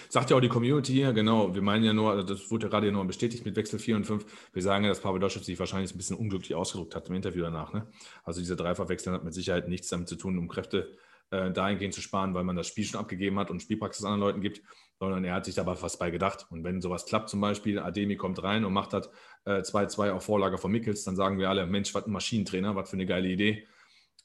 [0.09, 1.53] Sagt ja auch die Community hier, genau.
[1.53, 4.05] Wir meinen ja nur, also das wurde ja gerade nur bestätigt mit Wechsel 4 und
[4.05, 4.25] 5.
[4.53, 7.43] Wir sagen ja, dass Pavel Doschew sich wahrscheinlich ein bisschen unglücklich ausgedrückt hat im Interview
[7.43, 7.73] danach.
[7.73, 7.87] Ne?
[8.23, 10.97] Also dieser Dreifachwechsel hat mit Sicherheit nichts damit zu tun, um Kräfte
[11.31, 14.41] äh, dahingehend zu sparen, weil man das Spiel schon abgegeben hat und Spielpraxis anderen Leuten
[14.41, 14.61] gibt,
[14.99, 16.47] sondern er hat sich dabei was bei gedacht.
[16.49, 19.09] Und wenn sowas klappt, zum Beispiel, Ademi kommt rein und macht das
[19.45, 22.89] 2-2 äh, auf Vorlage von Mickels, dann sagen wir alle, Mensch, was ein Maschinentrainer, was
[22.89, 23.67] für eine geile Idee.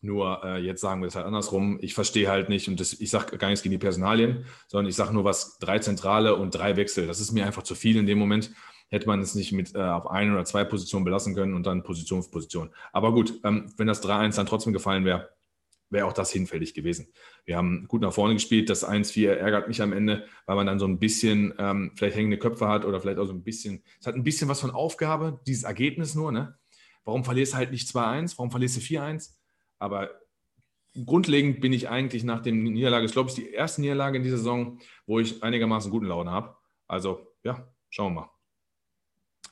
[0.00, 1.78] Nur äh, jetzt sagen wir es halt andersrum.
[1.80, 4.96] Ich verstehe halt nicht, und das, ich sage gar nichts gegen die Personalien, sondern ich
[4.96, 7.06] sage nur was, drei Zentrale und drei Wechsel.
[7.06, 8.50] Das ist mir einfach zu viel in dem Moment.
[8.88, 11.84] Hätte man es nicht mit äh, auf ein oder zwei Positionen belassen können und dann
[11.84, 12.70] Position für Position.
[12.92, 15.30] Aber gut, ähm, wenn das 3-1 dann trotzdem gefallen wäre,
[15.92, 17.12] wäre auch das hinfällig gewesen.
[17.44, 18.70] Wir haben gut nach vorne gespielt.
[18.70, 22.38] Das 1-4 ärgert mich am Ende, weil man dann so ein bisschen ähm, vielleicht hängende
[22.38, 25.40] Köpfe hat oder vielleicht auch so ein bisschen, es hat ein bisschen was von Aufgabe,
[25.46, 26.32] dieses Ergebnis nur.
[26.32, 26.58] Ne?
[27.04, 28.38] Warum verlierst du halt nicht 2-1?
[28.38, 29.34] Warum verlierst du 4-1?
[29.78, 30.10] Aber
[31.04, 34.22] grundlegend bin ich eigentlich nach dem Niederlage, ich glaube, es ist die erste Niederlage in
[34.22, 36.56] dieser Saison, wo ich einigermaßen guten Laune habe.
[36.88, 38.31] Also, ja, schauen wir mal.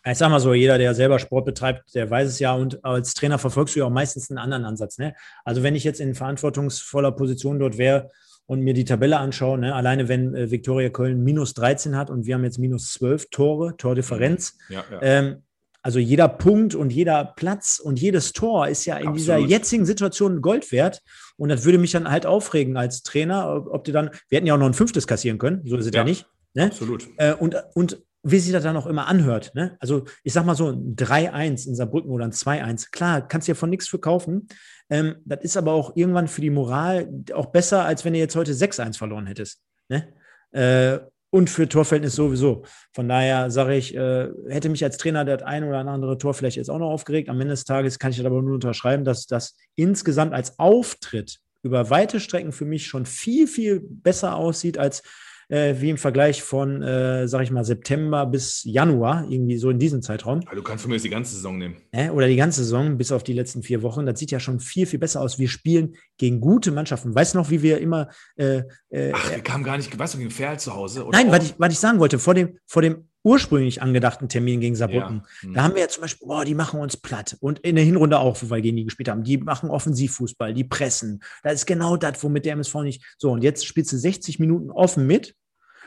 [0.07, 3.13] Ich sag mal so, jeder, der selber Sport betreibt, der weiß es ja und als
[3.13, 4.97] Trainer verfolgst du ja auch meistens einen anderen Ansatz.
[4.99, 5.15] Ne?
[5.45, 8.11] Also wenn ich jetzt in verantwortungsvoller Position dort wäre
[8.47, 9.75] und mir die Tabelle anschaue, ne?
[9.75, 13.77] alleine wenn äh, Viktoria Köln minus 13 hat und wir haben jetzt minus 12 Tore,
[13.77, 15.03] Tordifferenz, ja, ja.
[15.03, 15.43] Ähm,
[15.83, 19.19] also jeder Punkt und jeder Platz und jedes Tor ist ja in Absolut.
[19.19, 21.03] dieser jetzigen Situation Gold wert.
[21.37, 24.55] Und das würde mich dann halt aufregen als Trainer, ob du dann, wir hätten ja
[24.55, 26.27] auch noch ein fünftes kassieren können, so ist es ja, ja nicht.
[26.53, 26.67] Ne?
[26.67, 27.09] Absolut.
[27.17, 29.53] Äh, und, und wie sich das dann auch immer anhört.
[29.55, 29.77] Ne?
[29.81, 33.53] Also ich sag mal so, ein 3-1 in Saarbrücken oder ein 2-1, klar, kannst du
[33.53, 34.49] ja von nichts verkaufen.
[34.91, 38.37] Ähm, das ist aber auch irgendwann für die Moral auch besser, als wenn du jetzt
[38.37, 39.63] heute 6-1 verloren hättest.
[39.89, 40.09] Ne?
[40.53, 41.01] Äh,
[41.33, 42.65] und für Torverhältnis sowieso.
[42.93, 46.57] Von daher sage ich, äh, hätte mich als Trainer das ein oder andere Tor vielleicht
[46.57, 47.29] jetzt auch noch aufgeregt.
[47.29, 51.39] Am Ende des Tages kann ich das aber nur unterschreiben, dass das insgesamt als Auftritt
[51.63, 55.03] über weite Strecken für mich schon viel, viel besser aussieht als
[55.51, 59.79] äh, wie im Vergleich von, äh, sag ich mal, September bis Januar, irgendwie so in
[59.79, 60.41] diesem Zeitraum.
[60.41, 61.77] du kannst von mir jetzt die ganze Saison nehmen.
[61.91, 64.07] Äh, oder die ganze Saison, bis auf die letzten vier Wochen.
[64.07, 65.39] Das sieht ja schon viel, viel besser aus.
[65.39, 67.15] Wir spielen gegen gute Mannschaften.
[67.15, 68.09] Weißt du noch, wie wir immer.
[68.37, 71.05] Äh, äh, Ach, wir kamen gar nicht, weißt du, gegen Ferl zu Hause?
[71.11, 74.75] nein, was ich, was ich sagen wollte, vor dem, vor dem ursprünglich angedachten Termin gegen
[74.75, 75.23] Saarbrücken.
[75.43, 75.49] Ja.
[75.49, 75.55] Mhm.
[75.55, 77.37] Da haben wir ja zum Beispiel, boah, die machen uns platt.
[77.41, 79.25] Und in der Hinrunde auch, wo wir gegen die gespielt haben.
[79.25, 81.23] Die machen Offensivfußball, die pressen.
[81.43, 83.03] Das ist genau das, womit der MSV nicht.
[83.19, 85.35] So, und jetzt spielst du 60 Minuten offen mit,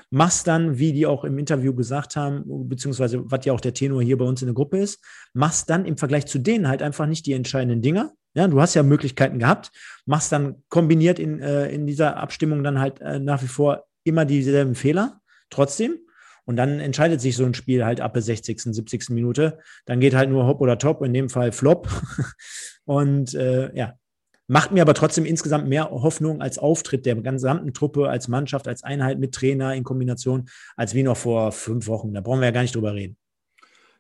[0.09, 4.01] machst dann, wie die auch im Interview gesagt haben, beziehungsweise was ja auch der Tenor
[4.01, 7.05] hier bei uns in der Gruppe ist, machst dann im Vergleich zu denen halt einfach
[7.05, 8.13] nicht die entscheidenden Dinger.
[8.35, 9.71] Ja, du hast ja Möglichkeiten gehabt,
[10.05, 14.25] machst dann kombiniert in, äh, in dieser Abstimmung dann halt äh, nach wie vor immer
[14.25, 15.97] dieselben Fehler, trotzdem.
[16.45, 19.09] Und dann entscheidet sich so ein Spiel halt ab der 60., 70.
[19.11, 19.59] Minute.
[19.85, 21.87] Dann geht halt nur Hop oder Top, in dem Fall Flop.
[22.85, 23.93] Und äh, ja,
[24.47, 28.83] macht mir aber trotzdem insgesamt mehr Hoffnung als Auftritt der gesamten Truppe, als Mannschaft, als
[28.83, 32.13] Einheit mit Trainer in Kombination, als wie noch vor fünf Wochen.
[32.13, 33.17] Da brauchen wir ja gar nicht drüber reden.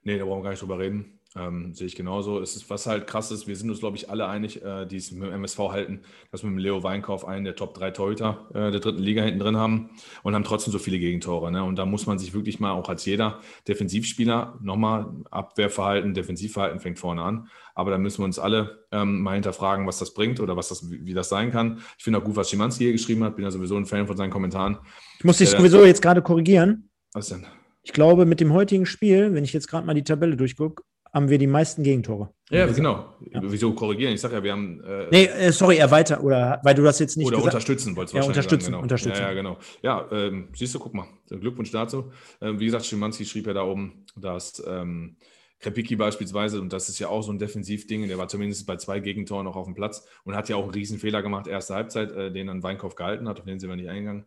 [0.03, 1.12] Nee, da brauchen wir gar nicht drüber reden.
[1.35, 2.39] Ähm, sehe ich genauso.
[2.39, 4.97] Es ist, was halt krass ist, wir sind uns, glaube ich, alle einig, äh, die
[4.97, 7.91] es mit dem MSV halten, dass wir mit dem Leo Weinkauf einen der Top 3
[7.91, 9.89] Torhüter äh, der dritten Liga hinten drin haben
[10.21, 11.51] und haben trotzdem so viele Gegentore.
[11.51, 11.63] Ne?
[11.63, 16.99] Und da muss man sich wirklich mal auch als jeder Defensivspieler nochmal Abwehrverhalten, Defensivverhalten fängt
[16.99, 17.49] vorne an.
[17.73, 20.91] Aber da müssen wir uns alle ähm, mal hinterfragen, was das bringt oder was das,
[20.91, 21.79] wie, wie das sein kann.
[21.97, 23.35] Ich finde auch gut, was Schimanski hier geschrieben hat.
[23.35, 24.77] Bin ja sowieso ein Fan von seinen Kommentaren.
[25.17, 26.89] Ich muss dich äh, sowieso jetzt gerade korrigieren.
[27.13, 27.47] Was denn?
[27.81, 30.83] Ich glaube, mit dem heutigen Spiel, wenn ich jetzt gerade mal die Tabelle durchgucke,
[31.13, 32.33] haben wir die meisten Gegentore.
[32.49, 33.13] Ja, genau.
[33.31, 33.41] Ja.
[33.43, 34.13] Wieso korrigieren?
[34.13, 34.83] Ich sage ja, wir haben.
[34.83, 37.27] Äh, nee, äh, sorry, erweiter, oder weil du das jetzt nicht.
[37.27, 38.83] Oder unterstützen wolltest du ja, unterstützen, sagen, genau.
[38.83, 39.21] unterstützen.
[39.21, 39.57] Ja, ja, genau.
[39.81, 41.07] Ja, ähm, siehst du, guck mal.
[41.29, 42.11] Glückwunsch dazu.
[42.41, 44.61] Ähm, wie gesagt, Schimanski schrieb ja da oben, dass.
[44.67, 45.17] Ähm,
[45.59, 48.99] Krepicki beispielsweise, und das ist ja auch so ein Defensivding, der war zumindest bei zwei
[48.99, 52.33] Gegentoren noch auf dem Platz und hat ja auch einen Riesenfehler gemacht, erste Halbzeit, äh,
[52.33, 54.25] den dann Weinkauf gehalten hat, auf den sind wir nicht eingegangen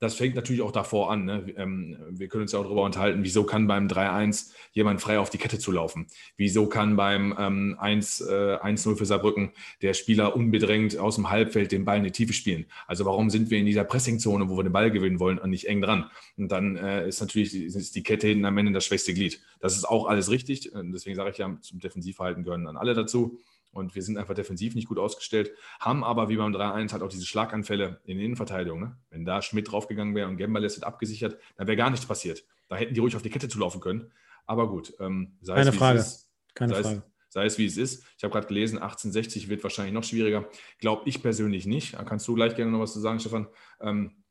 [0.00, 1.24] das fängt natürlich auch davor an.
[1.24, 1.54] Ne?
[1.56, 5.30] Ähm, wir können uns ja auch darüber unterhalten, wieso kann beim 3-1 jemand frei auf
[5.30, 6.06] die Kette zulaufen?
[6.36, 11.84] Wieso kann beim ähm, 1-0 äh, für Saarbrücken der Spieler unbedrängt aus dem Halbfeld den
[11.84, 12.66] Ball in die Tiefe spielen?
[12.86, 15.68] Also warum sind wir in dieser Pressingzone, wo wir den Ball gewinnen wollen und nicht
[15.68, 16.10] eng dran?
[16.36, 19.40] Und dann äh, ist natürlich ist die Kette hinten am Ende das schwächste Glied.
[19.60, 20.72] Das ist auch alles richtig.
[20.74, 23.40] Deswegen sage ich ja, zum Defensivverhalten gehören dann alle dazu.
[23.74, 27.08] Und wir sind einfach defensiv nicht gut ausgestellt, haben aber wie beim 3-1 halt auch
[27.08, 28.80] diese Schlaganfälle in der Innenverteidigung.
[28.80, 28.96] Ne?
[29.10, 32.44] Wenn da Schmidt draufgegangen wäre und Gemberles hätte abgesichert, dann wäre gar nichts passiert.
[32.68, 34.12] Da hätten die ruhig auf die Kette zulaufen können.
[34.46, 35.98] Aber gut, ähm, sei Keine es, Frage.
[35.98, 36.96] Es ist, Keine sei Frage.
[36.96, 38.04] Es, sei es wie es ist.
[38.16, 40.48] Ich habe gerade gelesen, 1860 wird wahrscheinlich noch schwieriger.
[40.78, 41.94] Glaube ich persönlich nicht.
[41.94, 43.48] Da kannst du gleich gerne noch was zu sagen, Stefan.
[43.80, 44.23] Ähm,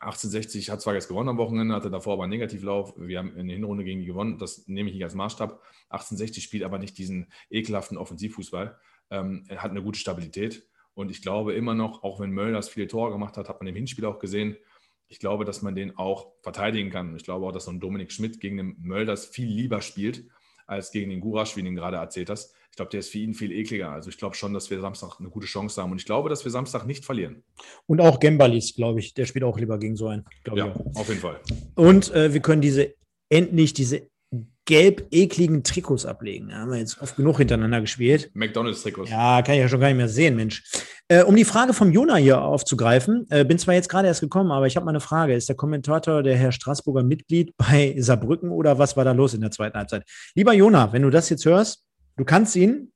[0.00, 2.94] 1860 hat zwar jetzt gewonnen am Wochenende, hatte davor aber einen Negativlauf.
[2.96, 4.38] Wir haben in der Hinrunde gegen die gewonnen.
[4.38, 5.60] Das nehme ich nicht als Maßstab.
[5.90, 8.78] 1860 spielt aber nicht diesen ekelhaften Offensivfußball
[9.10, 10.66] ähm, er hat eine gute Stabilität.
[10.94, 13.76] Und ich glaube immer noch, auch wenn Mölders viele Tore gemacht hat, hat man im
[13.76, 14.56] Hinspiel auch gesehen,
[15.10, 17.16] ich glaube, dass man den auch verteidigen kann.
[17.16, 20.24] Ich glaube auch, dass so ein Dominik Schmidt gegen den Mölders viel lieber spielt,
[20.66, 22.54] als gegen den Gurasch, wie du ihn gerade erzählt hast.
[22.70, 23.90] Ich glaube, der ist für ihn viel ekliger.
[23.90, 25.90] Also ich glaube schon, dass wir Samstag eine gute Chance haben.
[25.90, 27.42] Und ich glaube, dass wir Samstag nicht verlieren.
[27.86, 30.24] Und auch Gembalis, glaube ich, der spielt auch lieber gegen so einen.
[30.54, 31.40] Ja, auf jeden Fall.
[31.74, 32.94] Und äh, wir können diese
[33.30, 34.08] endlich diese
[34.68, 36.50] gelb ekligen Trikots ablegen.
[36.50, 38.30] Da haben wir jetzt oft genug hintereinander gespielt.
[38.34, 39.10] McDonalds-Trikots.
[39.10, 40.62] Ja, kann ich ja schon gar nicht mehr sehen, Mensch.
[41.08, 44.52] Äh, um die Frage vom Jona hier aufzugreifen, äh, bin zwar jetzt gerade erst gekommen,
[44.52, 45.34] aber ich habe mal eine Frage.
[45.34, 49.40] Ist der Kommentator der Herr Straßburger Mitglied bei Saarbrücken oder was war da los in
[49.40, 50.04] der zweiten Halbzeit?
[50.34, 51.87] Lieber Jona, wenn du das jetzt hörst,
[52.18, 52.92] du kannst ihn,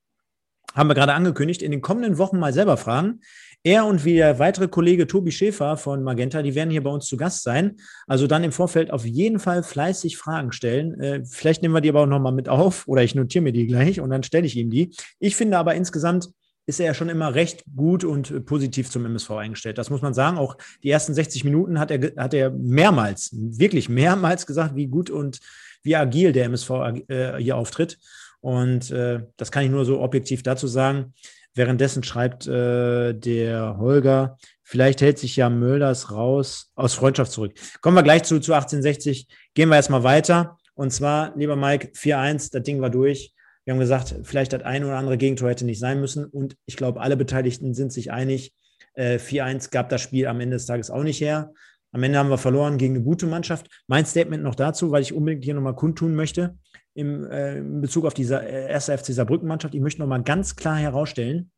[0.74, 3.20] haben wir gerade angekündigt, in den kommenden Wochen mal selber fragen.
[3.64, 7.06] Er und wie der weitere Kollege Tobi Schäfer von Magenta, die werden hier bei uns
[7.06, 7.76] zu Gast sein.
[8.08, 11.00] Also dann im Vorfeld auf jeden Fall fleißig Fragen stellen.
[11.00, 13.68] Äh, vielleicht nehmen wir die aber auch nochmal mit auf oder ich notiere mir die
[13.68, 14.94] gleich und dann stelle ich ihm die.
[15.20, 16.30] Ich finde aber insgesamt
[16.66, 19.78] ist er ja schon immer recht gut und positiv zum MSV eingestellt.
[19.78, 20.38] Das muss man sagen.
[20.38, 25.10] Auch die ersten 60 Minuten hat er, hat er mehrmals, wirklich mehrmals gesagt, wie gut
[25.10, 25.40] und
[25.82, 26.70] wie agil der MSV
[27.08, 27.98] äh, hier auftritt.
[28.42, 31.14] Und äh, das kann ich nur so objektiv dazu sagen.
[31.54, 37.52] Währenddessen schreibt äh, der Holger, vielleicht hält sich ja Mölders raus aus Freundschaft zurück.
[37.80, 39.28] Kommen wir gleich zu, zu 1860.
[39.54, 40.56] Gehen wir erstmal weiter.
[40.74, 43.32] Und zwar, lieber Mike, 4-1, das Ding war durch.
[43.64, 46.24] Wir haben gesagt, vielleicht das ein oder andere Gegentor hätte nicht sein müssen.
[46.24, 48.54] Und ich glaube, alle Beteiligten sind sich einig.
[48.94, 51.52] Äh, 4-1 gab das Spiel am Ende des Tages auch nicht her.
[51.92, 53.68] Am Ende haben wir verloren gegen eine gute Mannschaft.
[53.86, 56.56] Mein Statement noch dazu, weil ich unbedingt hier nochmal kundtun möchte
[56.94, 59.74] im, äh, in Bezug auf diese äh, erste FC Saarbrücken-Mannschaft.
[59.74, 61.50] Ich möchte nochmal ganz klar herausstellen,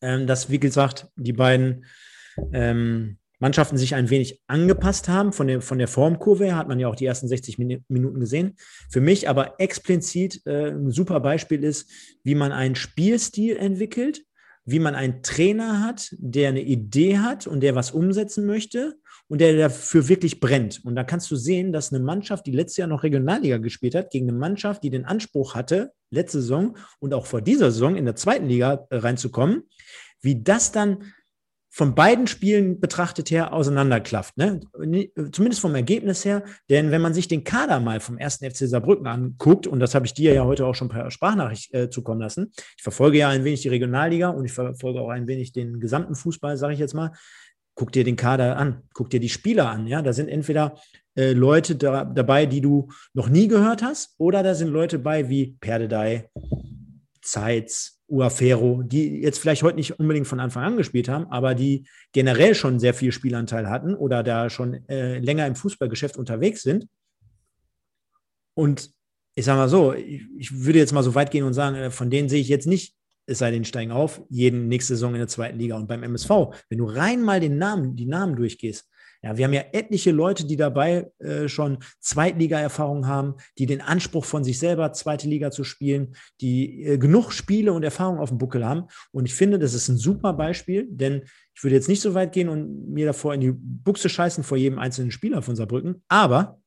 [0.00, 1.84] ähm, dass, wie gesagt, die beiden
[2.52, 5.34] ähm, Mannschaften sich ein wenig angepasst haben.
[5.34, 8.54] Von der, von der Formkurve her hat man ja auch die ersten 60 Minuten gesehen.
[8.90, 11.90] Für mich aber explizit äh, ein super Beispiel ist,
[12.24, 14.24] wie man einen Spielstil entwickelt,
[14.64, 18.96] wie man einen Trainer hat, der eine Idee hat und der was umsetzen möchte
[19.28, 20.84] und der dafür wirklich brennt.
[20.84, 24.10] Und da kannst du sehen, dass eine Mannschaft, die letztes Jahr noch Regionalliga gespielt hat,
[24.10, 28.04] gegen eine Mannschaft, die den Anspruch hatte, letzte Saison und auch vor dieser Saison in
[28.04, 29.64] der zweiten Liga äh, reinzukommen,
[30.20, 31.04] wie das dann
[31.76, 34.38] von beiden Spielen betrachtet her auseinanderklafft.
[34.38, 34.60] Ne?
[35.30, 36.42] Zumindest vom Ergebnis her.
[36.70, 40.06] Denn wenn man sich den Kader mal vom ersten FC Saarbrücken anguckt, und das habe
[40.06, 43.44] ich dir ja heute auch schon per Sprachnachricht äh, zukommen lassen, ich verfolge ja ein
[43.44, 46.94] wenig die Regionalliga und ich verfolge auch ein wenig den gesamten Fußball, sage ich jetzt
[46.94, 47.12] mal.
[47.76, 49.86] Guck dir den Kader an, guck dir die Spieler an.
[49.86, 50.76] Ja, da sind entweder
[51.14, 55.28] äh, Leute da, dabei, die du noch nie gehört hast, oder da sind Leute bei
[55.28, 56.28] wie Perdedei,
[57.22, 61.86] Zeitz, Uafero, die jetzt vielleicht heute nicht unbedingt von Anfang an gespielt haben, aber die
[62.12, 66.88] generell schon sehr viel Spielanteil hatten oder da schon äh, länger im Fußballgeschäft unterwegs sind.
[68.54, 68.90] Und
[69.34, 71.90] ich sage mal so, ich, ich, würde jetzt mal so weit gehen und sagen, äh,
[71.90, 72.94] von denen sehe ich jetzt nicht,
[73.26, 75.76] es sei denn, steigen auf, jeden nächste Saison in der zweiten Liga.
[75.76, 76.30] Und beim MSV,
[76.68, 78.88] wenn du rein mal den Namen, die Namen durchgehst,
[79.22, 84.24] ja, wir haben ja etliche Leute, die dabei äh, schon Zweitliga-Erfahrung haben, die den Anspruch
[84.24, 88.38] von sich selber, zweite Liga zu spielen, die äh, genug Spiele und Erfahrung auf dem
[88.38, 88.84] Buckel haben.
[89.12, 91.22] Und ich finde, das ist ein super Beispiel, denn
[91.54, 94.58] ich würde jetzt nicht so weit gehen und mir davor in die Buchse scheißen vor
[94.58, 96.60] jedem einzelnen Spieler von Saarbrücken, aber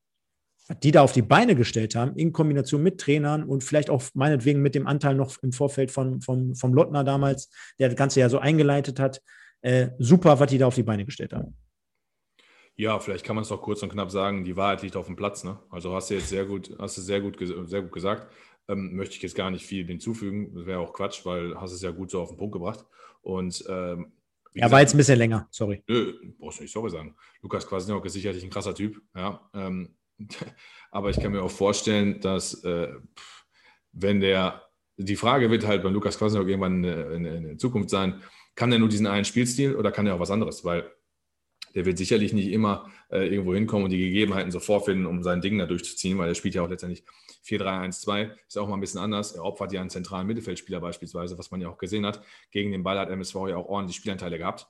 [0.83, 4.61] die da auf die Beine gestellt haben, in Kombination mit Trainern und vielleicht auch meinetwegen
[4.61, 7.49] mit dem Anteil noch im Vorfeld von, von, vom Lottner damals,
[7.79, 9.21] der das Ganze ja so eingeleitet hat.
[9.61, 11.55] Äh, super, was die da auf die Beine gestellt haben.
[12.75, 15.17] Ja, vielleicht kann man es auch kurz und knapp sagen, die Wahrheit liegt auf dem
[15.17, 15.43] Platz.
[15.43, 15.59] Ne?
[15.69, 18.31] Also hast du jetzt sehr gut, hast du sehr gut, sehr gut gesagt.
[18.69, 20.53] Ähm, möchte ich jetzt gar nicht viel hinzufügen.
[20.55, 22.85] Das wäre auch Quatsch, weil hast es ja gut so auf den Punkt gebracht.
[23.21, 24.13] Und ähm,
[24.53, 25.83] ja, gesagt, war jetzt ein bisschen länger, sorry.
[25.87, 27.15] Nö, brauchst du nicht sorry sagen.
[27.41, 29.49] Lukas Kwasniok ist sicherlich ein krasser Typ, ja.
[29.53, 29.95] Ähm,
[30.91, 32.93] aber ich kann mir auch vorstellen, dass äh,
[33.91, 34.63] wenn der,
[34.97, 38.21] die Frage wird halt beim Lukas Kwasniok irgendwann in, in, in Zukunft sein,
[38.55, 40.65] kann er nur diesen einen Spielstil oder kann er auch was anderes?
[40.65, 40.91] Weil
[41.75, 45.41] der wird sicherlich nicht immer äh, irgendwo hinkommen und die Gegebenheiten so vorfinden, um sein
[45.41, 47.03] Ding da durchzuziehen, weil er spielt ja auch letztendlich
[47.45, 49.33] 4-3-1-2, ist auch mal ein bisschen anders.
[49.33, 52.21] Er opfert ja einen zentralen Mittelfeldspieler beispielsweise, was man ja auch gesehen hat.
[52.51, 54.67] Gegen den Ball hat MSV ja auch ordentlich Spielanteile gehabt.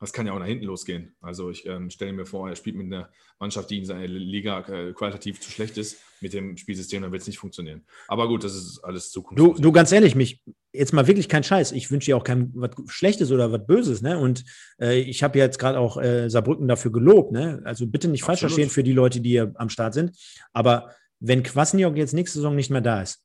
[0.00, 1.14] Das kann ja auch nach hinten losgehen.
[1.20, 4.60] Also ich ähm, stelle mir vor, er spielt mit einer Mannschaft, die in seiner Liga
[4.60, 7.82] äh, qualitativ zu schlecht ist, mit dem Spielsystem, dann wird es nicht funktionieren.
[8.08, 9.38] Aber gut, das ist alles Zukunft.
[9.38, 10.42] Du, du ganz ehrlich, mich
[10.72, 11.72] jetzt mal wirklich kein Scheiß.
[11.72, 14.18] Ich wünsche dir auch kein was Schlechtes oder was Böses, ne?
[14.18, 14.44] Und
[14.80, 17.60] äh, ich habe ja jetzt gerade auch äh, Saarbrücken dafür gelobt, ne?
[17.64, 20.16] Also bitte nicht falsch verstehen für die Leute, die hier am Start sind.
[20.54, 23.22] Aber wenn Kwasniok jetzt nächste Saison nicht mehr da ist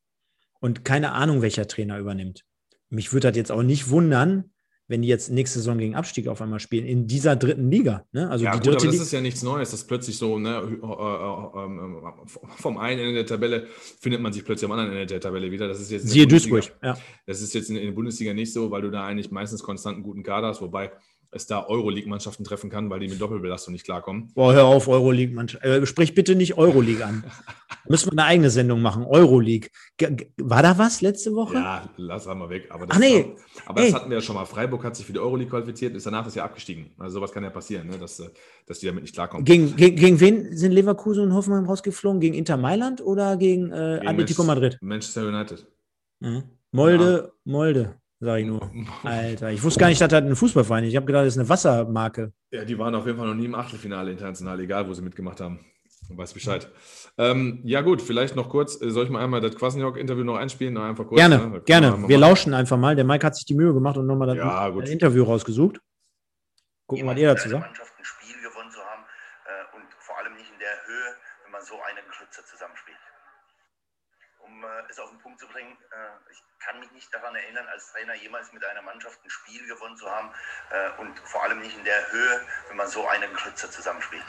[0.59, 2.43] und keine Ahnung, welcher Trainer übernimmt,
[2.89, 4.51] mich würde das jetzt auch nicht wundern,
[4.88, 8.05] wenn die jetzt nächste Saison gegen Abstieg auf einmal spielen, in dieser dritten Liga.
[8.11, 8.29] Ne?
[8.29, 10.57] Also ja, die gut, dritte aber das ist ja nichts Neues, dass plötzlich so ne,
[10.57, 12.01] äh, äh, ähm,
[12.57, 13.67] vom einen Ende der Tabelle
[13.99, 15.67] findet man sich plötzlich am anderen Ende der Tabelle wieder.
[15.67, 16.97] Das ist jetzt Siehe Duisburg, ja.
[17.25, 20.03] Das ist jetzt in der Bundesliga nicht so, weil du da eigentlich meistens konstant einen
[20.03, 20.91] guten Kader hast, wobei
[21.36, 24.31] es da Euroleague-Mannschaften treffen kann, weil die mit Doppelbelastung nicht klarkommen.
[24.33, 25.63] Boah, hör auf, Euroleague-Mannschaft.
[25.63, 27.23] Äh, sprich bitte nicht Euroleague an.
[27.88, 29.03] Müssen wir eine eigene Sendung machen.
[29.03, 29.69] Euroleague.
[30.38, 31.55] War da was letzte Woche?
[31.55, 32.67] Ja, lass mal weg.
[32.69, 33.25] Aber das, Ach nee.
[33.25, 33.36] War,
[33.67, 34.45] aber das hatten wir ja schon mal.
[34.45, 36.91] Freiburg hat sich für die Euroleague qualifiziert, ist danach das Jahr abgestiegen.
[36.97, 37.97] Also sowas kann ja passieren, ne?
[37.97, 38.29] dass, äh,
[38.65, 39.45] dass die damit nicht klarkommen.
[39.45, 42.19] Gegen, gegen, gegen wen sind Leverkusen und Hoffenheim rausgeflogen?
[42.21, 44.77] Gegen Inter Mailand oder gegen, äh, gegen Atletico Madrid?
[44.81, 45.67] Manchester United.
[46.21, 46.43] Mhm.
[46.71, 47.31] Molde, ja.
[47.43, 47.95] Molde.
[48.20, 48.72] Sag ich nur.
[49.03, 50.91] Alter, ich wusste gar nicht, dass das ein Fußballverein ist.
[50.91, 52.34] Ich habe gedacht, das ist eine Wassermarke.
[52.51, 55.41] Ja, die waren auf jeden Fall noch nie im Achtelfinale international, egal wo sie mitgemacht
[55.41, 55.66] haben.
[56.09, 56.70] Du weißt Bescheid.
[57.18, 58.80] Ähm, ja, gut, vielleicht noch kurz.
[58.82, 60.74] Äh, soll ich mal einmal das Kwasniok-Interview noch einspielen?
[60.74, 61.61] Noch einfach kurz, gerne, ne?
[61.61, 62.01] gerne.
[62.01, 62.95] Wir, wir lauschen einfach mal.
[62.95, 65.82] Der Mike hat sich die Mühe gemacht und nochmal das ja, Interview rausgesucht.
[66.86, 67.66] Gucken, was ihr dazu sagt.
[67.66, 69.03] Mannschaft ein Spiel gewonnen zu haben
[69.49, 72.97] äh, und vor allem nicht in der Höhe, wenn man so einen Geschütze zusammenspielt.
[74.45, 76.24] Um äh, es auf den Punkt zu bringen, äh,
[76.66, 80.07] kann mich nicht daran erinnern, als Trainer jemals mit einer Mannschaft ein Spiel gewonnen zu
[80.07, 80.30] haben
[80.72, 84.26] äh, und vor allem nicht in der Höhe, wenn man so einen Klützer zusammenspielt.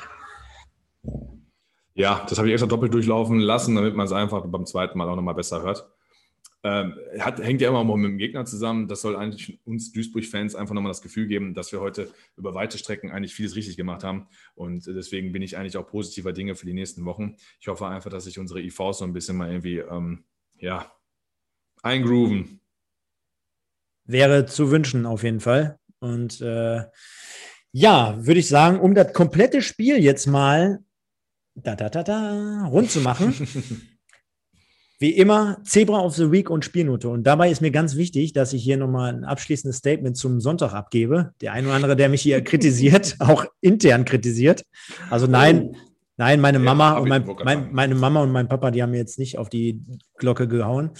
[1.95, 5.09] Ja, das habe ich extra doppelt durchlaufen lassen, damit man es einfach beim zweiten Mal
[5.09, 5.91] auch nochmal besser hört.
[6.62, 8.89] Ähm, hat, hängt ja immer auch mit dem Gegner zusammen.
[8.89, 12.76] Das soll eigentlich uns Duisburg-Fans einfach nochmal das Gefühl geben, dass wir heute über weite
[12.76, 14.28] Strecken eigentlich vieles richtig gemacht haben.
[14.55, 17.37] Und deswegen bin ich eigentlich auch positiver Dinge für die nächsten Wochen.
[17.61, 20.24] Ich hoffe einfach, dass sich unsere IVs so ein bisschen mal irgendwie ähm,
[20.59, 20.91] ja,
[21.87, 22.61] eingrooven.
[24.05, 25.78] Wäre zu wünschen, auf jeden Fall.
[25.99, 26.84] Und äh,
[27.72, 30.80] ja, würde ich sagen, um das komplette Spiel jetzt mal
[31.57, 33.34] da, da, da, da, rund zu machen.
[34.99, 37.09] Wie immer, Zebra of the Week und Spielnote.
[37.09, 40.72] Und dabei ist mir ganz wichtig, dass ich hier nochmal ein abschließendes Statement zum Sonntag
[40.72, 41.34] abgebe.
[41.43, 44.62] Der ein oder andere, der mich hier kritisiert, auch intern kritisiert.
[45.11, 45.76] Also nein, oh.
[46.19, 48.99] Nein, meine Mama ja, und mein, mein, meine Mama und mein Papa, die haben mir
[48.99, 49.83] jetzt nicht auf die
[50.17, 50.91] Glocke gehauen.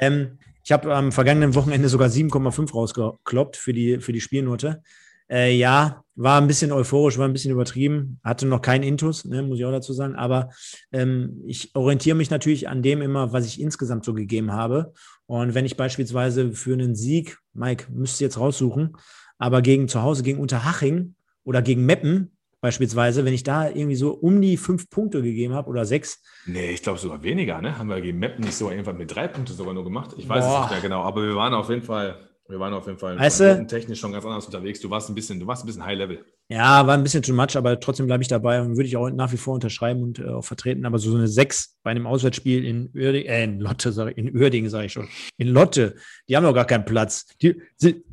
[0.00, 4.82] Ähm, ich habe am vergangenen Wochenende sogar 7,5 rausgekloppt für die, für die Spielnote.
[5.28, 9.42] Äh, ja, war ein bisschen euphorisch, war ein bisschen übertrieben, hatte noch keinen Intus, ne,
[9.42, 10.14] muss ich auch dazu sagen.
[10.14, 10.50] Aber
[10.92, 14.92] ähm, ich orientiere mich natürlich an dem immer, was ich insgesamt so gegeben habe.
[15.26, 18.96] Und wenn ich beispielsweise für einen Sieg, Mike, müsst ihr jetzt raussuchen,
[19.38, 21.14] aber gegen zu Hause gegen Unterhaching
[21.44, 22.31] oder gegen Meppen
[22.62, 26.22] beispielsweise, wenn ich da irgendwie so um die fünf Punkte gegeben habe oder sechs.
[26.46, 27.76] Nee, ich glaube sogar weniger, ne?
[27.76, 30.14] Haben wir gegen Meppen nicht sogar irgendwann mit drei Punkten sogar nur gemacht?
[30.16, 30.54] Ich weiß Boah.
[30.54, 33.18] es nicht mehr genau, aber wir waren auf jeden Fall, wir waren auf jeden Fall
[33.18, 34.80] weißt du, technisch schon ganz anders unterwegs.
[34.80, 36.24] Du warst ein bisschen, du warst ein bisschen High Level.
[36.48, 39.10] Ja, war ein bisschen too much, aber trotzdem bleibe ich dabei und würde ich auch
[39.10, 40.86] nach wie vor unterschreiben und äh, auch vertreten.
[40.86, 44.70] Aber so eine sechs bei einem Auswärtsspiel in Uerdingen, äh, in Lotte, ich, in Uerdingen
[44.70, 45.96] sage ich schon, in Lotte,
[46.28, 47.26] die haben doch gar keinen Platz.
[47.42, 48.04] Die, sie,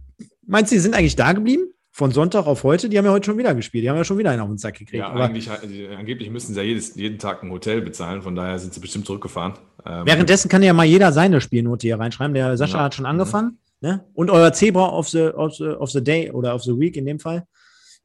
[0.48, 1.72] meinst du, die sind eigentlich da geblieben?
[2.00, 3.84] Von Sonntag auf heute, die haben ja heute schon wieder gespielt.
[3.84, 5.02] Die haben ja schon wieder einen auf den Sack gekriegt.
[5.02, 8.58] Ja, eigentlich, äh, angeblich müssen sie ja jedes, jeden Tag ein Hotel bezahlen, von daher
[8.58, 9.56] sind sie bestimmt zurückgefahren.
[9.86, 12.34] Ähm, Währenddessen kann ja mal jeder seine Spielnote hier reinschreiben.
[12.34, 12.84] Der Sascha ja.
[12.86, 13.60] hat schon angefangen.
[13.82, 13.90] Ja.
[13.96, 14.06] Ne?
[14.14, 17.06] Und euer Zebra of the, of, the, of the Day oder of the Week in
[17.06, 17.46] dem Fall.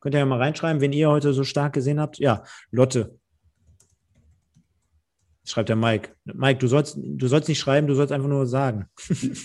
[0.01, 2.19] Könnt ihr ja mal reinschreiben, wenn ihr heute so stark gesehen habt.
[2.19, 2.43] Ja,
[2.73, 3.17] Lotte.
[5.45, 6.11] Schreibt der Mike.
[6.25, 8.87] Mike, du sollst, du sollst nicht schreiben, du sollst einfach nur sagen.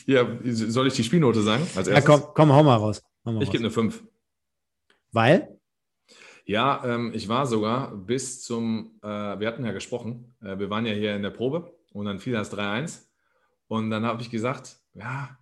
[0.07, 1.61] ja, soll ich die Spielnote sagen?
[1.75, 1.93] Als erstes?
[1.93, 3.03] Ja, komm, komm, hau mal raus.
[3.25, 4.01] Hau mal ich gebe eine 5.
[5.11, 5.59] Weil?
[6.45, 10.85] Ja, ähm, ich war sogar bis zum, äh, wir hatten ja gesprochen, äh, wir waren
[10.85, 13.07] ja hier in der Probe und dann fiel das 3-1
[13.67, 15.37] und dann habe ich gesagt, ja,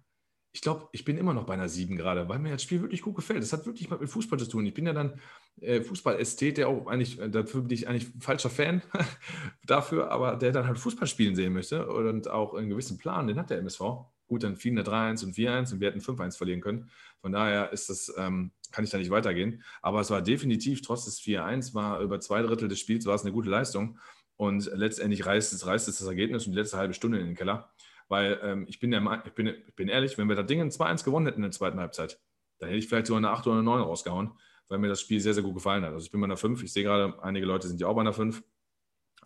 [0.58, 3.04] ich glaube, ich bin immer noch bei einer 7 gerade, weil mir das Spiel wirklich
[3.04, 3.44] gut gefällt.
[3.44, 4.66] Das hat wirklich mit Fußball zu tun.
[4.66, 5.20] Ich bin ja dann
[5.62, 8.82] äh, Fußball-Ästhet, der auch eigentlich, äh, dafür bin ich eigentlich falscher Fan
[9.68, 13.38] dafür, aber der dann halt Fußball spielen sehen möchte und auch einen gewissen Plan, den
[13.38, 13.82] hat der MSV.
[14.26, 16.90] Gut, dann fielen da 3-1 und 4-1 und wir hätten 5-1 verlieren können.
[17.22, 19.64] Von daher ist das, ähm, kann ich da nicht weitergehen.
[19.82, 23.24] Aber es war definitiv, trotz des 4-1, war über zwei Drittel des Spiels war es
[23.24, 24.00] eine gute Leistung.
[24.36, 27.36] Und letztendlich reißt es, reißt es das Ergebnis und die letzte halbe Stunde in den
[27.36, 27.72] Keller.
[28.08, 30.70] Weil ähm, ich, bin der, ich, bin, ich bin ehrlich, wenn wir das Ding in
[30.70, 32.20] 2-1 gewonnen hätten in der zweiten Halbzeit,
[32.60, 34.32] dann hätte ich vielleicht sogar eine 8 oder eine 9 rausgehauen,
[34.70, 35.94] weil mir das Spiel sehr, sehr gut gefallen hat.
[35.94, 36.64] Also ich bin bei einer 5.
[36.64, 38.44] Ich sehe gerade, einige Leute sind ja auch bei einer 5.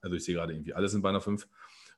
[0.02, 1.48] Also ich sehe gerade irgendwie, alle sind bei einer 5.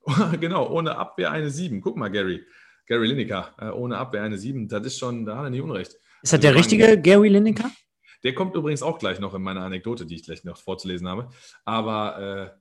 [0.40, 1.82] genau, ohne Abwehr eine 7.
[1.82, 2.46] Guck mal, Gary.
[2.86, 4.68] Gary Lineker, äh, ohne Abwehr eine 7.
[4.68, 5.94] Das ist schon, da hat er nicht Unrecht.
[5.94, 7.72] Ist das also der richtige Gary Lineker?
[8.24, 11.30] Der kommt übrigens auch gleich noch in meiner Anekdote, die ich gleich noch vorzulesen habe.
[11.66, 12.56] Aber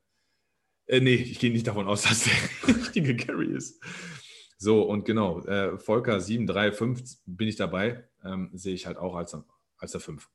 [0.88, 3.82] äh, äh, nee, ich gehe nicht davon aus, dass der richtige Gary ist.
[4.58, 9.36] So, und genau, äh, Volker 735 bin ich dabei, ähm, sehe ich halt auch als,
[9.78, 10.28] als der 5.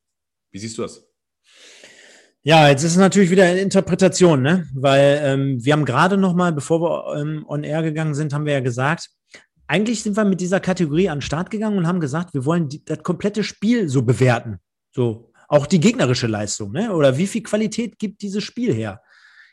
[0.51, 1.09] Wie siehst du das?
[2.43, 4.67] Ja, jetzt ist es natürlich wieder eine Interpretation, ne?
[4.73, 8.45] Weil ähm, wir haben gerade noch mal, bevor wir ähm, on air gegangen sind, haben
[8.45, 9.09] wir ja gesagt,
[9.67, 12.69] eigentlich sind wir mit dieser Kategorie an den Start gegangen und haben gesagt, wir wollen
[12.69, 14.59] die, das komplette Spiel so bewerten.
[14.91, 16.93] So, auch die gegnerische Leistung, ne?
[16.93, 19.01] Oder wie viel Qualität gibt dieses Spiel her?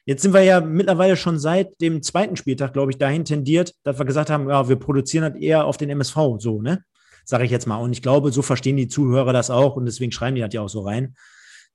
[0.07, 3.99] Jetzt sind wir ja mittlerweile schon seit dem zweiten Spieltag, glaube ich, dahin tendiert, dass
[3.99, 6.85] wir gesagt haben, ja, wir produzieren das eher auf den MSV, so, ne?
[7.25, 7.77] Sage ich jetzt mal.
[7.77, 10.61] Und ich glaube, so verstehen die Zuhörer das auch und deswegen schreiben die das ja
[10.61, 11.15] auch so rein.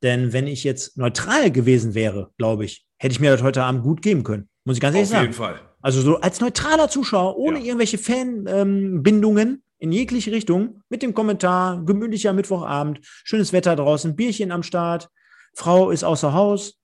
[0.04, 3.84] Denn wenn ich jetzt neutral gewesen wäre, glaube ich, hätte ich mir das heute Abend
[3.84, 4.48] gut geben können.
[4.64, 5.22] Muss ich ganz ehrlich sagen.
[5.22, 5.69] Auf jeden Fall.
[5.82, 7.66] Also so als neutraler Zuschauer, ohne ja.
[7.66, 14.52] irgendwelche Fanbindungen ähm, in jegliche Richtung, mit dem Kommentar, gemütlicher Mittwochabend, schönes Wetter draußen, Bierchen
[14.52, 15.10] am Start,
[15.54, 16.80] Frau ist außer Haus.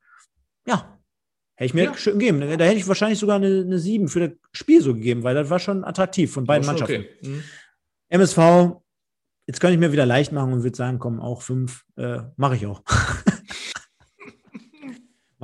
[0.65, 0.97] Ja,
[1.55, 1.97] hätte ich mir ja.
[1.97, 2.39] schön gegeben.
[2.39, 5.49] Da hätte ich wahrscheinlich sogar eine, eine 7 für das Spiel so gegeben, weil das
[5.49, 7.01] war schon attraktiv von beiden Mannschaften.
[7.01, 7.09] Okay.
[7.21, 7.43] Mhm.
[8.09, 8.37] MSV,
[9.47, 12.55] jetzt könnte ich mir wieder leicht machen und würde sagen, komm, auch 5, äh, mache
[12.55, 12.81] ich auch.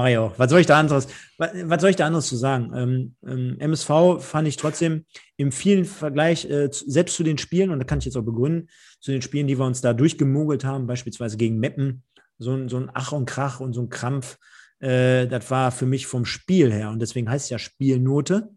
[0.02, 2.72] Mario, was soll ich da anderes, was, was soll ich da anderes zu sagen?
[2.74, 5.06] Ähm, ähm, MSV fand ich trotzdem
[5.38, 8.68] im vielen Vergleich, äh, selbst zu den Spielen, und da kann ich jetzt auch begründen,
[8.99, 12.02] zu den Spielen, die wir uns da durchgemogelt haben, beispielsweise gegen Meppen,
[12.39, 14.39] so ein, so ein Ach und Krach und so ein Krampf,
[14.80, 18.49] äh, das war für mich vom Spiel her, und deswegen heißt es ja Spielnote,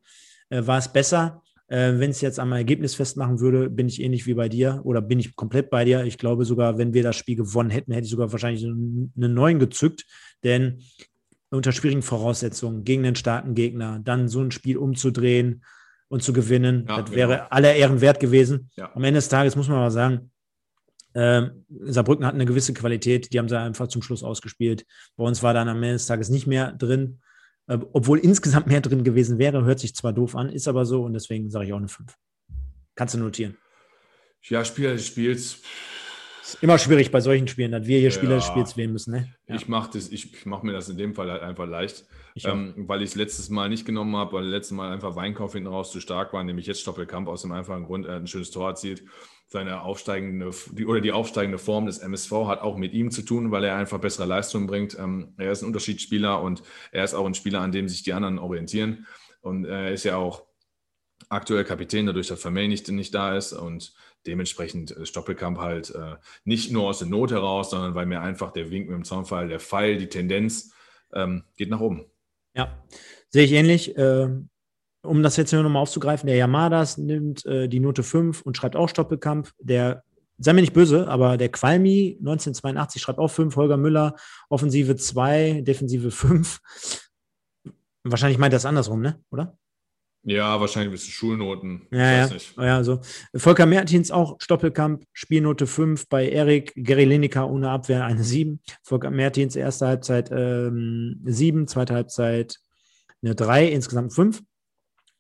[0.49, 1.42] äh, war es besser.
[1.66, 5.03] Äh, wenn es jetzt am Ergebnis festmachen würde, bin ich ähnlich wie bei dir oder
[5.03, 6.05] bin ich komplett bei dir.
[6.05, 9.59] Ich glaube sogar, wenn wir das Spiel gewonnen hätten, hätte ich sogar wahrscheinlich einen neuen
[9.59, 10.07] gezückt,
[10.42, 10.82] denn
[11.51, 15.64] unter schwierigen Voraussetzungen gegen einen starken Gegner, dann so ein Spiel umzudrehen
[16.09, 17.16] und zu gewinnen, ja, das genau.
[17.16, 18.70] wäre aller Ehren wert gewesen.
[18.76, 18.90] Ja.
[18.95, 20.30] Am Ende des Tages muss man aber sagen,
[21.14, 24.84] äh, Saarbrücken hat eine gewisse Qualität, die haben sie einfach zum Schluss ausgespielt.
[25.16, 27.20] Bei uns war dann am Ende des Tages nicht mehr drin,
[27.66, 31.05] äh, obwohl insgesamt mehr drin gewesen wäre, hört sich zwar doof an, ist aber so
[31.05, 32.14] und deswegen sage ich auch eine 5.
[32.95, 33.57] Kannst du notieren.
[34.42, 35.61] Ja, Spieler des Spiels
[36.45, 39.12] ist immer schwierig bei solchen Spielen, dass wir hier Spieler des Spiels wählen müssen.
[39.12, 39.34] Ne?
[39.47, 39.55] Ja.
[39.57, 39.99] Ich mache
[40.45, 43.49] mach mir das in dem Fall halt einfach leicht, ich ähm, weil ich es letztes
[43.49, 46.66] Mal nicht genommen habe, weil letztes Mal einfach Weinkauf hinten raus zu stark war, nämlich
[46.66, 49.05] jetzt Stoppelkamp aus dem einfachen Grund, er hat ein schönes Tor erzielt.
[49.47, 53.51] Seine aufsteigende die, oder die aufsteigende Form des MSV hat auch mit ihm zu tun,
[53.51, 54.99] weil er einfach bessere Leistungen bringt.
[54.99, 58.14] Ähm, er ist ein Unterschiedsspieler und er ist auch ein Spieler, an dem sich die
[58.14, 59.07] anderen orientieren.
[59.42, 60.45] Und er ist ja auch
[61.28, 63.53] aktuell Kapitän, dadurch, dass Vermey nicht, nicht da ist.
[63.53, 63.92] Und
[64.26, 68.52] dementsprechend äh, Stoppelkamp halt äh, nicht nur aus der Not heraus, sondern weil mir einfach
[68.52, 70.72] der Wink mit dem Zaunfall, der Pfeil, die Tendenz
[71.12, 72.06] ähm, geht nach oben.
[72.54, 72.84] Ja,
[73.30, 73.96] sehe ich ähnlich.
[73.96, 74.28] Äh,
[75.02, 78.88] um das jetzt nochmal aufzugreifen, der Yamadas nimmt äh, die Note 5 und schreibt auch
[78.88, 79.50] Stoppelkamp.
[79.58, 80.02] Der,
[80.38, 84.16] sei mir nicht böse, aber der Qualmi 1982 schreibt auch 5, Holger Müller,
[84.48, 86.60] Offensive 2, Defensive 5.
[88.02, 89.22] Wahrscheinlich meint er das andersrum, ne?
[89.30, 89.58] Oder?
[90.24, 91.86] Ja, wahrscheinlich ein bisschen Schulnoten.
[91.90, 92.28] Ja, ja.
[92.56, 93.00] ja also
[93.34, 98.60] Volker Mertins auch Stoppelkamp, Spielnote 5 bei Erik, Gary Lineker ohne Abwehr eine 7.
[98.82, 102.58] Volker Mertins erste Halbzeit ähm, 7, zweite Halbzeit
[103.22, 104.42] eine 3, insgesamt 5.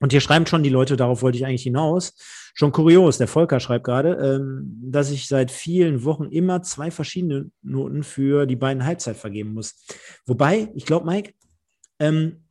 [0.00, 2.14] Und hier schreiben schon die Leute, darauf wollte ich eigentlich hinaus.
[2.54, 7.50] Schon kurios, der Volker schreibt gerade, ähm, dass ich seit vielen Wochen immer zwei verschiedene
[7.62, 9.84] Noten für die beiden Halbzeit vergeben muss.
[10.24, 11.34] Wobei, ich glaube, Mike,
[11.98, 12.43] ähm,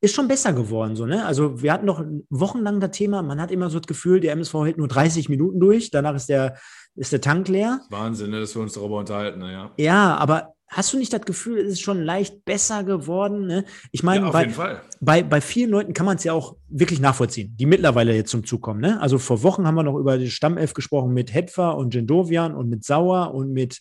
[0.00, 1.26] ist schon besser geworden, so, ne?
[1.26, 4.54] Also, wir hatten noch wochenlang das Thema, man hat immer so das Gefühl, der MSV
[4.64, 6.56] hält nur 30 Minuten durch, danach ist der,
[6.94, 7.80] ist der Tank leer.
[7.90, 9.72] Wahnsinn, ne, dass wir uns darüber unterhalten, naja.
[9.76, 13.46] Ja, aber hast du nicht das Gefühl, es ist schon leicht besser geworden?
[13.46, 13.64] Ne?
[13.90, 17.56] Ich meine, ja, bei, bei, bei vielen Leuten kann man es ja auch wirklich nachvollziehen,
[17.56, 18.80] die mittlerweile jetzt zum Zug kommen.
[18.80, 19.00] Ne?
[19.00, 22.68] Also vor Wochen haben wir noch über die Stammelf gesprochen mit Hetfer und Jendovian und
[22.68, 23.78] mit Sauer und mit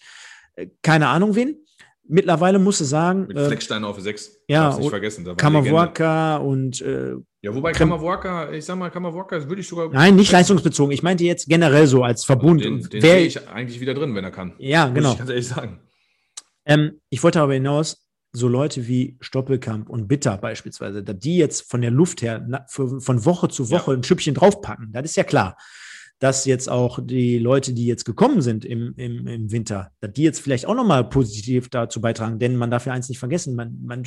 [0.56, 1.58] äh, keine Ahnung wen.
[2.10, 3.28] Mittlerweile musst du sagen.
[3.28, 4.44] Mit äh, Fleckstein auf 6.
[4.48, 5.26] Ja, nicht vergessen.
[5.36, 6.82] Kammerwaka und.
[6.82, 9.90] Äh, ja, wobei Kammerwaka, ich sag mal, Kammerwaka würde ich sogar.
[9.90, 10.92] Nein, nicht leistungsbezogen.
[10.92, 12.64] Ich meinte jetzt generell so als Verbund.
[12.64, 14.54] Den, den sehe ich eigentlich wieder drin, wenn er kann.
[14.58, 15.10] Ja, genau.
[15.10, 15.80] Muss ich ganz ehrlich sagen.
[16.66, 21.70] Ähm, ich wollte aber hinaus, so Leute wie Stoppelkamp und Bitter beispielsweise, dass die jetzt
[21.70, 23.98] von der Luft her na, für, von Woche zu Woche ja.
[23.98, 25.58] ein Schüppchen draufpacken, das ist ja klar.
[26.20, 30.24] Dass jetzt auch die Leute, die jetzt gekommen sind im, im, im Winter, dass die
[30.24, 33.78] jetzt vielleicht auch nochmal positiv dazu beitragen, denn man darf ja eins nicht vergessen, man,
[33.84, 34.04] man,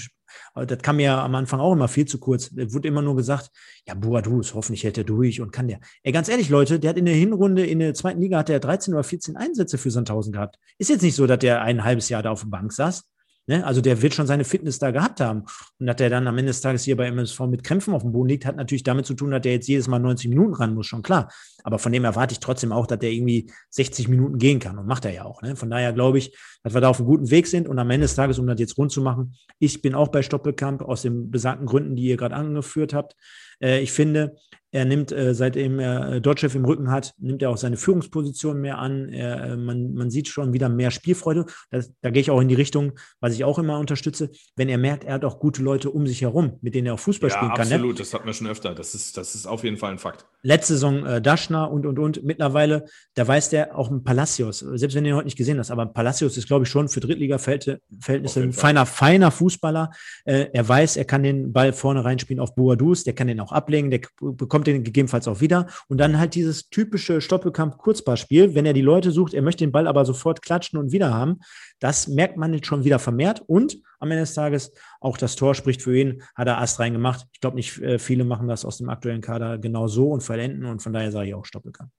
[0.54, 2.50] das kam ja am Anfang auch immer viel zu kurz.
[2.56, 3.50] Es wurde immer nur gesagt,
[3.86, 5.80] ja, Boadus, hoffentlich hält er durch und kann der.
[6.02, 8.60] Ey, ganz ehrlich, Leute, der hat in der Hinrunde in der zweiten Liga hat er
[8.60, 10.56] 13 oder 14 Einsätze für Sandhausen gehabt.
[10.78, 13.04] Ist jetzt nicht so, dass der ein halbes Jahr da auf der Bank saß.
[13.50, 13.66] Ne?
[13.66, 15.42] Also der wird schon seine Fitness da gehabt haben.
[15.80, 18.12] Und dass der dann am Ende des Tages hier bei MSV mit Krämpfen auf dem
[18.12, 20.72] Boden liegt, hat natürlich damit zu tun, dass der jetzt jedes Mal 90 Minuten ran
[20.72, 21.32] muss, schon klar.
[21.64, 24.86] Aber von dem erwarte ich trotzdem auch, dass der irgendwie 60 Minuten gehen kann und
[24.86, 25.42] macht er ja auch.
[25.42, 25.56] Ne?
[25.56, 28.04] Von daher glaube ich, dass wir da auf einem guten Weg sind und am Ende
[28.04, 31.32] des Tages, um das jetzt rund zu machen, ich bin auch bei Stoppelkamp aus den
[31.32, 33.16] besagten Gründen, die ihr gerade angeführt habt.
[33.60, 34.36] Äh, ich finde,
[34.72, 38.60] er nimmt, äh, seitdem er äh, Dotchev im Rücken hat, nimmt er auch seine Führungsposition
[38.60, 39.08] mehr an.
[39.08, 41.46] Er, äh, man, man sieht schon wieder mehr Spielfreude.
[41.70, 44.78] Das, da gehe ich auch in die Richtung, was ich auch immer unterstütze, wenn er
[44.78, 47.36] merkt, er hat auch gute Leute um sich herum, mit denen er auch Fußball ja,
[47.36, 47.68] spielen kann.
[47.68, 47.74] Ne?
[47.74, 47.98] Absolut, ne?
[47.98, 48.74] das hatten wir schon öfter.
[48.74, 50.24] Das ist, das ist auf jeden Fall ein Fakt.
[50.42, 52.22] Letzte Saison äh, Daschner und, und, und.
[52.22, 55.70] Mittlerweile, da weiß der auch ein Palacios, selbst wenn du ihn heute nicht gesehen hast,
[55.70, 59.90] aber Palacios ist, glaube ich, schon für Drittliga-Verhältnisse ein feiner, feiner Fußballer.
[60.24, 63.52] Äh, er weiß, er kann den Ball vorne reinspielen auf Boadus, der kann den auch
[63.52, 65.66] ablegen, der bekommt den gegebenenfalls auch wieder.
[65.88, 69.86] Und dann halt dieses typische Stoppelkamp-Kurzballspiel, wenn er die Leute sucht, er möchte den Ball
[69.86, 71.40] aber sofort klatschen und wieder haben.
[71.78, 73.42] Das merkt man jetzt schon wieder vermehrt.
[73.46, 77.26] Und am Ende des Tages auch das Tor spricht für ihn, hat er Ast reingemacht.
[77.32, 80.66] Ich glaube nicht, äh, viele machen das aus dem aktuellen Kader genau so und vollenden.
[80.66, 81.90] Und von daher sage ich auch Stoppelkamp.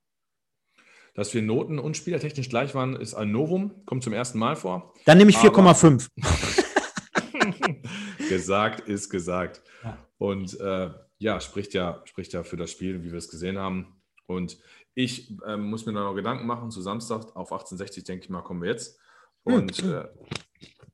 [1.13, 4.93] Dass wir noten- und spielertechnisch gleich waren, ist ein Novum, kommt zum ersten Mal vor.
[5.05, 6.07] Dann nehme ich 4,5.
[8.29, 9.61] gesagt ist gesagt.
[9.83, 9.97] Ja.
[10.17, 10.89] Und äh,
[11.21, 14.01] ja, spricht ja, spricht ja für das Spiel, wie wir es gesehen haben.
[14.25, 14.57] Und
[14.95, 18.41] ich äh, muss mir da noch Gedanken machen zu Samstag auf 1860, denke ich mal,
[18.41, 18.99] kommen wir jetzt.
[19.45, 19.53] Hm.
[19.53, 20.07] Und äh,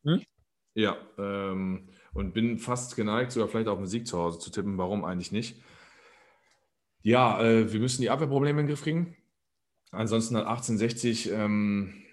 [0.03, 0.21] hm?
[0.73, 4.77] ja, ähm, und bin fast geneigt, sogar vielleicht auf einen Sieg zu Hause zu tippen.
[4.77, 5.61] Warum eigentlich nicht?
[7.03, 9.15] Ja, äh, wir müssen die Abwehrprobleme in den Griff kriegen.
[9.91, 12.03] Ansonsten hat 1860 ähm,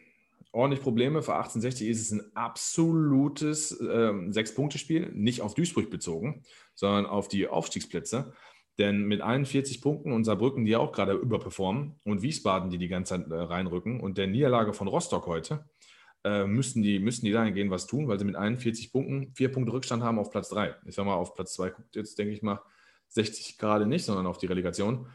[0.55, 1.23] ordentlich Probleme.
[1.23, 6.43] Für 1860 ist es ein absolutes ähm, Sechs-Punkte-Spiel, nicht auf Duisburg bezogen,
[6.75, 8.33] sondern auf die Aufstiegsplätze.
[8.79, 13.17] Denn mit 41 Punkten und Saarbrücken, die auch gerade überperformen, und Wiesbaden, die die ganze
[13.17, 15.65] Zeit äh, reinrücken, und der Niederlage von Rostock heute,
[16.25, 19.73] äh, müssten, die, müssten die dahingehend was tun, weil sie mit 41 Punkten vier Punkte
[19.73, 20.75] Rückstand haben auf Platz 3.
[20.87, 22.61] Ich sage mal, auf Platz 2 guckt jetzt, denke ich mal,
[23.09, 25.07] 60 gerade nicht, sondern auf die Relegation.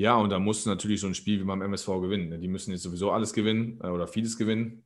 [0.00, 2.40] Ja, und da musst du natürlich so ein Spiel wie beim MSV gewinnen.
[2.40, 4.82] Die müssen jetzt sowieso alles gewinnen äh, oder vieles gewinnen.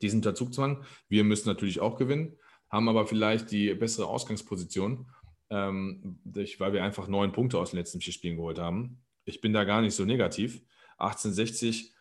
[0.00, 0.82] Die sind unter Zugzwang.
[1.10, 2.38] Wir müssen natürlich auch gewinnen,
[2.70, 5.10] haben aber vielleicht die bessere Ausgangsposition,
[5.50, 9.02] ähm, weil wir einfach neun Punkte aus den letzten vier Spielen geholt haben.
[9.26, 10.62] Ich bin da gar nicht so negativ.
[10.96, 11.92] 1860,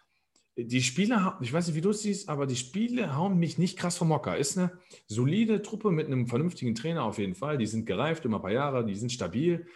[0.55, 3.77] die Spiele, ich weiß nicht, wie du es siehst, aber die Spiele hauen mich nicht
[3.77, 4.37] krass vom Mocker.
[4.37, 7.57] Ist eine solide Truppe mit einem vernünftigen Trainer auf jeden Fall.
[7.57, 9.67] Die sind gereift, immer ein paar Jahre, die sind stabil.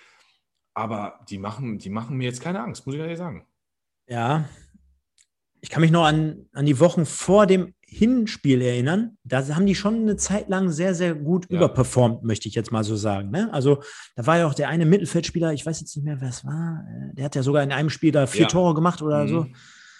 [0.75, 3.47] Aber die machen, die machen mir jetzt keine Angst, muss ich ehrlich sagen.
[4.07, 4.45] Ja,
[5.61, 9.17] ich kann mich noch an, an die Wochen vor dem Hinspiel erinnern.
[9.23, 11.57] Da haben die schon eine Zeit lang sehr, sehr gut ja.
[11.57, 13.31] überperformt, möchte ich jetzt mal so sagen.
[13.31, 13.51] Ne?
[13.51, 13.81] Also
[14.15, 16.85] da war ja auch der eine Mittelfeldspieler, ich weiß jetzt nicht mehr, wer es war,
[16.87, 18.47] äh, der hat ja sogar in einem Spiel da vier ja.
[18.47, 19.27] Tore gemacht oder mhm.
[19.27, 19.47] so.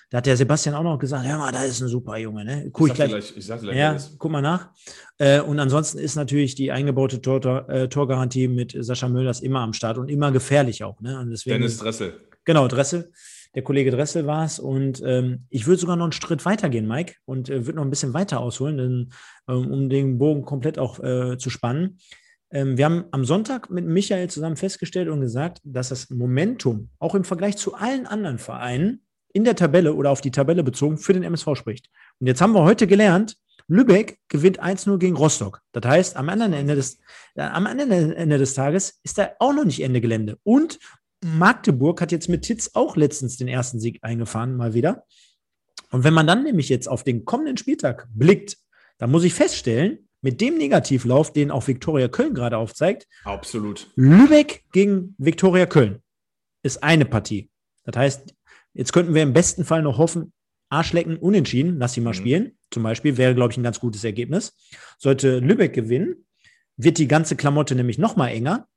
[0.10, 2.70] Da hat der Sebastian auch noch gesagt, ja, mal, da ist ein super Junge, ne?
[2.72, 3.28] Guck ich, sag dir gleich.
[3.28, 4.70] gleich, ich sag gleich, Ja, guck mal nach.
[5.18, 9.74] Äh, und ansonsten ist natürlich die eingebaute Tor, äh, Torgarantie mit Sascha Mölders immer am
[9.74, 11.02] Start und immer gefährlich auch.
[11.02, 11.20] Ne?
[11.20, 12.14] Und deswegen, Dennis Dressel.
[12.44, 13.12] Genau, Dressel.
[13.56, 14.60] Der Kollege Dressel war es.
[14.60, 17.86] Und ähm, ich würde sogar noch einen Schritt weiter gehen, Mike, und äh, würde noch
[17.86, 19.10] ein bisschen weiter ausholen, denn,
[19.48, 21.98] ähm, um den Bogen komplett auch äh, zu spannen.
[22.52, 27.16] Ähm, wir haben am Sonntag mit Michael zusammen festgestellt und gesagt, dass das Momentum auch
[27.16, 29.05] im Vergleich zu allen anderen Vereinen
[29.36, 31.90] in der Tabelle oder auf die Tabelle bezogen für den MSV spricht.
[32.20, 33.36] Und jetzt haben wir heute gelernt,
[33.68, 35.62] Lübeck gewinnt 1-0 gegen Rostock.
[35.74, 37.00] Das heißt, am anderen Ende des,
[37.36, 40.38] äh, am anderen Ende des Tages ist da auch noch nicht Ende Gelände.
[40.44, 40.80] Und
[41.22, 45.04] Magdeburg hat jetzt mit Titz auch letztens den ersten Sieg eingefahren, mal wieder.
[45.92, 48.58] Und wenn man dann nämlich jetzt auf den kommenden Spieltag blickt,
[49.00, 53.92] dann muss ich feststellen, mit dem Negativlauf, den auch Viktoria Köln gerade aufzeigt, Absolut.
[53.96, 56.02] Lübeck gegen Viktoria Köln
[56.64, 57.50] ist eine Partie.
[57.84, 58.34] Das heißt,
[58.76, 60.32] jetzt könnten wir im besten Fall noch hoffen,
[60.70, 62.16] Arschlecken unentschieden, lass sie mal Mhm.
[62.16, 62.52] spielen.
[62.72, 64.54] Zum Beispiel wäre, glaube ich, ein ganz gutes Ergebnis.
[65.00, 66.26] Sollte Lübeck gewinnen,
[66.78, 68.68] wird die ganze Klamotte nämlich noch mal enger.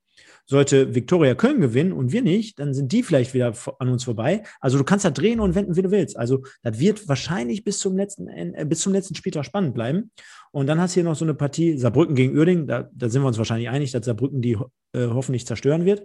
[0.47, 4.45] Sollte Viktoria Köln gewinnen und wir nicht, dann sind die vielleicht wieder an uns vorbei.
[4.61, 6.17] Also du kannst da drehen und wenden, wie du willst.
[6.17, 10.11] Also das wird wahrscheinlich bis zum letzten, En- äh, bis zum letzten Spieltag spannend bleiben.
[10.53, 12.67] Und dann hast du hier noch so eine Partie Saarbrücken gegen Uerdingen.
[12.67, 14.57] Da, da sind wir uns wahrscheinlich einig, dass Saarbrücken die
[14.93, 16.03] äh, hoffentlich zerstören wird.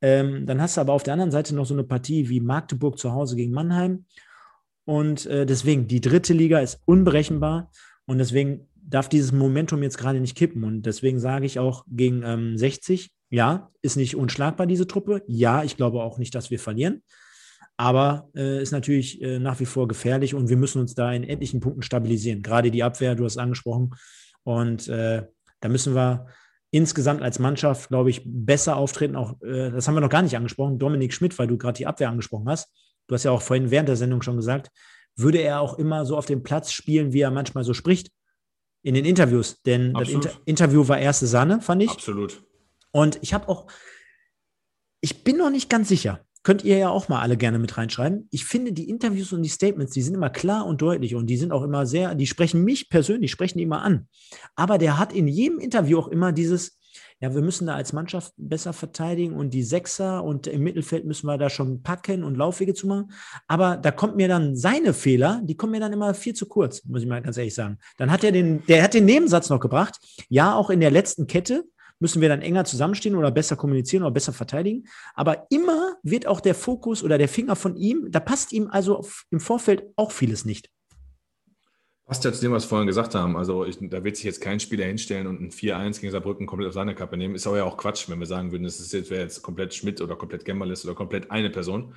[0.00, 2.98] Ähm, dann hast du aber auf der anderen Seite noch so eine Partie wie Magdeburg
[2.98, 4.04] zu Hause gegen Mannheim.
[4.84, 7.70] Und äh, deswegen, die dritte Liga ist unberechenbar.
[8.06, 10.64] Und deswegen darf dieses Momentum jetzt gerade nicht kippen.
[10.64, 15.22] Und deswegen sage ich auch gegen ähm, 60, ja, ist nicht unschlagbar, diese Truppe.
[15.26, 17.02] Ja, ich glaube auch nicht, dass wir verlieren.
[17.76, 21.24] Aber äh, ist natürlich äh, nach wie vor gefährlich und wir müssen uns da in
[21.24, 22.42] etlichen Punkten stabilisieren.
[22.42, 23.94] Gerade die Abwehr, du hast es angesprochen.
[24.44, 25.26] Und äh,
[25.60, 26.26] da müssen wir
[26.70, 29.16] insgesamt als Mannschaft, glaube ich, besser auftreten.
[29.16, 30.78] Auch äh, das haben wir noch gar nicht angesprochen.
[30.78, 32.72] Dominik Schmidt, weil du gerade die Abwehr angesprochen hast.
[33.06, 34.70] Du hast ja auch vorhin während der Sendung schon gesagt,
[35.16, 38.10] würde er auch immer so auf dem Platz spielen, wie er manchmal so spricht
[38.82, 39.60] in den Interviews.
[39.62, 40.24] Denn das Absolut.
[40.24, 41.90] Inter Interview war erste Sahne, fand ich.
[41.90, 42.42] Absolut.
[42.90, 43.66] Und ich habe auch,
[45.00, 46.24] ich bin noch nicht ganz sicher.
[46.42, 48.26] Könnt ihr ja auch mal alle gerne mit reinschreiben.
[48.30, 51.36] Ich finde, die Interviews und die Statements, die sind immer klar und deutlich und die
[51.36, 54.08] sind auch immer sehr, die sprechen mich persönlich, sprechen die immer an.
[54.56, 56.78] Aber der hat in jedem Interview auch immer dieses,
[57.20, 61.28] ja, wir müssen da als Mannschaft besser verteidigen und die Sechser und im Mittelfeld müssen
[61.28, 63.12] wir da schon packen und Laufwege zu machen.
[63.46, 66.84] Aber da kommt mir dann seine Fehler, die kommen mir dann immer viel zu kurz,
[66.84, 67.78] muss ich mal ganz ehrlich sagen.
[67.98, 70.00] Dann hat er den, der hat den Nebensatz noch gebracht.
[70.28, 71.64] Ja, auch in der letzten Kette
[72.02, 74.88] müssen wir dann enger zusammenstehen oder besser kommunizieren oder besser verteidigen.
[75.14, 79.06] Aber immer wird auch der Fokus oder der Finger von ihm, da passt ihm also
[79.30, 80.68] im Vorfeld auch vieles nicht.
[82.04, 83.36] Passt ja zu dem, was wir vorhin gesagt haben.
[83.36, 86.68] Also ich, da wird sich jetzt kein Spieler hinstellen und ein 4-1 gegen Saarbrücken komplett
[86.68, 87.36] auf seine Kappe nehmen.
[87.36, 90.00] Ist aber ja auch Quatsch, wenn wir sagen würden, ist jetzt, wäre jetzt komplett Schmidt
[90.00, 91.94] oder komplett Gemmerlist oder komplett eine Person.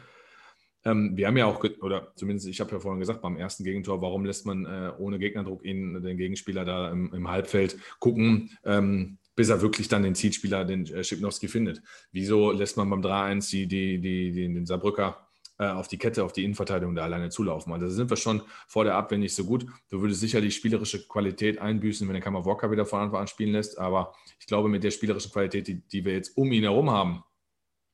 [0.86, 4.04] Ähm, wir haben ja auch, oder zumindest ich habe ja vorhin gesagt, beim ersten Gegentor,
[4.04, 9.18] warum lässt man äh, ohne Gegnerdruck ihn, den Gegenspieler da im, im Halbfeld gucken, ähm,
[9.36, 11.82] bis er wirklich dann den Zielspieler, den äh, Schipnowski findet.
[12.12, 15.28] Wieso lässt man beim 3-1 die, die, die, den Saarbrücker
[15.60, 17.74] äh, auf die Kette, auf die Innenverteidigung da alleine zulaufen?
[17.74, 19.66] Also sind wir schon vor der Abwehr nicht so gut.
[19.90, 23.52] Du würdest sicherlich spielerische Qualität einbüßen, wenn der Kammer Walker wieder von Anfang an spielen
[23.52, 26.90] lässt, aber ich glaube, mit der spielerischen Qualität, die, die wir jetzt um ihn herum
[26.90, 27.24] haben,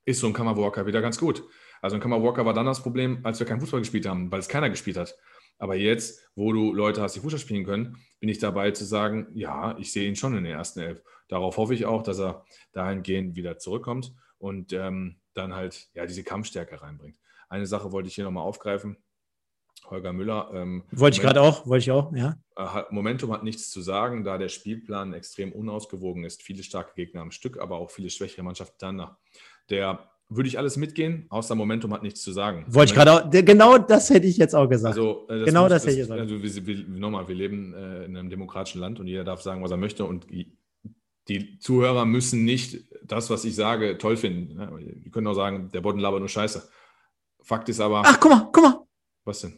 [0.05, 1.43] ist so ein Kammer Walker wieder ganz gut.
[1.81, 4.39] Also ein Kammer Walker war dann das Problem, als wir keinen Fußball gespielt haben, weil
[4.39, 5.15] es keiner gespielt hat.
[5.57, 9.27] Aber jetzt, wo du Leute hast, die Fußball spielen können, bin ich dabei zu sagen,
[9.33, 11.03] ja, ich sehe ihn schon in der ersten Elf.
[11.27, 16.23] Darauf hoffe ich auch, dass er dahingehend wieder zurückkommt und ähm, dann halt ja diese
[16.23, 17.17] Kampfstärke reinbringt.
[17.47, 18.97] Eine Sache wollte ich hier nochmal aufgreifen.
[19.85, 20.51] Holger Müller.
[20.53, 22.35] Ähm, Wollte ich gerade auch, wollte ich auch, ja.
[22.55, 26.43] äh, hat- Momentum hat nichts zu sagen, da der Spielplan extrem unausgewogen ist.
[26.43, 29.17] Viele starke Gegner am Stück, aber auch viele schwächere Mannschaften danach.
[29.69, 32.65] Der würde ich alles mitgehen, außer Momentum hat nichts zu sagen.
[32.67, 34.97] Wollte ich gerade auch, der- genau das hätte ich jetzt auch gesagt.
[34.97, 36.19] Also, äh, Genau muss- das hätte ich gesagt.
[36.21, 39.61] Also, wir, wir, nochmal, wir leben äh, in einem demokratischen Land und jeder darf sagen,
[39.61, 44.59] was er möchte und die- Zuhörer müssen nicht das, was ich sage, toll finden.
[44.59, 46.67] Ja, Die können auch sagen, der Bodden labert nur Scheiße.
[47.41, 48.79] Fakt ist aber, Ach, guck mal, guck mal.
[49.23, 49.53] was denn?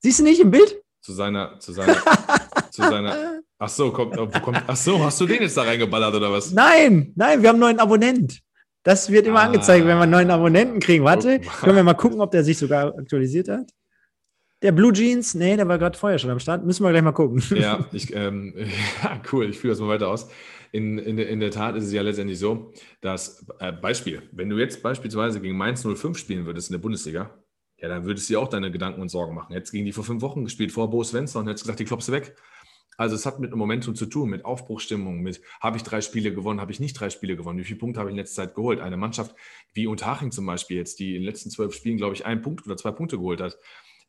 [0.00, 0.82] Siehst du nicht im Bild?
[1.00, 1.94] Zu seiner, zu seiner,
[2.70, 6.32] zu seiner, ach so, kommt, kommt, ach so, hast du den jetzt da reingeballert oder
[6.32, 6.50] was?
[6.50, 8.40] Nein, nein, wir haben einen neuen Abonnent.
[8.84, 9.44] Das wird immer Ah.
[9.46, 11.04] angezeigt, wenn wir einen neuen Abonnenten kriegen.
[11.04, 11.48] Warte, mal.
[11.60, 13.70] können wir mal gucken, ob der sich sogar aktualisiert hat.
[14.62, 16.64] Der Blue Jeans, nee, der war gerade vorher schon am Start.
[16.64, 17.42] Müssen wir gleich mal gucken.
[17.56, 18.54] Ja, ich, ähm,
[19.02, 20.28] ja, cool, ich führe das mal weiter aus.
[20.72, 24.48] In, in, der- in der Tat ist es ja letztendlich so, dass, äh, Beispiel, wenn
[24.48, 27.30] du jetzt beispielsweise gegen Mainz 05 spielen würdest in der Bundesliga,
[27.78, 29.52] ja, dann würdest du dir auch deine Gedanken und Sorgen machen.
[29.52, 32.06] Jetzt gegen die vor fünf Wochen gespielt, vor Bo Svensson und hättest gesagt, die klopfst
[32.08, 32.36] du weg.
[32.96, 36.60] Also es hat mit Momentum zu tun, mit Aufbruchsstimmung, mit habe ich drei Spiele gewonnen,
[36.60, 38.80] habe ich nicht drei Spiele gewonnen, wie viele Punkte habe ich in letzter Zeit geholt?
[38.80, 39.34] Eine Mannschaft
[39.72, 42.66] wie Unterhaching zum Beispiel jetzt, die in den letzten zwölf Spielen, glaube ich, einen Punkt
[42.66, 43.58] oder zwei Punkte geholt hat,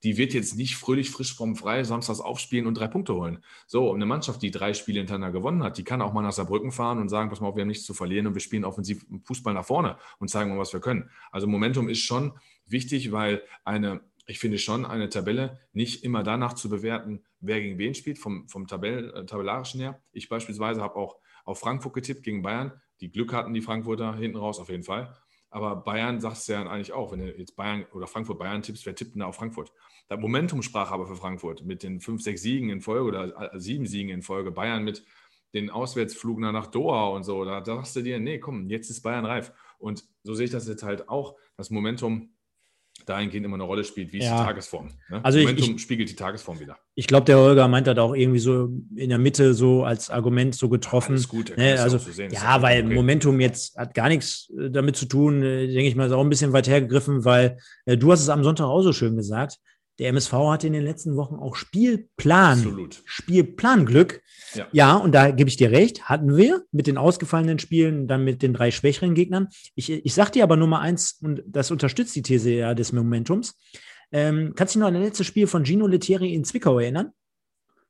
[0.04, 3.42] die wird jetzt nicht fröhlich frisch vom Frei samstags aufspielen und drei Punkte holen.
[3.68, 6.74] So, eine Mannschaft, die drei Spiele hintereinander gewonnen hat, die kann auch mal nach Saarbrücken
[6.74, 9.06] fahren und sagen, pass mal auf, wir haben nichts zu verlieren und wir spielen offensiv
[9.24, 11.10] Fußball nach vorne und zeigen mal, was wir können.
[11.32, 12.34] Also Momentum ist schon
[12.68, 17.78] wichtig, weil eine, ich finde schon, eine Tabelle nicht immer danach zu bewerten, wer gegen
[17.78, 20.02] wen spielt, vom, vom Tabell, äh, tabellarischen her.
[20.12, 22.72] Ich beispielsweise habe auch auf Frankfurt getippt gegen Bayern.
[23.02, 25.14] Die Glück hatten die Frankfurter hinten raus auf jeden Fall.
[25.50, 28.86] Aber Bayern sagst du ja eigentlich auch, wenn du jetzt Bayern oder Frankfurt Bayern tippst,
[28.86, 29.72] wer tippt denn da auf Frankfurt?
[30.08, 33.60] Da Momentum sprach aber für Frankfurt mit den fünf, sechs Siegen in Folge oder äh,
[33.60, 34.52] sieben Siegen in Folge.
[34.52, 35.06] Bayern mit
[35.54, 37.46] den Auswärtsflug nach Doha und so.
[37.46, 39.52] Da, da sagst du dir, nee, komm, jetzt ist Bayern reif.
[39.78, 41.38] Und so sehe ich das jetzt halt auch.
[41.56, 42.34] Das Momentum
[43.06, 44.90] dahingehend immer eine Rolle spielt, wie ist die Tagesform.
[45.10, 45.24] Ne?
[45.24, 46.78] Also Momentum ich, spiegelt die Tagesform wieder.
[46.96, 50.56] Ich glaube, der Holger meint das auch irgendwie so in der Mitte so als Argument
[50.56, 51.14] so getroffen.
[51.14, 51.80] Alles gut, ne?
[51.82, 52.94] also, so sehen, ja, weil okay.
[52.94, 56.22] Momentum jetzt hat gar nichts äh, damit zu tun, äh, denke ich mal, ist auch
[56.22, 59.60] ein bisschen weit hergegriffen, weil äh, du hast es am Sonntag auch so schön gesagt
[60.00, 62.58] der MSV hatte in den letzten Wochen auch Spielplan.
[62.58, 63.02] Absolut.
[63.06, 64.22] Spielplanglück.
[64.56, 64.68] Ja.
[64.72, 68.42] ja, und da gebe ich dir recht, hatten wir mit den ausgefallenen Spielen, dann mit
[68.42, 69.50] den drei schwächeren Gegnern.
[69.76, 73.56] Ich, ich sage dir aber Nummer eins, und das unterstützt die These ja des Momentums.
[74.12, 77.12] Ähm, kannst du dich noch an das letzte Spiel von Gino Lettieri in Zwickau erinnern?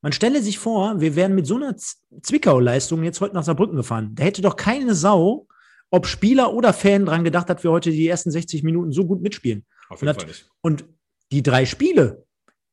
[0.02, 4.12] Man stelle sich vor, wir wären mit so einer Zwickau-Leistung jetzt heute nach Saarbrücken gefahren.
[4.16, 5.48] Da hätte doch keine Sau,
[5.90, 9.22] ob Spieler oder Fan dran gedacht, dass wir heute die ersten 60 Minuten so gut
[9.22, 9.66] mitspielen.
[9.90, 10.50] Auf jeden und Fall nicht.
[10.62, 10.86] Und
[11.34, 12.24] die drei Spiele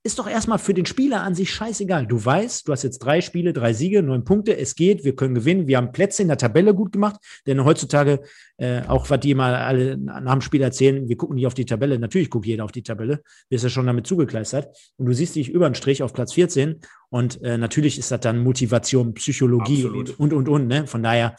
[0.02, 2.06] ist doch erstmal für den Spieler an sich scheißegal.
[2.06, 5.34] Du weißt, du hast jetzt drei Spiele, drei Siege, neun Punkte, es geht, wir können
[5.34, 8.20] gewinnen, wir haben Plätze in der Tabelle gut gemacht, denn heutzutage,
[8.56, 11.66] äh, auch was die mal alle nach dem Spiel erzählen, wir gucken nicht auf die
[11.66, 15.36] Tabelle, natürlich guckt jeder auf die Tabelle, bist ja schon damit zugekleistert und du siehst
[15.36, 16.80] dich über den Strich auf Platz 14
[17.10, 20.18] und äh, natürlich ist das dann Motivation, Psychologie Absolut.
[20.18, 20.86] und, und, und, ne?
[20.86, 21.36] von daher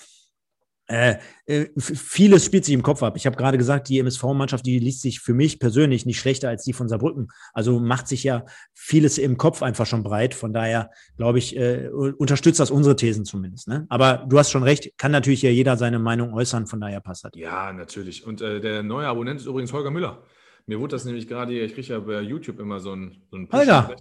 [0.92, 3.16] äh, äh vieles spielt sich im Kopf ab.
[3.16, 6.64] Ich habe gerade gesagt, die MSV-Mannschaft, die liest sich für mich persönlich nicht schlechter als
[6.64, 7.30] die von Saarbrücken.
[7.54, 10.34] Also macht sich ja vieles im Kopf einfach schon breit.
[10.34, 13.68] Von daher, glaube ich, äh, unterstützt das unsere Thesen zumindest.
[13.68, 13.86] Ne?
[13.90, 17.24] Aber du hast schon recht, kann natürlich ja jeder seine Meinung äußern, von daher passt
[17.26, 17.32] das.
[17.36, 18.26] Ja, natürlich.
[18.26, 20.24] Und äh, der neue Abonnent ist übrigens Holger Müller.
[20.68, 23.50] Mir wurde das nämlich gerade, ich kriege ja bei YouTube immer so ein, so ein
[23.52, 23.96] Holger!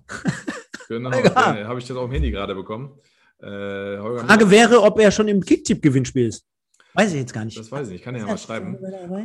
[0.89, 2.99] Genau, habe ich das auf dem Handy gerade bekommen.
[3.39, 4.51] Äh, Frage Müller.
[4.51, 6.45] wäre, ob er schon im Kicktipp-Gewinnspiel ist.
[6.95, 7.59] Weiß ich jetzt gar nicht.
[7.59, 8.79] Das weiß ich nicht, ich kann ja mal schreiben.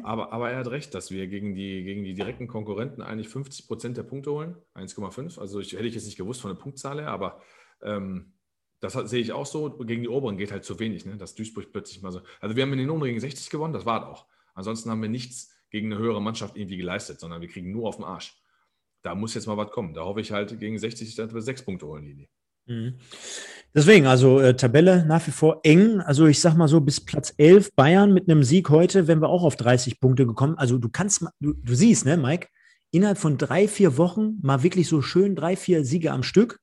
[0.03, 3.67] Aber, aber er hat recht, dass wir gegen die, gegen die direkten Konkurrenten eigentlich 50
[3.67, 4.55] Prozent der Punkte holen.
[4.75, 5.39] 1,5.
[5.39, 7.41] Also ich, hätte ich jetzt nicht gewusst von der Punktzahl her, aber
[7.81, 8.33] ähm,
[8.79, 9.77] das sehe ich auch so.
[9.77, 11.17] Gegen die Oberen geht halt zu wenig, ne?
[11.17, 12.21] dass Duisburg plötzlich mal so.
[12.39, 14.27] Also wir haben in den Oberen gegen 60 gewonnen, das war es auch.
[14.53, 17.97] Ansonsten haben wir nichts gegen eine höhere Mannschaft irgendwie geleistet, sondern wir kriegen nur auf
[17.97, 18.41] den Arsch.
[19.01, 19.93] Da muss jetzt mal was kommen.
[19.93, 22.29] Da hoffe ich halt gegen 60, dass wir sechs Punkte holen, Lili.
[22.65, 22.97] Mhm.
[23.75, 25.99] Deswegen, also äh, Tabelle nach wie vor eng.
[25.99, 29.27] Also ich sag mal so, bis Platz 11 Bayern mit einem Sieg heute, wenn wir
[29.27, 30.57] auch auf 30 Punkte gekommen.
[30.57, 32.47] Also du kannst, du, du siehst, ne, Mike,
[32.91, 36.61] innerhalb von drei, vier Wochen mal wirklich so schön drei, vier Siege am Stück.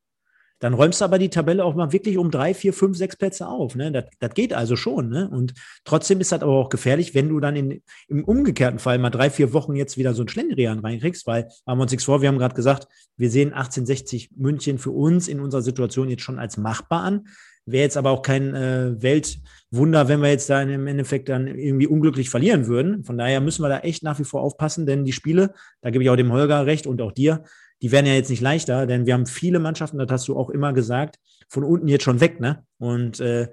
[0.62, 3.48] Dann räumst du aber die Tabelle auch mal wirklich um drei, vier, fünf, sechs Plätze
[3.48, 3.74] auf.
[3.74, 3.90] Ne?
[3.90, 5.08] Das, das geht also schon.
[5.08, 5.28] Ne?
[5.28, 5.54] Und
[5.84, 9.28] trotzdem ist das aber auch gefährlich, wenn du dann in, im umgekehrten Fall mal drei,
[9.28, 12.28] vier Wochen jetzt wieder so ein Schlendrian reinkriegst, weil haben wir uns nichts vor, wir
[12.28, 12.86] haben gerade gesagt,
[13.16, 17.24] wir sehen 1860 München für uns in unserer Situation jetzt schon als machbar an.
[17.66, 21.88] Wäre jetzt aber auch kein äh, Weltwunder, wenn wir jetzt da im Endeffekt dann irgendwie
[21.88, 23.02] unglücklich verlieren würden.
[23.02, 26.04] Von daher müssen wir da echt nach wie vor aufpassen, denn die Spiele, da gebe
[26.04, 27.42] ich auch dem Holger recht und auch dir,
[27.82, 30.50] die werden ja jetzt nicht leichter, denn wir haben viele Mannschaften, das hast du auch
[30.50, 31.18] immer gesagt,
[31.48, 32.64] von unten jetzt schon weg, ne?
[32.78, 33.48] Und äh,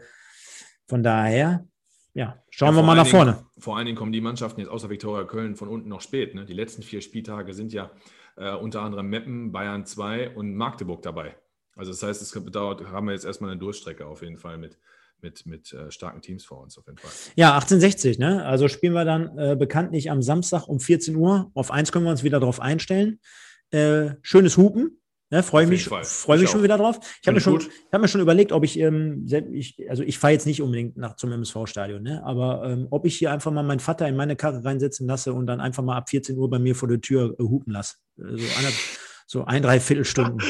[0.88, 1.68] von daher,
[2.14, 3.46] ja, schauen ja, wir mal nach Dingen, vorne.
[3.58, 6.36] Vor allen Dingen kommen die Mannschaften jetzt außer Viktoria Köln von unten noch spät.
[6.36, 6.46] Ne?
[6.46, 7.92] Die letzten vier Spieltage sind ja
[8.38, 11.36] äh, unter anderem Meppen, Bayern 2 und Magdeburg dabei.
[11.76, 14.78] Also das heißt, es bedauert, haben wir jetzt erstmal eine Durchstrecke auf jeden Fall mit,
[15.22, 17.12] mit, mit äh, starken Teams vor uns auf jeden Fall.
[17.36, 18.44] Ja, 1860, ne?
[18.46, 21.52] Also spielen wir dann äh, bekanntlich am Samstag um 14 Uhr.
[21.54, 23.20] Auf eins können wir uns wieder drauf einstellen.
[23.72, 25.00] Äh, schönes Hupen.
[25.32, 27.00] Ne, freue mich, freu mich schon wieder drauf.
[27.22, 27.62] Ich habe mir, schon,
[27.92, 31.18] hab mir schon überlegt, ob ich, ähm, ich also ich fahre jetzt nicht unbedingt nach
[31.18, 34.66] zum MSV-Stadion, ne, aber ähm, ob ich hier einfach mal meinen Vater in meine Karre
[34.66, 37.44] reinsetzen lasse und dann einfach mal ab 14 Uhr bei mir vor der Tür äh,
[37.44, 37.98] hupen lasse.
[38.16, 38.74] So, eine,
[39.28, 40.42] so ein, drei Viertelstunden.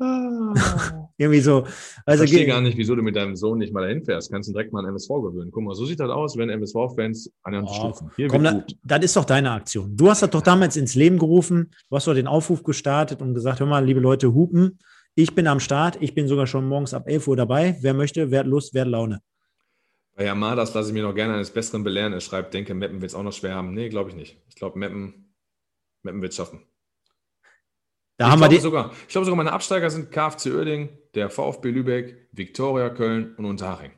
[1.18, 1.66] Irgendwie so.
[2.04, 4.30] Also ich verstehe gar nicht, wieso du mit deinem Sohn nicht mal dahin fährst.
[4.30, 5.50] Kannst du direkt mal an MSV gewöhnen.
[5.50, 8.10] Guck mal, so sieht das aus, wenn MSV-Fans an oh, unterstützen.
[8.16, 9.96] Hier komm, da, das ist doch deine Aktion.
[9.96, 11.70] Du hast das doch damals ins Leben gerufen.
[11.88, 14.78] Du hast doch den Aufruf gestartet und gesagt, hör mal, liebe Leute, hupen.
[15.14, 15.96] Ich bin am Start.
[16.00, 17.78] Ich bin sogar schon morgens ab 11 Uhr dabei.
[17.80, 19.22] Wer möchte, wer hat Lust, wer hat Laune.
[20.14, 22.12] Bei Yamadas lasse ich mir noch gerne eines Besseren belehren.
[22.12, 23.72] Er schreibt, denke, Meppen wird es auch noch schwer haben.
[23.72, 24.38] Nee, glaube ich nicht.
[24.48, 25.34] Ich glaube, Meppen,
[26.02, 26.60] Meppen wird es schaffen.
[28.16, 31.30] Da ich haben wir die sogar, ich glaube sogar, meine Absteiger sind KFC Oerding, der
[31.30, 33.92] VfB Lübeck, Viktoria Köln und Unterhaching.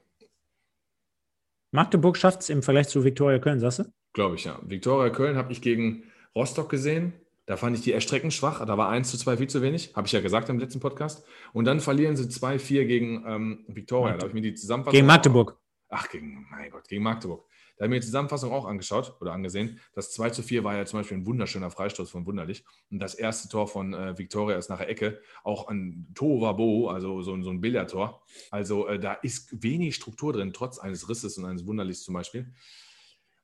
[1.70, 3.84] Magdeburg schafft es im Vergleich zu Viktoria Köln, sagst du?
[4.14, 4.58] Glaube ich, ja.
[4.62, 6.04] Viktoria Köln habe ich gegen
[6.34, 7.12] Rostock gesehen.
[7.44, 8.64] Da fand ich die erstreckend schwach.
[8.64, 9.92] Da war 1 zu 2 viel zu wenig.
[9.94, 11.26] Habe ich ja gesagt im letzten Podcast.
[11.52, 14.14] Und dann verlieren sie 2-4 gegen ähm, Viktoria.
[14.14, 14.96] Da habe ich mir die Zusammenfassung.
[14.96, 15.58] Gegen Magdeburg.
[15.88, 17.46] Ach, gegen, mein Gott, gegen Magdeburg.
[17.78, 19.78] Da habe ich mir die Zusammenfassung auch angeschaut oder angesehen.
[19.94, 22.64] Das 2 zu 4 war ja zum Beispiel ein wunderschöner Freistoß von Wunderlich.
[22.90, 25.20] Und das erste Tor von äh, Viktoria ist nach der Ecke.
[25.44, 28.22] Auch ein Tovabo, also so, so ein Billardtor.
[28.50, 32.52] Also äh, da ist wenig Struktur drin, trotz eines Risses und eines Wunderlichs zum Beispiel.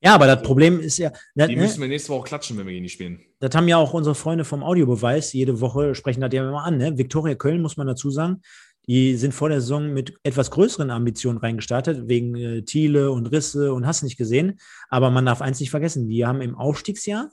[0.00, 1.12] Ja, aber das Problem ist ja.
[1.34, 3.20] Das, Die ne, müssen wir nächste Woche klatschen, wenn wir gegen die spielen.
[3.40, 5.32] das haben ja auch unsere Freunde vom Audiobeweis.
[5.32, 6.76] Jede Woche sprechen das ja immer an.
[6.76, 6.98] Ne?
[6.98, 8.42] Viktoria Köln, muss man dazu sagen,
[8.86, 13.72] die sind vor der Saison mit etwas größeren Ambitionen reingestartet, wegen äh, Thiele und Risse
[13.72, 14.58] und hast nicht gesehen.
[14.88, 17.30] Aber man darf eins nicht vergessen: die haben im Aufstiegsjahr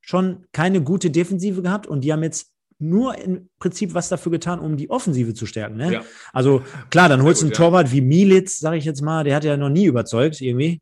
[0.00, 4.58] schon keine gute Defensive gehabt und die haben jetzt nur im Prinzip was dafür getan,
[4.58, 5.76] um die Offensive zu stärken.
[5.76, 5.92] Ne?
[5.92, 6.04] Ja.
[6.32, 7.58] Also klar, dann holst du einen ja.
[7.58, 10.80] Torwart wie Militz, sage ich jetzt mal, der hat ja noch nie überzeugt irgendwie.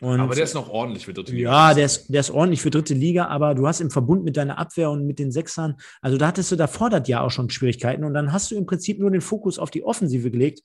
[0.00, 1.50] Und Aber der ist noch ordentlich für dritte Liga.
[1.50, 4.36] ja, der ist, der ist ordentlich für dritte Liga, aber du hast im Verbund mit
[4.36, 7.50] deiner Abwehr und mit den Sechsern, also da hattest du davor das Jahr auch schon
[7.50, 10.62] Schwierigkeiten und dann hast du im Prinzip nur den Fokus auf die Offensive gelegt,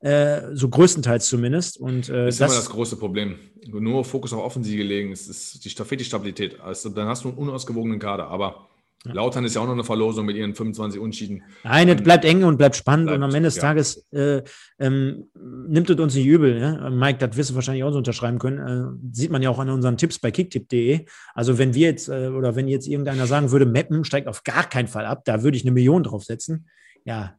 [0.00, 1.78] äh, so größtenteils zumindest.
[1.78, 3.38] Und äh, Das ist immer das, das große Problem.
[3.66, 6.60] Nur Fokus auf Offensive gelegen, es ist die fehlt die Stabilität.
[6.60, 8.28] Also dann hast du einen unausgewogenen Kader.
[8.28, 8.65] Aber
[9.12, 11.42] Lautern ist ja auch noch eine Verlosung mit ihren 25 Unschieden.
[11.64, 13.62] nein, es bleibt eng und bleibt spannend Bleibt, und am Ende des ja.
[13.62, 14.42] Tages äh,
[14.78, 16.58] ähm, nimmt es uns nicht übel.
[16.58, 16.90] Ne?
[16.90, 18.58] Mike, das wirst du wahrscheinlich auch so unterschreiben können.
[18.58, 21.06] Äh, sieht man ja auch an unseren Tipps bei kicktipp.de.
[21.34, 24.68] Also wenn wir jetzt äh, oder wenn jetzt irgendeiner sagen würde, Meppen steigt auf gar
[24.68, 26.68] keinen Fall ab, da würde ich eine Million draufsetzen.
[27.04, 27.36] Ja,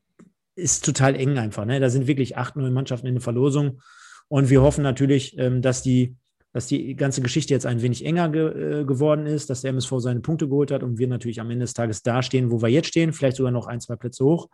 [0.56, 1.66] ist total eng einfach.
[1.66, 1.80] Ne?
[1.80, 3.82] Da sind wirklich acht, neun Mannschaften in der Verlosung.
[4.28, 6.16] Und wir hoffen natürlich, ähm, dass, die,
[6.58, 10.00] dass die ganze Geschichte jetzt ein wenig enger ge, äh, geworden ist, dass der MSV
[10.00, 12.68] seine Punkte geholt hat und wir natürlich am Ende des Tages da stehen, wo wir
[12.68, 14.50] jetzt stehen, vielleicht sogar noch ein, zwei Plätze hoch.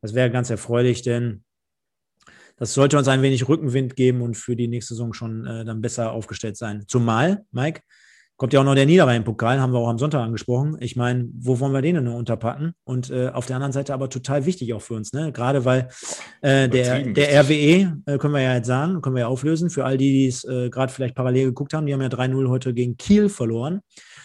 [0.00, 1.44] Das wäre ganz erfreulich, denn
[2.56, 5.82] das sollte uns ein wenig Rückenwind geben und für die nächste Saison schon äh, dann
[5.82, 6.84] besser aufgestellt sein.
[6.88, 7.82] Zumal, Mike,
[8.36, 10.76] kommt ja auch noch der Niederrhein-Pokal, haben wir auch am Sonntag angesprochen.
[10.80, 12.72] Ich meine, wo wollen wir den denn nur unterpacken?
[12.84, 15.30] Und äh, auf der anderen Seite aber total wichtig auch für uns, ne?
[15.32, 15.88] Gerade weil
[16.42, 17.42] äh, der, der.
[17.42, 20.26] RWE, äh, können wir ja jetzt sagen, können wir ja auflösen, für all die, die
[20.26, 23.80] es äh, gerade vielleicht parallel geguckt haben, die haben ja 3-0 heute gegen Kiel verloren.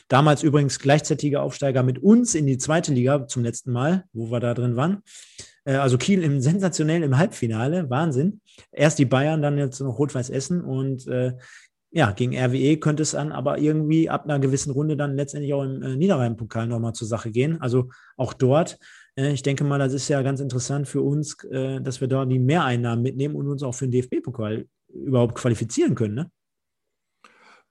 [0.08, 4.40] Damals übrigens gleichzeitiger Aufsteiger mit uns in die zweite Liga zum letzten Mal, wo wir
[4.40, 5.04] da drin waren.
[5.66, 8.42] Äh, Also Kiel im sensationell im Halbfinale, Wahnsinn.
[8.72, 11.34] Erst die Bayern, dann jetzt noch Rot-Weiß Essen und äh,
[11.92, 15.64] ja, gegen RWE könnte es dann aber irgendwie ab einer gewissen Runde dann letztendlich auch
[15.64, 17.60] im äh, Niederrhein-Pokal nochmal zur Sache gehen.
[17.62, 18.78] Also auch dort,
[19.16, 22.26] äh, ich denke mal, das ist ja ganz interessant für uns, äh, dass wir da
[22.26, 26.16] die Mehreinnahmen mitnehmen und uns auch für den DFB-Pokal überhaupt qualifizieren können.
[26.16, 26.32] Ne?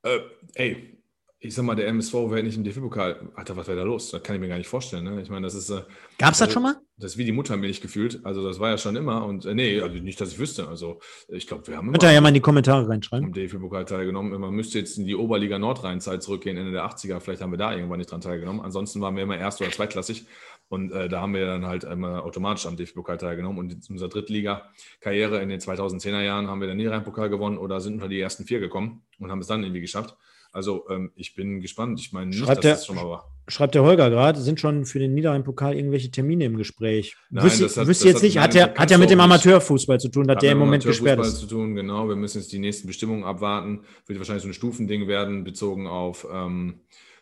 [0.03, 0.21] Äh,
[0.55, 0.98] ey,
[1.41, 3.31] ich sag mal, der MSV wäre nicht im DFB-Pokal.
[3.37, 4.11] Alter, was wäre da los?
[4.11, 5.05] Das kann ich mir gar nicht vorstellen.
[5.05, 5.23] Ne?
[5.23, 5.71] Ich meine, das ist.
[5.71, 5.83] Äh,
[6.19, 6.77] Gab es das Also- schon mal?
[7.01, 8.19] Das ist wie die Muttermilch gefühlt.
[8.25, 9.25] Also, das war ja schon immer.
[9.25, 10.67] Und äh, nee, also nicht, dass ich wüsste.
[10.67, 10.99] Also,
[11.29, 13.27] ich glaube, wir haben Könnt ihr ja mal in die Kommentare reinschreiben.
[13.27, 14.41] am DFB-Pokal teilgenommen.
[14.41, 17.21] Man müsste jetzt in die Oberliga Nordrhein-Zeit zurückgehen, Ende der 80er.
[17.21, 18.61] Vielleicht haben wir da irgendwann nicht dran teilgenommen.
[18.61, 20.27] Ansonsten waren wir immer erst- oder zweitklassig.
[20.71, 23.59] Und äh, da haben wir dann halt immer automatisch am DFB-Pokal teilgenommen.
[23.61, 27.95] Und in unserer Drittliga-Karriere in den 2010er Jahren haben wir den Niederrhein-Pokal gewonnen oder sind
[27.95, 30.17] unter die ersten vier gekommen und haben es dann irgendwie geschafft.
[30.53, 32.01] Also, ähm, ich bin gespannt.
[32.01, 33.31] Ich meine nicht, Schreibt dass der- schon mal war.
[33.51, 37.17] Schreibt der Holger gerade, sind schon für den Niederrhein-Pokal irgendwelche Termine im Gespräch?
[37.31, 39.21] Nein, Wüsste das hat- wüsste das jetzt hat- nicht, hat ja hat ja mit dem.
[39.21, 41.39] Amateurfußball zu tun, dass Hat der im Moment gesperrt ist.
[41.39, 42.09] zu tun, genau.
[42.09, 43.81] Wir müssen jetzt die nächsten Bestimmungen abwarten.
[44.07, 46.81] Wird wahrscheinlich so ein Stufending werden, bezogen auf ähm,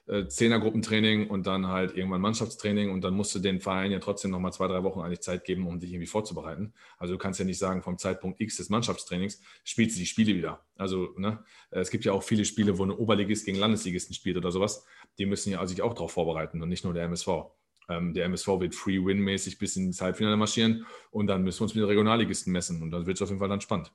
[0.09, 2.91] äh, Zehnergruppentraining und dann halt irgendwann Mannschaftstraining.
[2.91, 5.66] Und dann musst du den Verein ja trotzdem nochmal zwei, drei Wochen eigentlich Zeit geben,
[5.66, 6.73] um dich irgendwie vorzubereiten.
[6.99, 10.35] Also du kannst ja nicht sagen, vom Zeitpunkt X des Mannschaftstrainings spielst du die Spiele
[10.37, 10.65] wieder.
[10.77, 14.53] Also ne, es gibt ja auch viele Spiele, wo eine Oberligist gegen Landesligisten spielt oder
[14.53, 14.85] sowas.
[15.19, 17.28] Die müssen ja sich auch darauf vorbereiten und nicht nur der MSV.
[17.89, 21.83] Ähm, der MSV wird Free-Win-mäßig bis ins Halbfinale marschieren und dann müssen wir uns mit
[21.83, 23.93] den Regionalligisten messen und dann wird es auf jeden Fall dann spannend.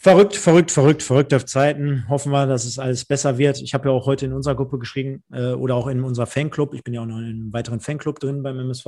[0.00, 2.08] Verrückt, verrückt, verrückt, verrückt auf Zeiten.
[2.08, 3.60] Hoffen wir, dass es alles besser wird.
[3.60, 6.72] Ich habe ja auch heute in unserer Gruppe geschrieben äh, oder auch in unserer Fanclub.
[6.74, 8.86] Ich bin ja auch noch in einem weiteren Fanclub drin beim MSV.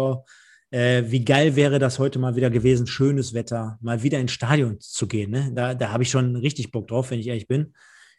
[0.70, 4.78] Äh, wie geil wäre das heute mal wieder gewesen, schönes Wetter, mal wieder ins Stadion
[4.78, 5.32] zu gehen.
[5.32, 5.50] Ne?
[5.52, 7.74] Da, da habe ich schon richtig Bock drauf, wenn ich ehrlich bin.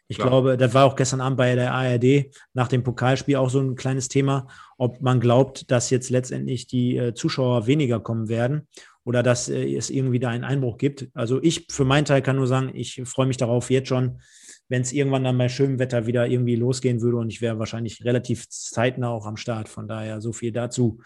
[0.08, 0.28] Ich Klar.
[0.28, 3.76] glaube, das war auch gestern Abend bei der ARD nach dem Pokalspiel auch so ein
[3.76, 4.46] kleines Thema,
[4.76, 8.68] ob man glaubt, dass jetzt letztendlich die äh, Zuschauer weniger kommen werden
[9.04, 11.08] oder dass äh, es irgendwie da einen Einbruch gibt.
[11.14, 14.20] Also ich für meinen Teil kann nur sagen, ich freue mich darauf jetzt schon,
[14.68, 18.04] wenn es irgendwann dann bei schönem Wetter wieder irgendwie losgehen würde und ich wäre wahrscheinlich
[18.04, 19.68] relativ zeitnah auch am Start.
[19.68, 21.00] Von daher so viel dazu.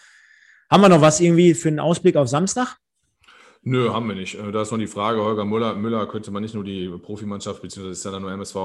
[0.70, 2.76] Haben wir noch was irgendwie für einen Ausblick auf Samstag?
[3.62, 4.36] Nö, haben wir nicht.
[4.36, 7.62] Äh, Da ist noch die Frage, Holger Müller, Müller könnte man nicht nur die Profimannschaft,
[7.62, 8.56] beziehungsweise ist ja dann nur MSV,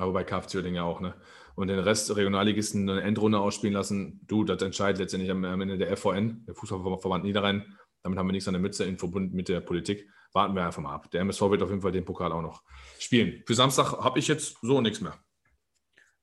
[0.00, 1.14] aber bei KFC Uerdingen ja auch, ne?
[1.54, 5.96] Und den Rest Regionalligisten eine Endrunde ausspielen lassen, du, das entscheidet letztendlich am Ende der
[5.96, 7.76] FVN, der Fußballverband Niederrhein.
[8.02, 10.08] Damit haben wir nichts an der Mütze in Verbund mit der Politik.
[10.32, 11.10] Warten wir einfach mal ab.
[11.10, 12.62] Der MSV wird auf jeden Fall den Pokal auch noch
[12.98, 13.42] spielen.
[13.46, 15.18] Für Samstag habe ich jetzt so nichts mehr.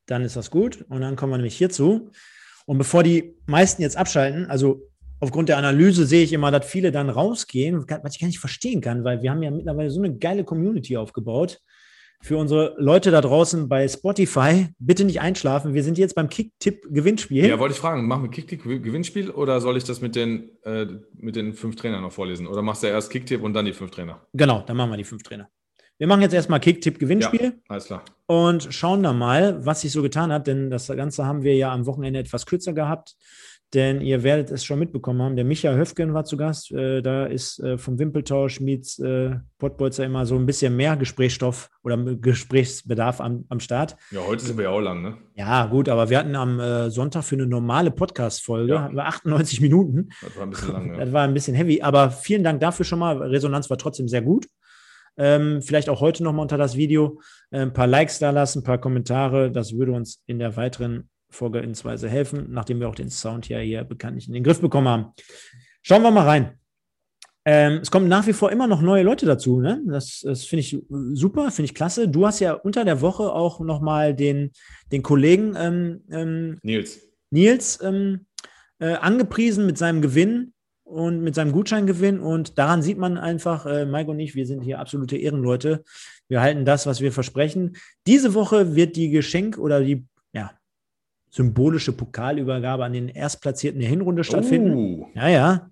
[0.08, 0.86] Dann ist das gut.
[0.90, 2.10] Und dann kommen wir nämlich hierzu.
[2.66, 4.82] Und bevor die meisten jetzt abschalten, also
[5.20, 8.82] aufgrund der Analyse sehe ich immer, dass viele dann rausgehen, was ich gar nicht verstehen
[8.82, 11.60] kann, weil wir haben ja mittlerweile so eine geile Community aufgebaut.
[12.20, 15.74] Für unsere Leute da draußen bei Spotify, bitte nicht einschlafen.
[15.74, 17.46] Wir sind jetzt beim Kick-Tipp-Gewinnspiel.
[17.46, 21.36] Ja, wollte ich fragen, machen wir Kicktipp-Gewinnspiel oder soll ich das mit den, äh, mit
[21.36, 22.48] den fünf Trainern noch vorlesen?
[22.48, 24.22] Oder machst du erst Kicktipp und dann die fünf Trainer?
[24.34, 25.48] Genau, dann machen wir die fünf Trainer.
[26.00, 27.42] Wir machen jetzt erstmal Kick-Tipp-Gewinnspiel.
[27.42, 28.04] Ja, alles klar.
[28.28, 31.72] und schauen da mal, was sich so getan hat, denn das Ganze haben wir ja
[31.72, 33.16] am Wochenende etwas kürzer gehabt,
[33.74, 35.36] denn ihr werdet es schon mitbekommen haben.
[35.36, 36.72] Der Micha Höfgen war zu Gast.
[36.72, 41.70] Äh, da ist äh, vom Wimpeltausch Meets äh, Pottbolzer immer so ein bisschen mehr Gesprächsstoff
[41.84, 43.98] oder Gesprächsbedarf am, am Start.
[44.12, 45.18] Ja, heute sind wir ja auch lang, ne?
[45.36, 48.84] Ja, gut, aber wir hatten am äh, Sonntag für eine normale Podcast-Folge Ja.
[48.84, 50.10] hatten wir 98 Minuten.
[50.22, 50.98] Das war ein bisschen lang, ja.
[50.98, 53.18] Das war ein bisschen heavy, aber vielen Dank dafür schon mal.
[53.22, 54.48] Resonanz war trotzdem sehr gut.
[55.18, 57.20] Ähm, vielleicht auch heute nochmal unter das Video
[57.52, 59.52] äh, ein paar Likes da lassen, ein paar Kommentare.
[59.52, 63.84] Das würde uns in der weiteren Vorgehensweise helfen, nachdem wir auch den Sound ja hier
[63.84, 65.14] bekanntlich in den Griff bekommen haben.
[65.82, 66.60] Schauen wir mal rein.
[67.46, 69.62] Ähm, es kommen nach wie vor immer noch neue Leute dazu.
[69.62, 69.82] Ne?
[69.88, 70.78] Das, das finde ich
[71.14, 72.10] super, finde ich klasse.
[72.10, 74.52] Du hast ja unter der Woche auch nochmal den,
[74.92, 77.00] den Kollegen ähm, ähm, Nils.
[77.30, 78.26] Nils ähm,
[78.80, 80.52] äh, angepriesen mit seinem Gewinn
[80.84, 82.20] und mit seinem Gutscheingewinn.
[82.20, 85.86] Und daran sieht man einfach, äh, Mike und ich, wir sind hier absolute Ehrenleute.
[86.28, 87.78] Wir halten das, was wir versprechen.
[88.08, 90.06] Diese Woche wird die Geschenk- oder die
[91.38, 94.74] symbolische Pokalübergabe an den Erstplatzierten der Hinrunde stattfinden.
[94.74, 95.70] Uh, Ja, ja.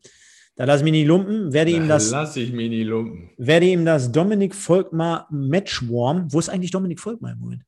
[0.56, 1.52] Da lass mich nicht lumpen.
[1.52, 3.32] Werde ihm da das, lass ich mich nie lumpen.
[3.38, 6.32] werde ihm das Dominik Volkmar Matchwarm.
[6.32, 7.64] Wo ist eigentlich Dominik Volkmar im Moment?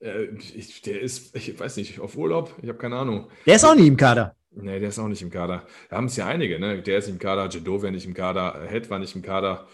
[0.00, 2.54] Äh, ich, der ist, ich weiß nicht, auf Urlaub?
[2.62, 3.28] Ich habe keine Ahnung.
[3.44, 4.34] Der ist auch nicht im Kader.
[4.52, 5.66] Nee, der ist auch nicht im Kader.
[5.90, 6.80] Da haben es ja einige, ne?
[6.80, 9.66] Der ist im Kader, Jado wäre nicht im Kader, Head war nicht im Kader,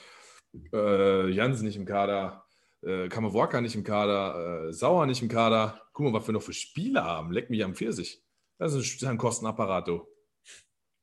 [0.73, 2.46] äh, Jansen nicht im Kader,
[2.87, 5.81] äh, Kammerwalker nicht im Kader, äh, Sauer nicht im Kader.
[5.93, 7.33] Guck mal, was wir noch für Spieler haben.
[7.33, 8.23] Leck mich am Pfirsich.
[8.59, 10.07] Das ist ein- Kostenapparat, du.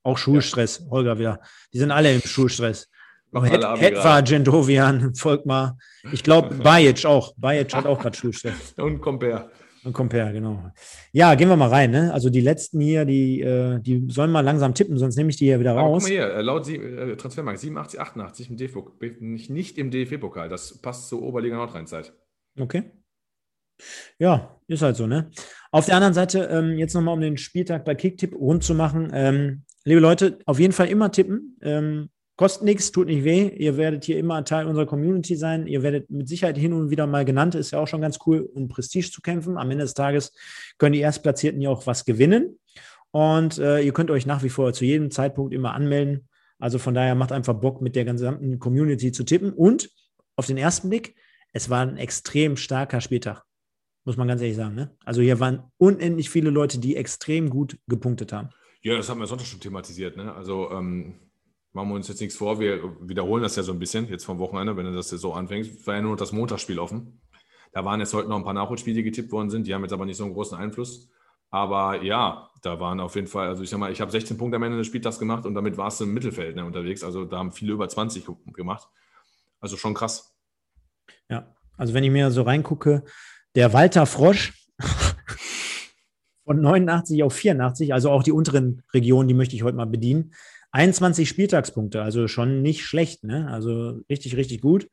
[0.04, 1.40] Auch Schulstress, Holger wieder.
[1.74, 2.90] Die sind alle im Schulstress.
[3.32, 5.78] War Gendovian, Volkmar.
[6.12, 7.34] Ich glaube, Bajic auch.
[7.38, 8.74] Bajic hat auch gerade Schulstress.
[8.78, 9.50] Und Compare.
[9.86, 10.72] Und Compare, genau.
[11.12, 11.92] Ja, gehen wir mal rein.
[11.92, 12.14] Ne?
[12.14, 15.46] Also die letzten hier, die, äh, die sollen mal langsam tippen, sonst nehme ich die
[15.46, 16.04] hier wieder Aber guck raus.
[16.04, 20.48] mal hier, äh, laut Sie- äh, Transfermarkt 87, 88 im DFB, nicht, nicht im DFB-Pokal.
[20.48, 22.14] Das passt zur Oberliga Nordrhein-Zeit.
[22.58, 22.84] Okay.
[24.20, 25.30] Ja, ist halt so, ne?
[25.72, 29.12] Auf der anderen Seite, ähm, jetzt nochmal, um den Spieltag bei Kicktipp rund zu machen.
[29.14, 31.58] Ähm, liebe Leute, auf jeden Fall immer tippen.
[31.62, 33.50] Ähm, kostet nichts, tut nicht weh.
[33.50, 35.68] Ihr werdet hier immer Teil unserer Community sein.
[35.68, 37.56] Ihr werdet mit Sicherheit hin und wieder mal genannt.
[37.56, 39.58] Ist ja auch schon ganz cool, um Prestige zu kämpfen.
[39.58, 40.34] Am Ende des Tages
[40.78, 42.60] können die Erstplatzierten ja auch was gewinnen.
[43.12, 46.28] Und äh, ihr könnt euch nach wie vor zu jedem Zeitpunkt immer anmelden.
[46.58, 49.54] Also von daher macht einfach Bock, mit der gesamten Community zu tippen.
[49.54, 49.92] Und
[50.36, 51.16] auf den ersten Blick,
[51.52, 53.44] es war ein extrem starker Spieltag.
[54.06, 54.76] Muss man ganz ehrlich sagen.
[54.76, 54.96] Ne?
[55.06, 58.50] Also hier waren unendlich viele Leute, die extrem gut gepunktet haben.
[58.82, 60.18] Ja, das haben wir Sonntag schon thematisiert.
[60.18, 60.34] Ne?
[60.34, 61.16] Also ähm,
[61.74, 62.60] machen wir uns jetzt nichts vor.
[62.60, 65.34] Wir wiederholen das ja so ein bisschen jetzt vom Wochenende, wenn du das jetzt so
[65.34, 65.80] anfängst.
[65.82, 67.22] Es war ja nur noch das Montagsspiel offen.
[67.72, 69.66] Da waren jetzt heute noch ein paar Nachholspiele, die getippt worden sind.
[69.68, 71.10] Die haben jetzt aber nicht so einen großen Einfluss.
[71.50, 74.56] Aber ja, da waren auf jeden Fall, also ich sag mal, ich habe 16 Punkte
[74.58, 77.04] am Ende des Spieltags gemacht und damit warst du im Mittelfeld ne, unterwegs.
[77.04, 78.88] Also da haben viele über 20 ge- gemacht.
[79.60, 80.36] Also schon krass.
[81.30, 83.04] Ja, also wenn ich mir so reingucke,
[83.56, 84.54] der Walter Frosch
[86.46, 90.34] von 89 auf 84, also auch die unteren Regionen, die möchte ich heute mal bedienen.
[90.74, 93.48] 21 Spieltagspunkte, also schon nicht schlecht, ne?
[93.50, 94.90] Also richtig, richtig gut.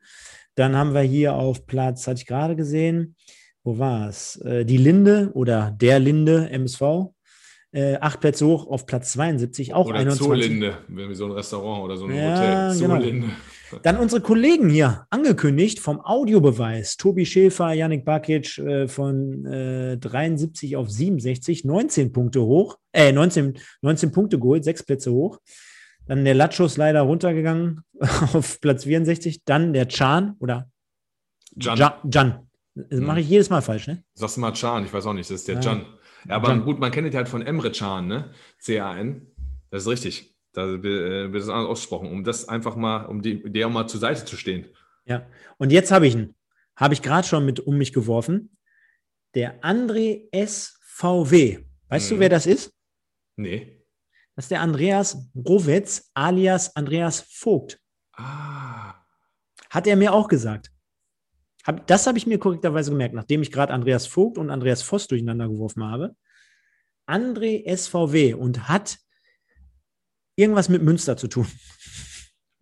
[0.55, 3.15] Dann haben wir hier auf Platz, hatte ich gerade gesehen,
[3.63, 4.37] wo war es?
[4.41, 7.11] Äh, die Linde oder der Linde MSV.
[7.73, 10.25] Äh, acht Plätze hoch auf Platz 72, auch oder 21.
[10.27, 12.79] Zoolinde, wie so ein Restaurant oder so ein Ja, Hotel.
[12.79, 12.99] genau.
[12.99, 13.27] Zoolinde.
[13.83, 16.97] Dann unsere Kollegen hier angekündigt vom Audiobeweis.
[16.97, 23.57] Tobi Schäfer, Yannick Bakic äh, von äh, 73 auf 67, 19 Punkte hoch, äh, 19,
[23.81, 25.39] 19 Punkte geholt, sechs Plätze hoch.
[26.07, 27.81] Dann der Latschus leider runtergegangen
[28.33, 29.43] auf Platz 64.
[29.45, 30.69] Dann der Chan oder
[31.55, 32.47] Jan.
[32.73, 33.05] Das Mhm.
[33.05, 34.03] mache ich jedes Mal falsch, ne?
[34.13, 35.61] Sagst du mal Can, ich weiß auch nicht, das ist der Ja.
[35.61, 35.85] Can.
[36.27, 36.63] Ja, aber Can.
[36.63, 38.31] gut, man kennt ihn halt von Emre Can, ne?
[38.59, 39.27] C-A-N.
[39.71, 40.35] Das ist richtig.
[40.53, 43.99] Da äh, wird es anders ausgesprochen, um das einfach mal, um die, der mal zur
[43.99, 44.67] Seite zu stehen.
[45.05, 45.25] Ja.
[45.57, 46.35] Und jetzt habe ich ihn.
[46.77, 48.55] Habe ich gerade schon mit um mich geworfen.
[49.35, 51.59] Der André SVW.
[51.89, 52.19] Weißt du, Mhm.
[52.19, 52.73] wer das ist?
[53.35, 53.80] Nee.
[54.41, 57.79] Das ist der Andreas Rowetz alias Andreas Vogt.
[58.13, 58.95] Ah.
[59.69, 60.71] Hat er mir auch gesagt.
[61.63, 65.05] Hab, das habe ich mir korrekterweise gemerkt, nachdem ich gerade Andreas Vogt und Andreas Voss
[65.05, 66.15] durcheinander geworfen habe.
[67.05, 68.97] André SVW und hat
[70.35, 71.45] irgendwas mit Münster zu tun.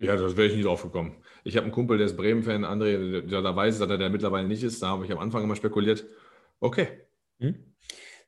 [0.01, 1.23] Ja, das wäre ich nicht drauf gekommen.
[1.43, 4.47] Ich habe einen Kumpel, der ist Bremen-Fan, André, der da weiß, dass er der mittlerweile
[4.47, 4.81] nicht ist.
[4.81, 6.05] Da habe ich am Anfang immer spekuliert.
[6.61, 7.05] Okay.
[7.39, 7.68] Hm?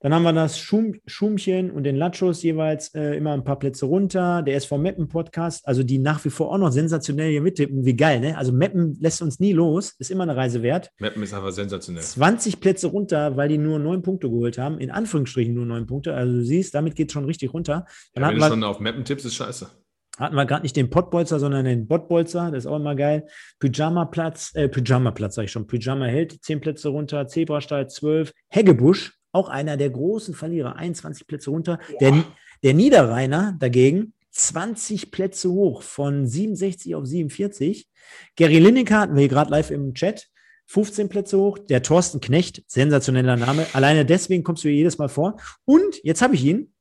[0.02, 3.86] Dann haben wir das Schum, Schumchen und den Lachos jeweils äh, immer ein paar Plätze
[3.86, 4.42] runter.
[4.42, 7.86] Der SV Meppen Podcast, also die nach wie vor auch noch sensationell hier mittippen.
[7.86, 8.36] Wie geil, ne?
[8.36, 10.90] Also Meppen lässt uns nie los, ist immer eine Reise wert.
[11.00, 12.02] Meppen ist einfach sensationell.
[12.02, 14.80] 20 Plätze runter, weil die nur neun Punkte geholt haben.
[14.80, 16.16] In Anführungsstrichen nur neun Punkte.
[16.16, 17.86] Also du siehst, damit geht es schon richtig runter.
[18.16, 19.70] Dann ja, wenn du schon auf Meppen tippst, ist scheiße.
[20.18, 22.50] Hatten wir gerade nicht den Pottbolzer, sondern den Bottbolzer.
[22.50, 23.28] Das ist auch immer geil.
[23.60, 25.68] Pyjama-Platz, äh, Pyjama-Platz, sag ich schon.
[25.68, 27.28] Pyjama hält 10 Plätze runter.
[27.28, 28.34] Zebrastall 12.
[28.50, 31.80] Heggebusch auch einer der großen Verlierer, 21 Plätze runter.
[32.00, 32.24] Der,
[32.64, 37.88] der Niederrheiner dagegen 20 Plätze hoch von 67 auf 47.
[38.36, 40.28] Gary Lineker hatten wir hier gerade live im Chat.
[40.68, 41.58] 15 Plätze hoch.
[41.58, 43.66] Der Thorsten Knecht, sensationeller Name.
[43.74, 45.38] Alleine deswegen kommst du hier jedes Mal vor.
[45.66, 46.74] Und jetzt habe ich ihn.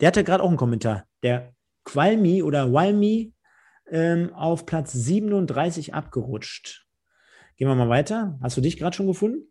[0.00, 1.04] Der hatte gerade auch einen Kommentar.
[1.22, 1.54] Der
[1.84, 3.32] Qualmi oder Walmi
[3.90, 6.86] ähm, auf Platz 37 abgerutscht.
[7.56, 8.38] Gehen wir mal weiter.
[8.42, 9.50] Hast du dich gerade schon gefunden?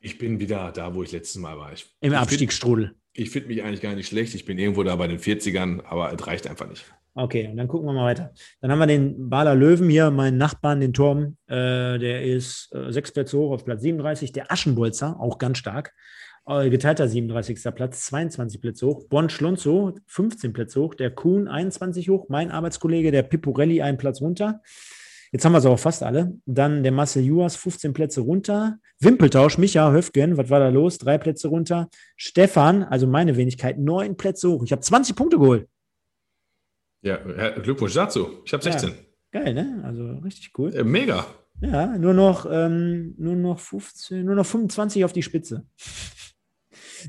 [0.00, 1.72] Ich bin wieder da, wo ich letztes Mal war.
[1.72, 2.94] Ich, Im Abstiegsstrudel.
[3.12, 4.34] Ich finde mich eigentlich gar nicht schlecht.
[4.34, 6.84] Ich bin irgendwo da bei den 40ern, aber es reicht einfach nicht.
[7.14, 8.32] Okay, und dann gucken wir mal weiter.
[8.60, 11.36] Dann haben wir den Baler Löwen hier, meinen Nachbarn, den Turm.
[11.48, 14.32] Äh, der ist äh, sechs Plätze hoch auf Platz 37.
[14.32, 15.92] Der Aschenbolzer, auch ganz stark.
[16.46, 17.58] Äh, geteilter 37.
[17.74, 19.06] Platz, 22 Plätze hoch.
[19.08, 20.94] Bon Schlonzo, 15 Plätze hoch.
[20.94, 22.26] Der Kuhn, 21 hoch.
[22.28, 24.62] Mein Arbeitskollege, der Piporelli, einen Platz runter.
[25.32, 26.36] Jetzt haben wir es auch fast alle.
[26.44, 28.78] Dann der Marcel Juas, 15 Plätze runter.
[28.98, 30.98] Wimpeltausch, Micha Höfgen, was war da los?
[30.98, 31.88] Drei Plätze runter.
[32.16, 34.64] Stefan, also meine Wenigkeit, neun Plätze hoch.
[34.64, 35.68] Ich habe 20 Punkte geholt.
[37.02, 38.42] Ja, Glückwunsch dazu.
[38.44, 38.90] Ich habe 16.
[38.90, 39.82] Ja, geil, ne?
[39.84, 40.74] Also richtig cool.
[40.74, 41.26] Äh, mega.
[41.60, 45.64] Ja, nur noch, ähm, nur noch 15, nur noch 25 auf die Spitze.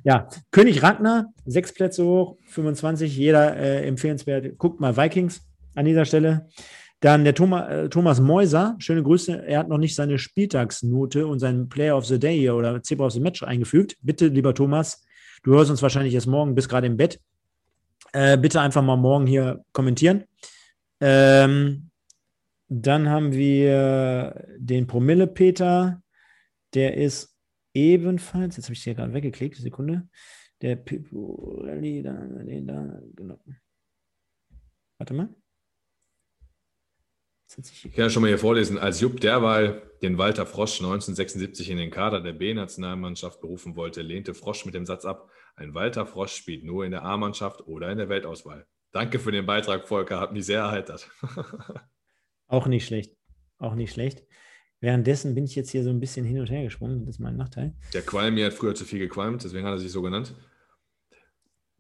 [0.06, 4.58] Ja, König Ragnar, sechs Plätze hoch, 25, jeder äh, empfehlenswert.
[4.58, 5.42] Guckt mal Vikings
[5.76, 6.48] an dieser Stelle.
[7.02, 9.46] Dann der Thomas, äh, Thomas Meuser, schöne Grüße.
[9.46, 13.14] Er hat noch nicht seine Spieltagsnote und seinen Player of the Day oder Zebra of
[13.14, 13.98] the Match eingefügt.
[14.02, 15.04] Bitte, lieber Thomas,
[15.44, 17.20] du hörst uns wahrscheinlich erst morgen, bist gerade im Bett.
[18.14, 20.26] Äh, bitte einfach mal morgen hier kommentieren.
[21.00, 21.90] Ähm,
[22.70, 26.04] dann haben wir den Promille-Peter.
[26.76, 27.36] Der ist
[27.74, 30.08] ebenfalls, jetzt habe ich hier gerade weggeklickt, Sekunde.
[30.62, 33.40] Der Pipurelli, da, da, genau.
[35.00, 35.30] Warte mal.
[37.58, 38.78] Ich kann ja schon mal hier vorlesen.
[38.78, 44.34] Als Jupp derweil den Walter Frosch 1976 in den Kader der B-Nationalmannschaft berufen wollte, lehnte
[44.34, 47.98] Frosch mit dem Satz ab, ein Walter Frosch spielt nur in der A-Mannschaft oder in
[47.98, 48.66] der Weltauswahl.
[48.92, 51.10] Danke für den Beitrag, Volker, hat mich sehr erheitert.
[52.48, 53.16] Auch nicht schlecht.
[53.58, 54.24] Auch nicht schlecht.
[54.80, 57.06] Währenddessen bin ich jetzt hier so ein bisschen hin und her gesprungen.
[57.06, 57.76] Das ist mein Nachteil.
[57.94, 60.34] Der Qualmi hat früher zu viel gequalmt, deswegen hat er sich so genannt.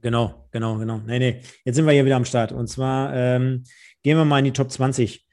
[0.02, 1.00] Genau, genau, genau.
[1.00, 1.42] Nee, nee.
[1.66, 2.52] Jetzt sind wir hier wieder am Start.
[2.52, 3.64] Und zwar ähm,
[4.04, 5.28] gehen wir mal in die Top 20.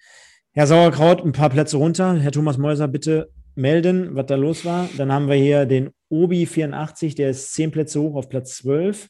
[0.59, 2.19] Herr Sauerkraut, ein paar Plätze runter.
[2.19, 4.89] Herr Thomas Mäuser, bitte melden, was da los war.
[4.97, 9.07] Dann haben wir hier den Obi 84, der ist zehn Plätze hoch auf Platz 12.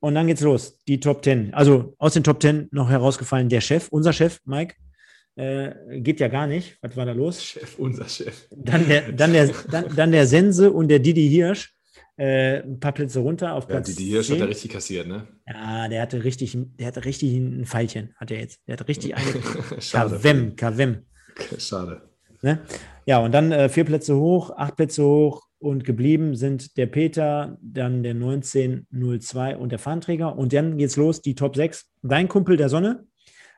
[0.00, 1.54] Und dann geht's los, die Top 10.
[1.54, 4.74] Also aus den Top 10 noch herausgefallen der Chef, unser Chef, Mike.
[5.36, 6.76] Äh, geht ja gar nicht.
[6.82, 7.40] Was war da los?
[7.40, 8.48] Chef, unser Chef.
[8.50, 11.72] Dann der, dann der, dann, dann der Sense und der Didi Hirsch.
[12.18, 13.88] Äh, ein paar Plätze runter auf Platz.
[13.88, 14.34] Ja, die, die Hirsch 10.
[14.34, 15.28] hat er richtig kassiert, ne?
[15.46, 18.60] Ja, der hatte richtig, der hatte richtig ein Pfeilchen, hat er jetzt.
[18.66, 19.26] Der hatte richtig eine
[19.92, 21.06] Kavem, Kavem.
[21.58, 22.02] Schade.
[22.42, 22.60] Ne?
[23.06, 27.56] Ja, und dann äh, vier Plätze hoch, acht Plätze hoch und geblieben sind der Peter,
[27.62, 30.36] dann der 1902 und der Fahnträger.
[30.36, 31.86] Und dann geht's los, die Top 6.
[32.02, 33.06] Dein Kumpel der Sonne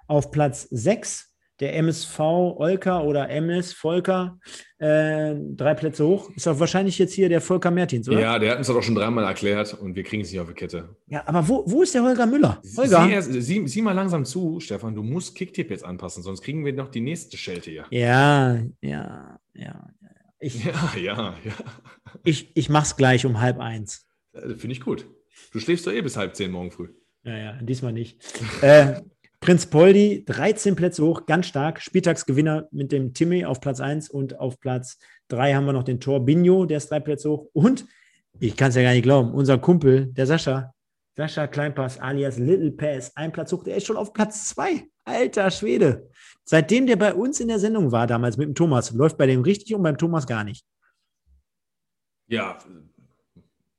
[0.07, 1.30] auf Platz 6
[1.61, 4.39] der MSV Olka oder MS Volker
[4.79, 6.31] äh, drei Plätze hoch.
[6.35, 8.21] Ist doch wahrscheinlich jetzt hier der Volker Mertins, oder?
[8.21, 10.49] Ja, der hat uns das doch schon dreimal erklärt und wir kriegen es nicht auf
[10.49, 10.97] die Kette.
[11.07, 12.61] Ja, aber wo, wo ist der Holger Müller?
[12.77, 13.05] Holger.
[13.05, 14.95] Sieh, erst, sieh, sieh mal langsam zu, Stefan.
[14.95, 17.85] Du musst Kicktipp jetzt anpassen, sonst kriegen wir noch die nächste Schelte hier.
[17.91, 19.87] Ja, ja, ja.
[20.41, 21.53] Ich, ja, ja, ja.
[22.25, 24.07] Ich, ich mach's gleich um halb eins.
[24.33, 25.07] Finde ich gut.
[25.53, 26.89] Du schläfst doch eh bis halb zehn morgen früh.
[27.23, 28.19] Ja, ja, diesmal nicht.
[28.63, 29.03] äh,
[29.41, 31.81] Prinz Poldi, 13 Plätze hoch, ganz stark.
[31.81, 34.99] Spieltagsgewinner mit dem Timmy auf Platz 1 und auf Platz
[35.29, 37.49] 3 haben wir noch den Tor Binho, der ist drei Plätze hoch.
[37.55, 37.87] Und,
[38.39, 40.75] ich kann es ja gar nicht glauben, unser Kumpel, der Sascha,
[41.17, 44.87] Sascha Kleinpass alias Little Pass, ein Platz hoch, der ist schon auf Platz 2.
[45.05, 46.11] Alter Schwede.
[46.45, 49.41] Seitdem der bei uns in der Sendung war, damals mit dem Thomas, läuft bei dem
[49.41, 50.67] richtig und beim Thomas gar nicht.
[52.27, 52.59] Ja,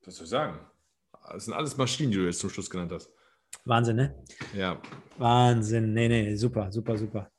[0.03, 0.59] was soll ich sagen?
[1.31, 3.13] Das sind alles Maschinen, die du jetzt zum Schluss genannt hast.
[3.65, 4.15] Wahnsinn, ne?
[4.55, 4.81] Ja.
[5.17, 5.93] Wahnsinn.
[5.93, 7.31] Nee, nee, super, super, super.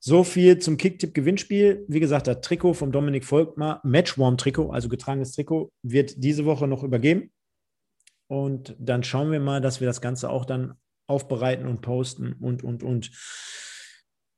[0.00, 1.84] So viel zum Kicktipp-Gewinnspiel.
[1.86, 6.82] Wie gesagt, das Trikot vom Dominik Volkmar, Matchwarm-Trikot, also getragenes Trikot, wird diese Woche noch
[6.82, 7.30] übergeben.
[8.26, 10.74] Und dann schauen wir mal, dass wir das Ganze auch dann
[11.06, 13.10] aufbereiten und posten und, und, und.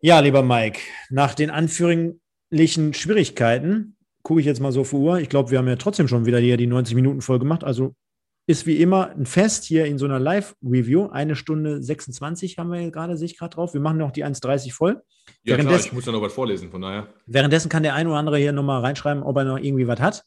[0.00, 5.20] Ja, lieber Mike, nach den anführlichen Schwierigkeiten gucke ich jetzt mal so Uhr.
[5.20, 7.64] Ich glaube, wir haben ja trotzdem schon wieder hier die 90 Minuten voll gemacht.
[7.64, 7.94] Also
[8.46, 11.08] ist wie immer ein Fest hier in so einer Live-Review.
[11.08, 13.72] Eine Stunde 26 haben wir gerade, sehe ich gerade drauf.
[13.72, 15.02] Wir machen noch die 1,30 voll.
[15.44, 17.08] Ja, klar, ich muss ja noch was vorlesen, von daher.
[17.26, 20.24] Währenddessen kann der ein oder andere hier nochmal reinschreiben, ob er noch irgendwie was hat.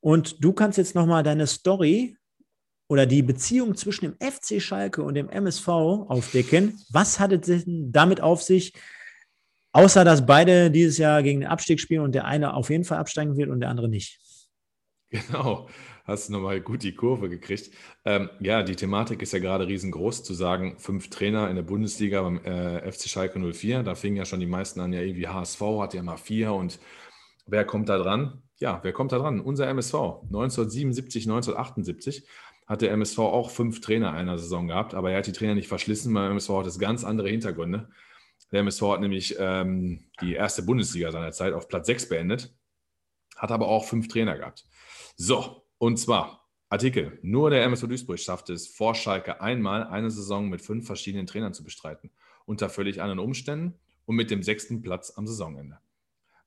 [0.00, 2.16] Und du kannst jetzt nochmal deine Story
[2.88, 6.80] oder die Beziehung zwischen dem FC Schalke und dem MSV aufdecken.
[6.90, 8.72] Was hat es denn damit auf sich?
[9.72, 12.98] Außer dass beide dieses Jahr gegen den Abstieg spielen und der eine auf jeden Fall
[12.98, 14.18] absteigen wird und der andere nicht.
[15.10, 15.68] Genau,
[16.04, 17.70] hast du nochmal gut die Kurve gekriegt.
[18.04, 22.22] Ähm, ja, die Thematik ist ja gerade riesengroß, zu sagen, fünf Trainer in der Bundesliga
[22.22, 23.82] beim äh, FC Schalke 04.
[23.82, 26.78] Da fingen ja schon die meisten an, ja, irgendwie HSV hat ja mal vier und
[27.46, 28.42] wer kommt da dran?
[28.58, 29.40] Ja, wer kommt da dran?
[29.40, 29.94] Unser MSV.
[29.94, 32.26] 1977, 1978
[32.66, 35.54] hat der MSV auch fünf Trainer in einer Saison gehabt, aber er hat die Trainer
[35.54, 36.14] nicht verschlissen.
[36.14, 37.88] Beim MSV hat es ganz andere Hintergründe.
[38.52, 42.54] Der MSV hat nämlich ähm, die erste Bundesliga seiner Zeit auf Platz 6 beendet,
[43.36, 44.64] hat aber auch fünf Trainer gehabt.
[45.16, 47.18] So, und zwar Artikel.
[47.22, 51.54] Nur der MSV Duisburg schaffte es vor Schalke einmal eine Saison mit fünf verschiedenen Trainern
[51.54, 52.12] zu bestreiten,
[52.46, 53.74] unter völlig anderen Umständen
[54.06, 55.80] und mit dem sechsten Platz am Saisonende.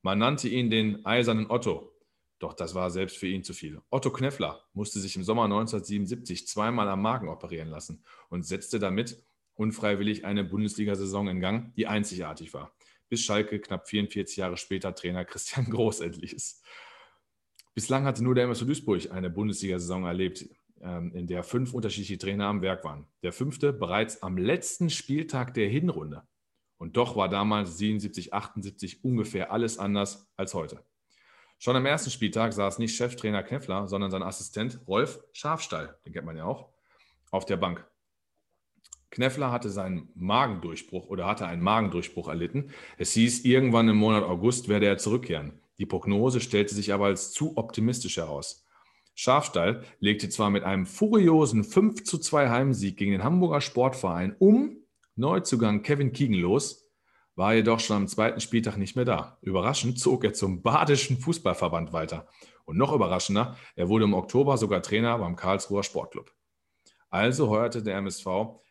[0.01, 1.91] Man nannte ihn den Eisernen Otto,
[2.39, 3.81] doch das war selbst für ihn zu viel.
[3.89, 9.21] Otto Kneffler musste sich im Sommer 1977 zweimal am Magen operieren lassen und setzte damit
[9.55, 12.73] unfreiwillig eine Bundesliga-Saison in Gang, die einzigartig war,
[13.09, 16.63] bis Schalke knapp 44 Jahre später Trainer Christian Groß endlich ist.
[17.75, 20.47] Bislang hatte nur der MSV Duisburg eine Bundesliga-Saison erlebt,
[20.81, 23.05] ähm, in der fünf unterschiedliche Trainer am Werk waren.
[23.21, 26.23] Der fünfte bereits am letzten Spieltag der Hinrunde.
[26.77, 30.85] Und doch war damals 77, 78 ungefähr alles anders als heute.
[31.57, 36.25] Schon am ersten Spieltag saß nicht Cheftrainer Kneffler, sondern sein Assistent Rolf Schafstall, den kennt
[36.25, 36.69] man ja auch,
[37.31, 37.85] auf der Bank.
[39.09, 42.71] Kneffler hatte seinen Magendurchbruch oder hatte einen Magendurchbruch erlitten.
[42.97, 45.59] Es hieß, irgendwann im Monat August werde er zurückkehren.
[45.77, 48.65] Die Prognose stellte sich aber als zu optimistisch heraus.
[49.13, 54.77] Schafstall legte zwar mit einem furiosen 5 zu 2 Heimsieg gegen den Hamburger Sportverein um
[55.15, 56.85] Neuzugang Kevin Keegan los,
[57.35, 59.37] war jedoch schon am zweiten Spieltag nicht mehr da.
[59.41, 62.27] Überraschend zog er zum Badischen Fußballverband weiter.
[62.65, 66.33] Und noch überraschender, er wurde im Oktober sogar Trainer beim Karlsruher Sportclub.
[67.09, 68.25] Also heuerte der MSV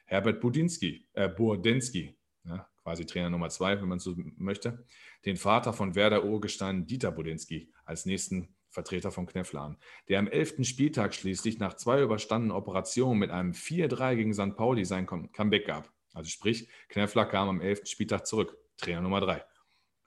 [0.06, 4.84] Herbert Budinski, äh, Burdensky, ja, quasi Trainer Nummer zwei, wenn man so möchte,
[5.24, 9.78] den Vater von Werder Urgestein Dieter Budinski als nächsten Vertreter von Kneffler an,
[10.08, 10.66] der am 11.
[10.66, 14.56] Spieltag schließlich nach zwei überstandenen Operationen mit einem 4-3 gegen St.
[14.56, 15.92] Pauli sein Comeback gab.
[16.12, 17.86] Also sprich, Kneffler kam am 11.
[17.86, 19.44] Spieltag zurück, Trainer Nummer drei.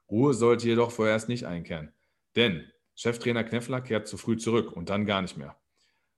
[0.10, 1.94] Ruhe sollte jedoch vorerst nicht einkehren,
[2.36, 5.58] denn Cheftrainer Kneffler kehrt zu früh zurück und dann gar nicht mehr.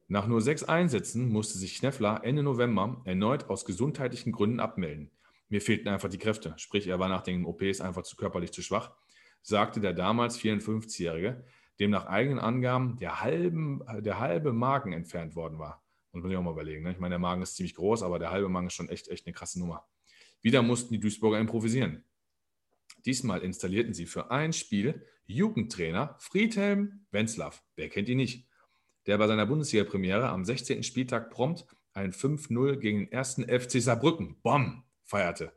[0.07, 5.11] Nach nur sechs Einsätzen musste sich Kneffler Ende November erneut aus gesundheitlichen Gründen abmelden.
[5.49, 8.61] Mir fehlten einfach die Kräfte, sprich er war nach den OPs einfach zu körperlich zu
[8.61, 8.91] schwach,
[9.41, 11.43] sagte der damals 54-Jährige,
[11.79, 15.83] dem nach eigenen Angaben der, halben, der halbe Magen entfernt worden war.
[16.11, 16.83] Muss man sich auch mal überlegen.
[16.83, 16.91] Ne?
[16.91, 19.25] Ich meine, der Magen ist ziemlich groß, aber der halbe Magen ist schon echt, echt
[19.25, 19.87] eine krasse Nummer.
[20.41, 22.03] Wieder mussten die Duisburger improvisieren.
[23.05, 27.63] Diesmal installierten sie für ein Spiel Jugendtrainer Friedhelm Wenzlaff.
[27.75, 28.49] Wer kennt ihn nicht?
[29.09, 30.83] der bei seiner Bundesliga-Premiere am 16.
[30.83, 35.51] Spieltag prompt ein 5-0 gegen den ersten FC Saarbrücken, Bom, feierte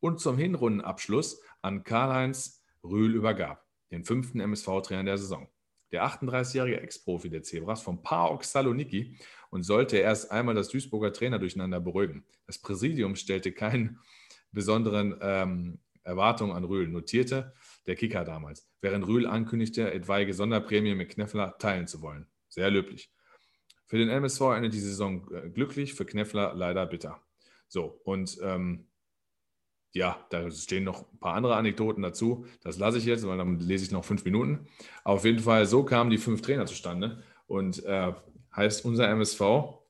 [0.00, 5.48] und zum Hinrundenabschluss an Karl-Heinz Rühl übergab, den fünften MSV-Trainer der Saison.
[5.90, 9.18] Der 38-jährige Ex-Profi der Zebras vom PAOK Saloniki
[9.50, 12.26] und sollte erst einmal das Duisburger Trainer durcheinander beruhigen.
[12.46, 13.98] Das Präsidium stellte keine
[14.52, 17.54] besonderen ähm, Erwartungen an Rühl, notierte
[17.86, 22.26] der Kicker damals, während Rühl ankündigte, etwaige Sonderprämie mit Kneffler teilen zu wollen.
[22.48, 23.10] Sehr löblich.
[23.86, 27.22] Für den MSV endet die Saison äh, glücklich, für Kneffler leider bitter.
[27.68, 28.87] So, und ähm,
[29.92, 32.46] ja, da stehen noch ein paar andere Anekdoten dazu.
[32.62, 34.66] Das lasse ich jetzt, weil dann lese ich noch fünf Minuten.
[35.04, 37.22] Auf jeden Fall, so kamen die fünf Trainer zustande.
[37.46, 38.12] Und äh,
[38.54, 39.40] heißt, unser MSV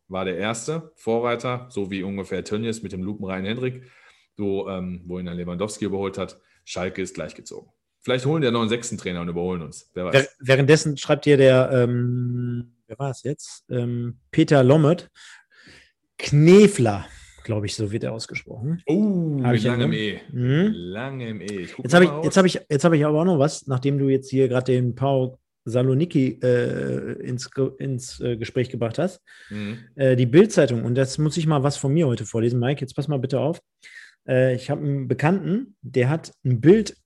[0.08, 3.90] war der erste Vorreiter, so wie ungefähr Tönnies mit dem lupenreinen Hendrik,
[4.36, 6.40] so, ähm, wo ihn dann Lewandowski überholt hat.
[6.64, 7.70] Schalke ist gleichgezogen.
[8.00, 9.90] Vielleicht holen die ja noch einen sechsten Trainer und überholen uns.
[9.94, 13.64] Währenddessen schreibt hier der, ähm, wer war es jetzt?
[13.70, 15.10] Ähm, Peter Lommet,
[16.18, 17.06] Knefler,
[17.48, 18.82] glaube ich, so wird er ausgesprochen.
[18.86, 20.20] Oh, hab lange im E.
[20.30, 20.70] Mhm.
[20.74, 21.66] Lange im E.
[21.82, 24.28] Jetzt habe ich, jetzt hab ich, hab ich aber auch noch was, nachdem du jetzt
[24.28, 27.48] hier gerade den Pau Saloniki äh, ins,
[27.78, 29.22] ins äh, Gespräch gebracht hast.
[29.48, 29.78] Mhm.
[29.94, 32.94] Äh, die Bildzeitung, und das muss ich mal was von mir heute vorlesen, Mike, jetzt
[32.94, 33.62] pass mal bitte auf.
[34.28, 36.98] Äh, ich habe einen Bekannten, der hat ein Bild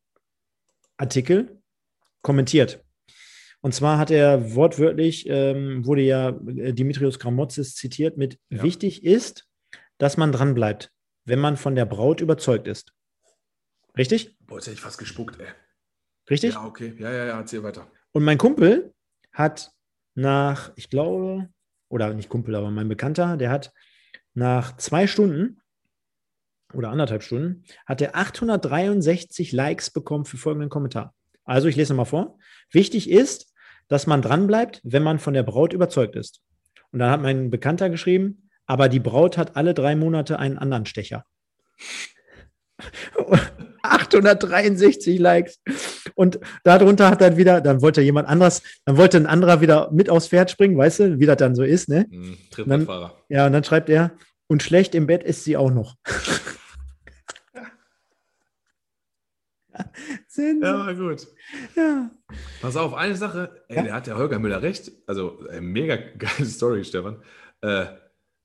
[0.97, 1.62] Artikel
[2.23, 2.82] kommentiert.
[3.60, 8.60] Und zwar hat er wortwörtlich, ähm, wurde ja äh, Dimitrios Gramotzes zitiert mit, ja.
[8.64, 9.47] wichtig ist,
[9.98, 10.93] dass man dran bleibt,
[11.24, 12.93] wenn man von der Braut überzeugt ist.
[13.97, 14.36] Richtig?
[14.40, 15.48] Boah, jetzt hätte ich fast gespuckt, ey.
[16.31, 16.55] Richtig?
[16.55, 16.94] Ja, okay.
[16.98, 17.90] Ja, ja, ja, erzähl weiter.
[18.12, 18.94] Und mein Kumpel
[19.32, 19.70] hat
[20.14, 21.48] nach, ich glaube,
[21.89, 23.73] oder nicht Kumpel, aber mein Bekannter, der hat
[24.35, 25.60] nach zwei Stunden
[26.73, 31.14] oder anderthalb Stunden, hat er 863 Likes bekommen für folgenden Kommentar.
[31.44, 32.39] Also ich lese mal vor.
[32.70, 33.52] Wichtig ist,
[33.89, 36.40] dass man dranbleibt, wenn man von der Braut überzeugt ist.
[36.93, 40.86] Und dann hat mein Bekannter geschrieben, aber die Braut hat alle drei Monate einen anderen
[40.86, 41.26] Stecher.
[43.82, 45.60] 863 Likes.
[46.14, 50.08] Und darunter hat dann wieder, dann wollte jemand anderes, dann wollte ein anderer wieder mit
[50.08, 52.06] aufs Pferd springen, weißt du, wie das dann so ist, ne?
[52.08, 52.88] Mm, dann,
[53.28, 54.12] ja, und dann schreibt er,
[54.46, 55.96] und schlecht im Bett ist sie auch noch.
[60.36, 61.26] ja, gut.
[61.76, 62.10] Ja.
[62.62, 63.82] Pass auf, eine Sache, ey, ja?
[63.82, 64.92] der hat der Holger Müller recht.
[65.06, 67.22] Also, ey, mega geile Story, Stefan.
[67.60, 67.84] Äh,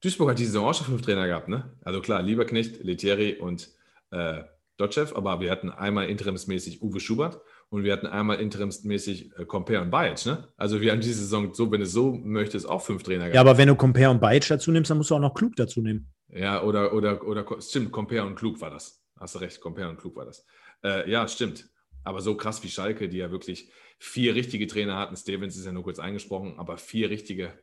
[0.02, 1.76] Duisburg hat die Saison auch schon fünf Trainer gehabt, ne?
[1.84, 3.70] Also klar, Lieberknecht, Letieri und
[4.12, 4.44] äh,
[4.78, 9.82] Dotchev, aber wir hatten einmal interimsmäßig Uwe Schubert und wir hatten einmal interimsmäßig äh, Compare
[9.82, 10.48] und Bajic, ne?
[10.56, 13.36] Also wir haben diese Saison, so wenn du so möchtest, auch fünf Trainer gehabt.
[13.36, 15.56] Ja, aber wenn du Compare und Bajic dazu nimmst, dann musst du auch noch Klug
[15.56, 16.12] dazu nehmen.
[16.30, 19.04] Ja, oder, oder, oder, stimmt, Compare und Klug war das.
[19.20, 20.46] Hast du recht, Compare und Klug war das.
[20.84, 21.70] Äh, ja, stimmt.
[22.04, 25.16] Aber so krass wie Schalke, die ja wirklich vier richtige Trainer hatten.
[25.16, 27.54] Stevens ist ja nur kurz eingesprochen, aber vier richtige,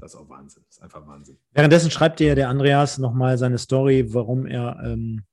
[0.00, 0.62] das ist auch Wahnsinn.
[0.66, 1.38] Das ist einfach Wahnsinn.
[1.52, 5.24] Währenddessen schreibt dir der Andreas nochmal seine Story, warum er ähm,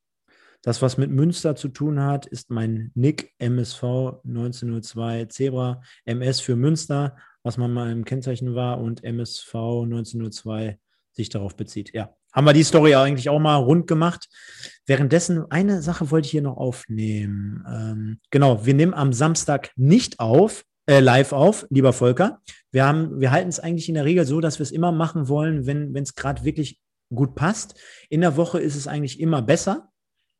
[0.62, 3.84] das, was mit Münster zu tun hat, ist mein Nick MSV
[4.24, 10.80] 1902 Zebra, MS für Münster, was man mal im Kennzeichen war, und MSV 1902
[11.12, 11.94] sich darauf bezieht.
[11.94, 14.30] Ja, haben wir die Story eigentlich auch mal rund gemacht.
[14.86, 17.66] Währenddessen, eine Sache wollte ich hier noch aufnehmen.
[17.68, 22.42] Ähm, genau, wir nehmen am Samstag nicht auf, äh, live auf, lieber Volker.
[22.72, 25.66] Wir, wir halten es eigentlich in der Regel so, dass wir es immer machen wollen,
[25.66, 26.80] wenn es gerade wirklich
[27.14, 27.76] gut passt.
[28.10, 29.90] In der Woche ist es eigentlich immer besser,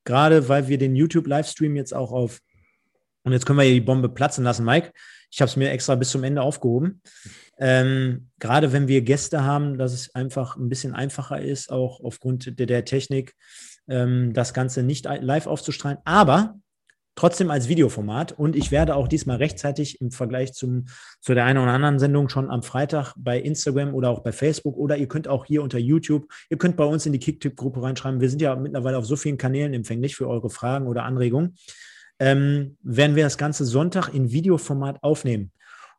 [0.06, 2.40] gerade weil wir den YouTube-Livestream jetzt auch auf,
[3.24, 4.92] und jetzt können wir hier die Bombe platzen lassen, Mike.
[5.30, 7.02] Ich habe es mir extra bis zum Ende aufgehoben.
[7.58, 12.60] Ähm, gerade wenn wir Gäste haben, dass es einfach ein bisschen einfacher ist, auch aufgrund
[12.60, 13.36] der, der Technik,
[13.88, 16.60] ähm, das Ganze nicht live aufzustrahlen, aber
[17.16, 18.32] trotzdem als Videoformat.
[18.34, 20.86] Und ich werde auch diesmal rechtzeitig im Vergleich zum,
[21.20, 24.78] zu der einen oder anderen Sendung schon am Freitag bei Instagram oder auch bei Facebook
[24.78, 28.22] oder ihr könnt auch hier unter YouTube, ihr könnt bei uns in die Kicktipp-Gruppe reinschreiben.
[28.22, 31.56] Wir sind ja mittlerweile auf so vielen Kanälen empfänglich für eure Fragen oder Anregungen.
[32.20, 35.52] Ähm, werden wir das Ganze Sonntag in Videoformat aufnehmen.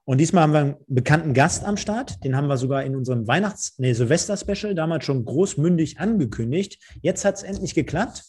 [0.05, 2.25] Und diesmal haben wir einen bekannten Gast am Start.
[2.25, 6.79] Den haben wir sogar in unserem Weihnachts-, nee, Silvester-Special damals schon großmündig angekündigt.
[7.03, 8.25] Jetzt hat es endlich geklappt.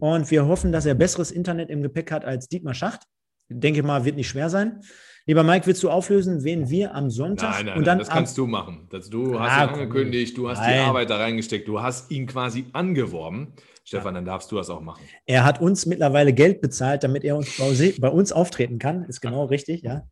[0.00, 3.02] Und wir hoffen, dass er besseres Internet im Gepäck hat als Dietmar Schacht.
[3.48, 4.80] Denke mal, wird nicht schwer sein.
[5.28, 8.14] Lieber Mike, willst du auflösen, wen wir am Sonntag nein, nein, und dann nein, das
[8.14, 8.86] kannst du machen.
[8.90, 10.74] Das, du hast ah, ihn angekündigt, du hast nein.
[10.74, 13.52] die Arbeit da reingesteckt, du hast ihn quasi angeworben.
[13.82, 15.02] Stefan, dann darfst du das auch machen.
[15.26, 17.56] Er hat uns mittlerweile Geld bezahlt, damit er uns
[18.00, 19.04] bei uns auftreten kann.
[19.04, 20.02] Ist genau richtig, ja.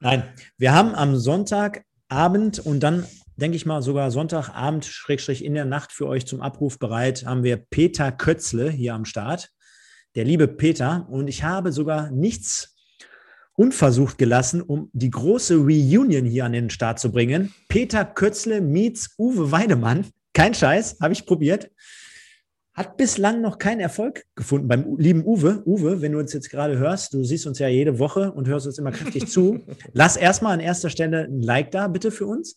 [0.00, 0.24] Nein,
[0.56, 3.06] wir haben am Sonntagabend und dann
[3.40, 7.42] denke ich mal sogar Sonntagabend, Schrägstrich in der Nacht für euch zum Abruf bereit, haben
[7.42, 9.50] wir Peter Kötzle hier am Start.
[10.14, 11.06] Der liebe Peter.
[11.10, 12.76] Und ich habe sogar nichts
[13.54, 17.54] unversucht gelassen, um die große Reunion hier an den Start zu bringen.
[17.68, 20.06] Peter Kötzle meets Uwe Weidemann.
[20.34, 21.70] Kein Scheiß, habe ich probiert.
[22.74, 25.62] Hat bislang noch keinen Erfolg gefunden beim lieben Uwe.
[25.66, 28.66] Uwe, wenn du uns jetzt gerade hörst, du siehst uns ja jede Woche und hörst
[28.66, 29.60] uns immer kräftig zu.
[29.92, 32.54] Lass erstmal an erster Stelle ein Like da, bitte für uns.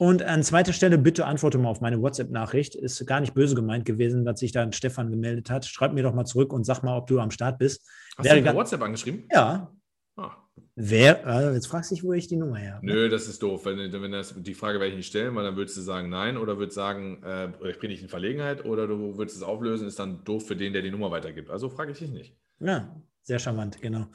[0.00, 2.74] Und an zweiter Stelle, bitte antworte mal auf meine WhatsApp-Nachricht.
[2.74, 5.66] Ist gar nicht böse gemeint gewesen, dass sich da ein Stefan gemeldet hat.
[5.66, 7.86] Schreib mir doch mal zurück und sag mal, ob du am Start bist.
[8.16, 9.28] Hast Wäre du WhatsApp angeschrieben?
[9.30, 9.70] Ja.
[10.16, 10.30] Ah.
[10.74, 12.86] Wer, äh, jetzt fragst du dich, wo ich die Nummer her habe.
[12.86, 13.66] Nö, das ist doof.
[13.66, 16.38] Wenn, wenn das, die Frage werde ich nicht stellen, weil dann würdest du sagen nein
[16.38, 19.98] oder würdest sagen, äh, ich bin nicht in Verlegenheit oder du würdest es auflösen, ist
[19.98, 21.50] dann doof für den, der die Nummer weitergibt.
[21.50, 22.34] Also frage ich dich nicht.
[22.58, 22.98] Ja,
[23.30, 24.06] sehr charmant, genau.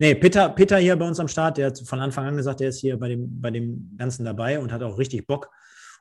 [0.00, 2.70] Nee, Peter, Peter hier bei uns am Start, der hat von Anfang an gesagt, der
[2.70, 5.48] ist hier bei dem, bei dem Ganzen dabei und hat auch richtig Bock.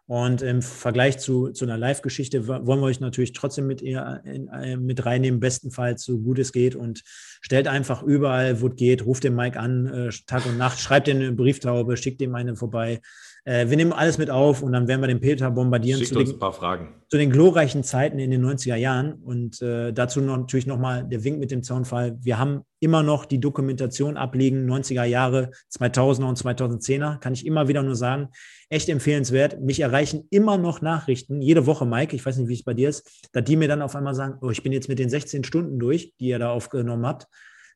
[0.08, 4.48] Und im Vergleich zu, zu einer Live-Geschichte wollen wir euch natürlich trotzdem mit, ihr, in,
[4.48, 6.76] äh, mit reinnehmen, bestenfalls so gut es geht.
[6.76, 7.04] Und
[7.42, 11.06] stellt einfach überall, wo es geht, ruft den Mike an, äh, Tag und Nacht, schreibt
[11.06, 13.02] den eine Brieftaube, schickt ihm eine vorbei.
[13.46, 16.00] Äh, wir nehmen alles mit auf und dann werden wir den Peter bombardieren.
[16.00, 16.90] Schickt zu uns den, ein paar Fragen.
[17.10, 19.14] Zu den glorreichen Zeiten in den 90er Jahren.
[19.14, 22.18] Und äh, dazu noch, natürlich nochmal der Wink mit dem Zaunfall.
[22.22, 27.20] Wir haben immer noch die Dokumentation abliegen, 90er Jahre, 2000er und 2010er.
[27.20, 28.30] Kann ich immer wieder nur sagen.
[28.70, 29.60] Echt empfehlenswert.
[29.62, 32.90] Mich erreichen immer noch Nachrichten, jede Woche, Mike, ich weiß nicht, wie es bei dir
[32.90, 35.44] ist, dass die mir dann auf einmal sagen, oh, ich bin jetzt mit den 16
[35.44, 37.28] Stunden durch, die ihr da aufgenommen habt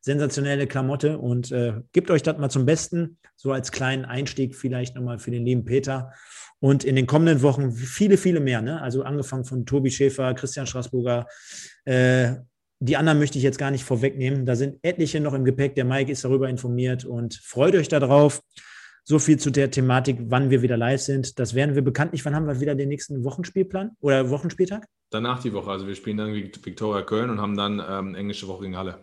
[0.02, 4.95] sensationelle Klamotte und äh, gebt euch das mal zum Besten, so als kleinen Einstieg vielleicht
[4.95, 6.11] nochmal für den lieben Peter.
[6.60, 8.61] Und in den kommenden Wochen viele, viele mehr.
[8.61, 8.82] Ne?
[8.82, 11.28] Also angefangen von Tobi Schäfer, Christian Straßburger,
[11.86, 12.36] äh,
[12.80, 14.45] die anderen möchte ich jetzt gar nicht vorwegnehmen.
[14.45, 15.76] Da sind etliche noch im Gepäck.
[15.76, 18.41] Der Mike ist darüber informiert und freut euch darauf.
[19.03, 21.40] So viel zu der Thematik, wann wir wieder live sind.
[21.40, 22.26] Das werden wir bekanntlich.
[22.26, 24.86] Wann haben wir wieder den nächsten Wochenspielplan oder Wochenspieltag?
[25.10, 25.72] Danach die Woche.
[25.72, 28.98] Also wir spielen dann Viktoria Köln und haben dann ähm, englische Woche gegen Halle.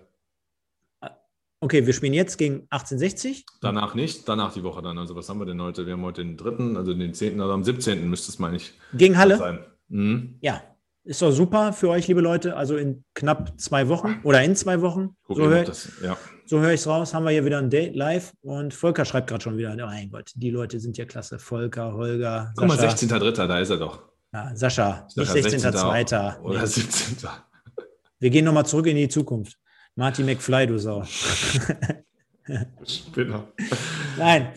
[1.65, 3.47] Okay, wir spielen jetzt gegen 1860.
[3.63, 4.99] Danach nicht, danach die Woche dann.
[4.99, 5.87] Also was haben wir denn heute?
[5.87, 8.07] Wir haben heute den dritten, also den 10., also am 17.
[8.07, 8.75] müsste es, meine ich.
[8.93, 9.39] Gegen Halle?
[9.39, 9.61] Sein.
[9.89, 10.37] Mhm.
[10.43, 10.61] Ja,
[11.05, 12.55] ist doch super für euch, liebe Leute.
[12.55, 15.17] Also in knapp zwei Wochen oder in zwei Wochen.
[15.27, 15.65] Guck so höre
[16.03, 16.19] ja.
[16.45, 17.15] so hör ich es raus.
[17.15, 18.35] Haben wir hier wieder ein Date live.
[18.43, 21.39] Und Volker schreibt gerade schon wieder: oh Mein Gott, die Leute sind ja klasse.
[21.39, 22.53] Volker, Holger.
[22.57, 24.03] Guck mal, 16.3., da ist er doch.
[24.35, 26.41] Ja, Sascha, nicht 16.2.
[26.43, 26.67] Oder nee.
[26.67, 27.31] 17.
[28.19, 29.57] Wir gehen nochmal zurück in die Zukunft.
[29.97, 31.05] Marty McFly, du Sau.
[32.85, 33.49] Spinner.
[34.19, 34.49] Nein.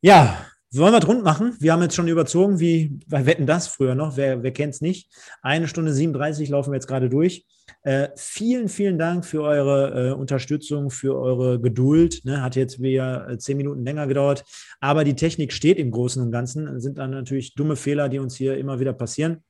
[0.00, 1.54] Ja, wollen wir rund machen?
[1.60, 4.16] Wir haben jetzt schon überzogen, wie bei Wetten das früher noch.
[4.16, 5.10] Wer, wer kennt es nicht?
[5.42, 7.46] Eine Stunde 37 laufen wir jetzt gerade durch.
[7.82, 12.24] Äh, vielen, vielen Dank für eure äh, Unterstützung, für eure Geduld.
[12.24, 12.42] Ne?
[12.42, 14.44] Hat jetzt wieder äh, zehn Minuten länger gedauert.
[14.80, 16.80] Aber die Technik steht im Großen und Ganzen.
[16.80, 19.44] Sind dann natürlich dumme Fehler, die uns hier immer wieder passieren.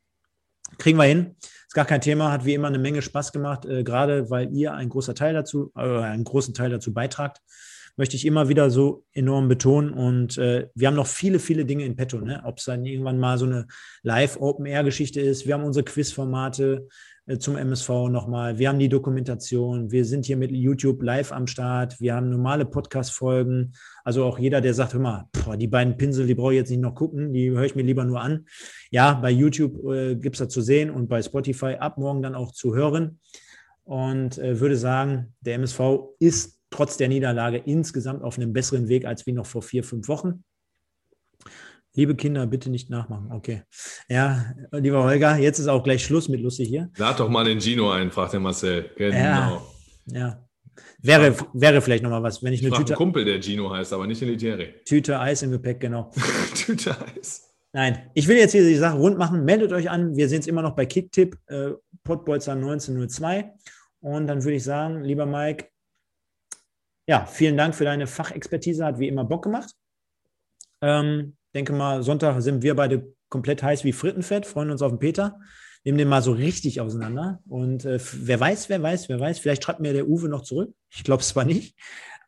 [0.78, 1.36] Kriegen wir hin.
[1.66, 2.32] Ist gar kein Thema.
[2.32, 5.72] Hat wie immer eine Menge Spaß gemacht, äh, gerade weil ihr ein großer Teil dazu,
[5.76, 7.40] äh, einen großen Teil dazu beitragt
[7.97, 9.93] möchte ich immer wieder so enorm betonen.
[9.93, 12.20] Und äh, wir haben noch viele, viele Dinge in petto.
[12.20, 12.43] Ne?
[12.44, 13.66] Ob es dann irgendwann mal so eine
[14.02, 15.47] Live-Open-Air-Geschichte ist.
[15.47, 16.88] Wir haben unsere Quizformate
[17.38, 18.56] zum MSV nochmal.
[18.56, 19.90] Wir haben die Dokumentation.
[19.90, 22.00] Wir sind hier mit YouTube live am Start.
[22.00, 23.72] Wir haben normale Podcast-Folgen.
[24.04, 26.70] Also auch jeder, der sagt, hör mal, boah, die beiden Pinsel, die brauche ich jetzt
[26.70, 28.46] nicht noch gucken, die höre ich mir lieber nur an.
[28.92, 32.36] Ja, bei YouTube äh, gibt es da zu sehen und bei Spotify ab morgen dann
[32.36, 33.18] auch zu hören.
[33.82, 35.80] Und äh, würde sagen, der MSV
[36.20, 40.06] ist trotz der Niederlage insgesamt auf einem besseren Weg als wie noch vor vier, fünf
[40.06, 40.44] Wochen.
[41.97, 43.32] Liebe Kinder, bitte nicht nachmachen.
[43.32, 43.62] Okay.
[44.06, 46.90] Ja, lieber Holger, jetzt ist auch gleich Schluss mit lustig hier.
[46.98, 48.90] Lad doch mal den Gino ein, fragt der Marcel.
[48.97, 49.16] Genau.
[49.16, 49.62] Ja.
[50.06, 50.48] ja.
[51.01, 52.93] Wäre, wäre vielleicht nochmal was, wenn ich eine ich Tüte.
[52.93, 54.74] Ein Kumpel, der Gino heißt, aber nicht Elitieri.
[54.85, 56.10] Tüte Eis im Gepäck, genau.
[56.55, 57.55] Tüte Eis.
[57.73, 59.47] Nein, ich will jetzt hier die Sache rund machen.
[59.47, 60.16] Meldet euch an.
[60.16, 61.70] Wir sehen es immer noch bei Kicktipp, äh,
[62.05, 63.55] Pottbolzer 1902.
[64.01, 65.68] Und dann würde ich sagen, lieber Mike,
[67.09, 69.73] ja, vielen Dank für deine Fachexpertise, hat wie immer Bock gemacht.
[70.82, 74.98] Ähm, denke mal, Sonntag sind wir beide komplett heiß wie Frittenfett, freuen uns auf den
[74.98, 75.40] Peter.
[75.84, 77.40] Nehmen den mal so richtig auseinander.
[77.48, 80.74] Und äh, wer weiß, wer weiß, wer weiß, vielleicht schreibt mir der Uwe noch zurück.
[80.90, 81.76] Ich glaube es zwar nicht,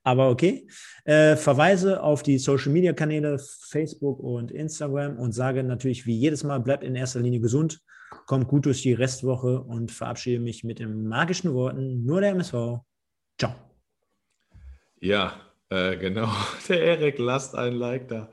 [0.03, 0.67] aber okay.
[1.05, 3.39] Äh, verweise auf die Social Media Kanäle
[3.69, 7.81] Facebook und Instagram und sage natürlich wie jedes Mal, bleibt in erster Linie gesund,
[8.27, 12.81] kommt gut durch die Restwoche und verabschiede mich mit den magischen Worten, nur der MSV.
[13.39, 13.55] Ciao.
[15.01, 15.35] Ja,
[15.71, 16.29] äh, genau.
[16.69, 18.31] Der Erik, lasst ein Like da.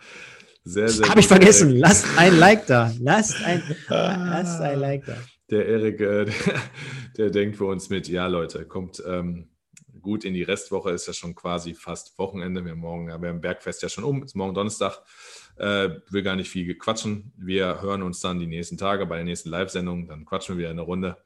[0.67, 1.69] Sehr, sehr Habe ich vergessen.
[1.69, 1.81] Erik.
[1.81, 2.91] Lasst ein Like da.
[2.99, 5.15] Lasst ein, lasst ein Like da.
[5.51, 6.33] Der Erik, äh, der,
[7.17, 8.07] der, denkt für uns mit.
[8.07, 9.49] Ja, Leute, kommt ähm,
[10.01, 10.89] gut in die Restwoche.
[10.89, 12.65] Ist ja schon quasi fast Wochenende.
[12.65, 14.23] Wir haben morgen, ja, wir haben Bergfest ja schon um.
[14.23, 15.03] Ist morgen Donnerstag.
[15.57, 17.31] Äh, will gar nicht viel quatschen.
[17.37, 20.07] Wir hören uns dann die nächsten Tage bei der nächsten Live-Sendung.
[20.07, 21.17] Dann quatschen wir wieder eine Runde.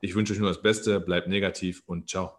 [0.00, 0.98] Ich wünsche euch nur das Beste.
[0.98, 2.32] Bleibt negativ und ciao.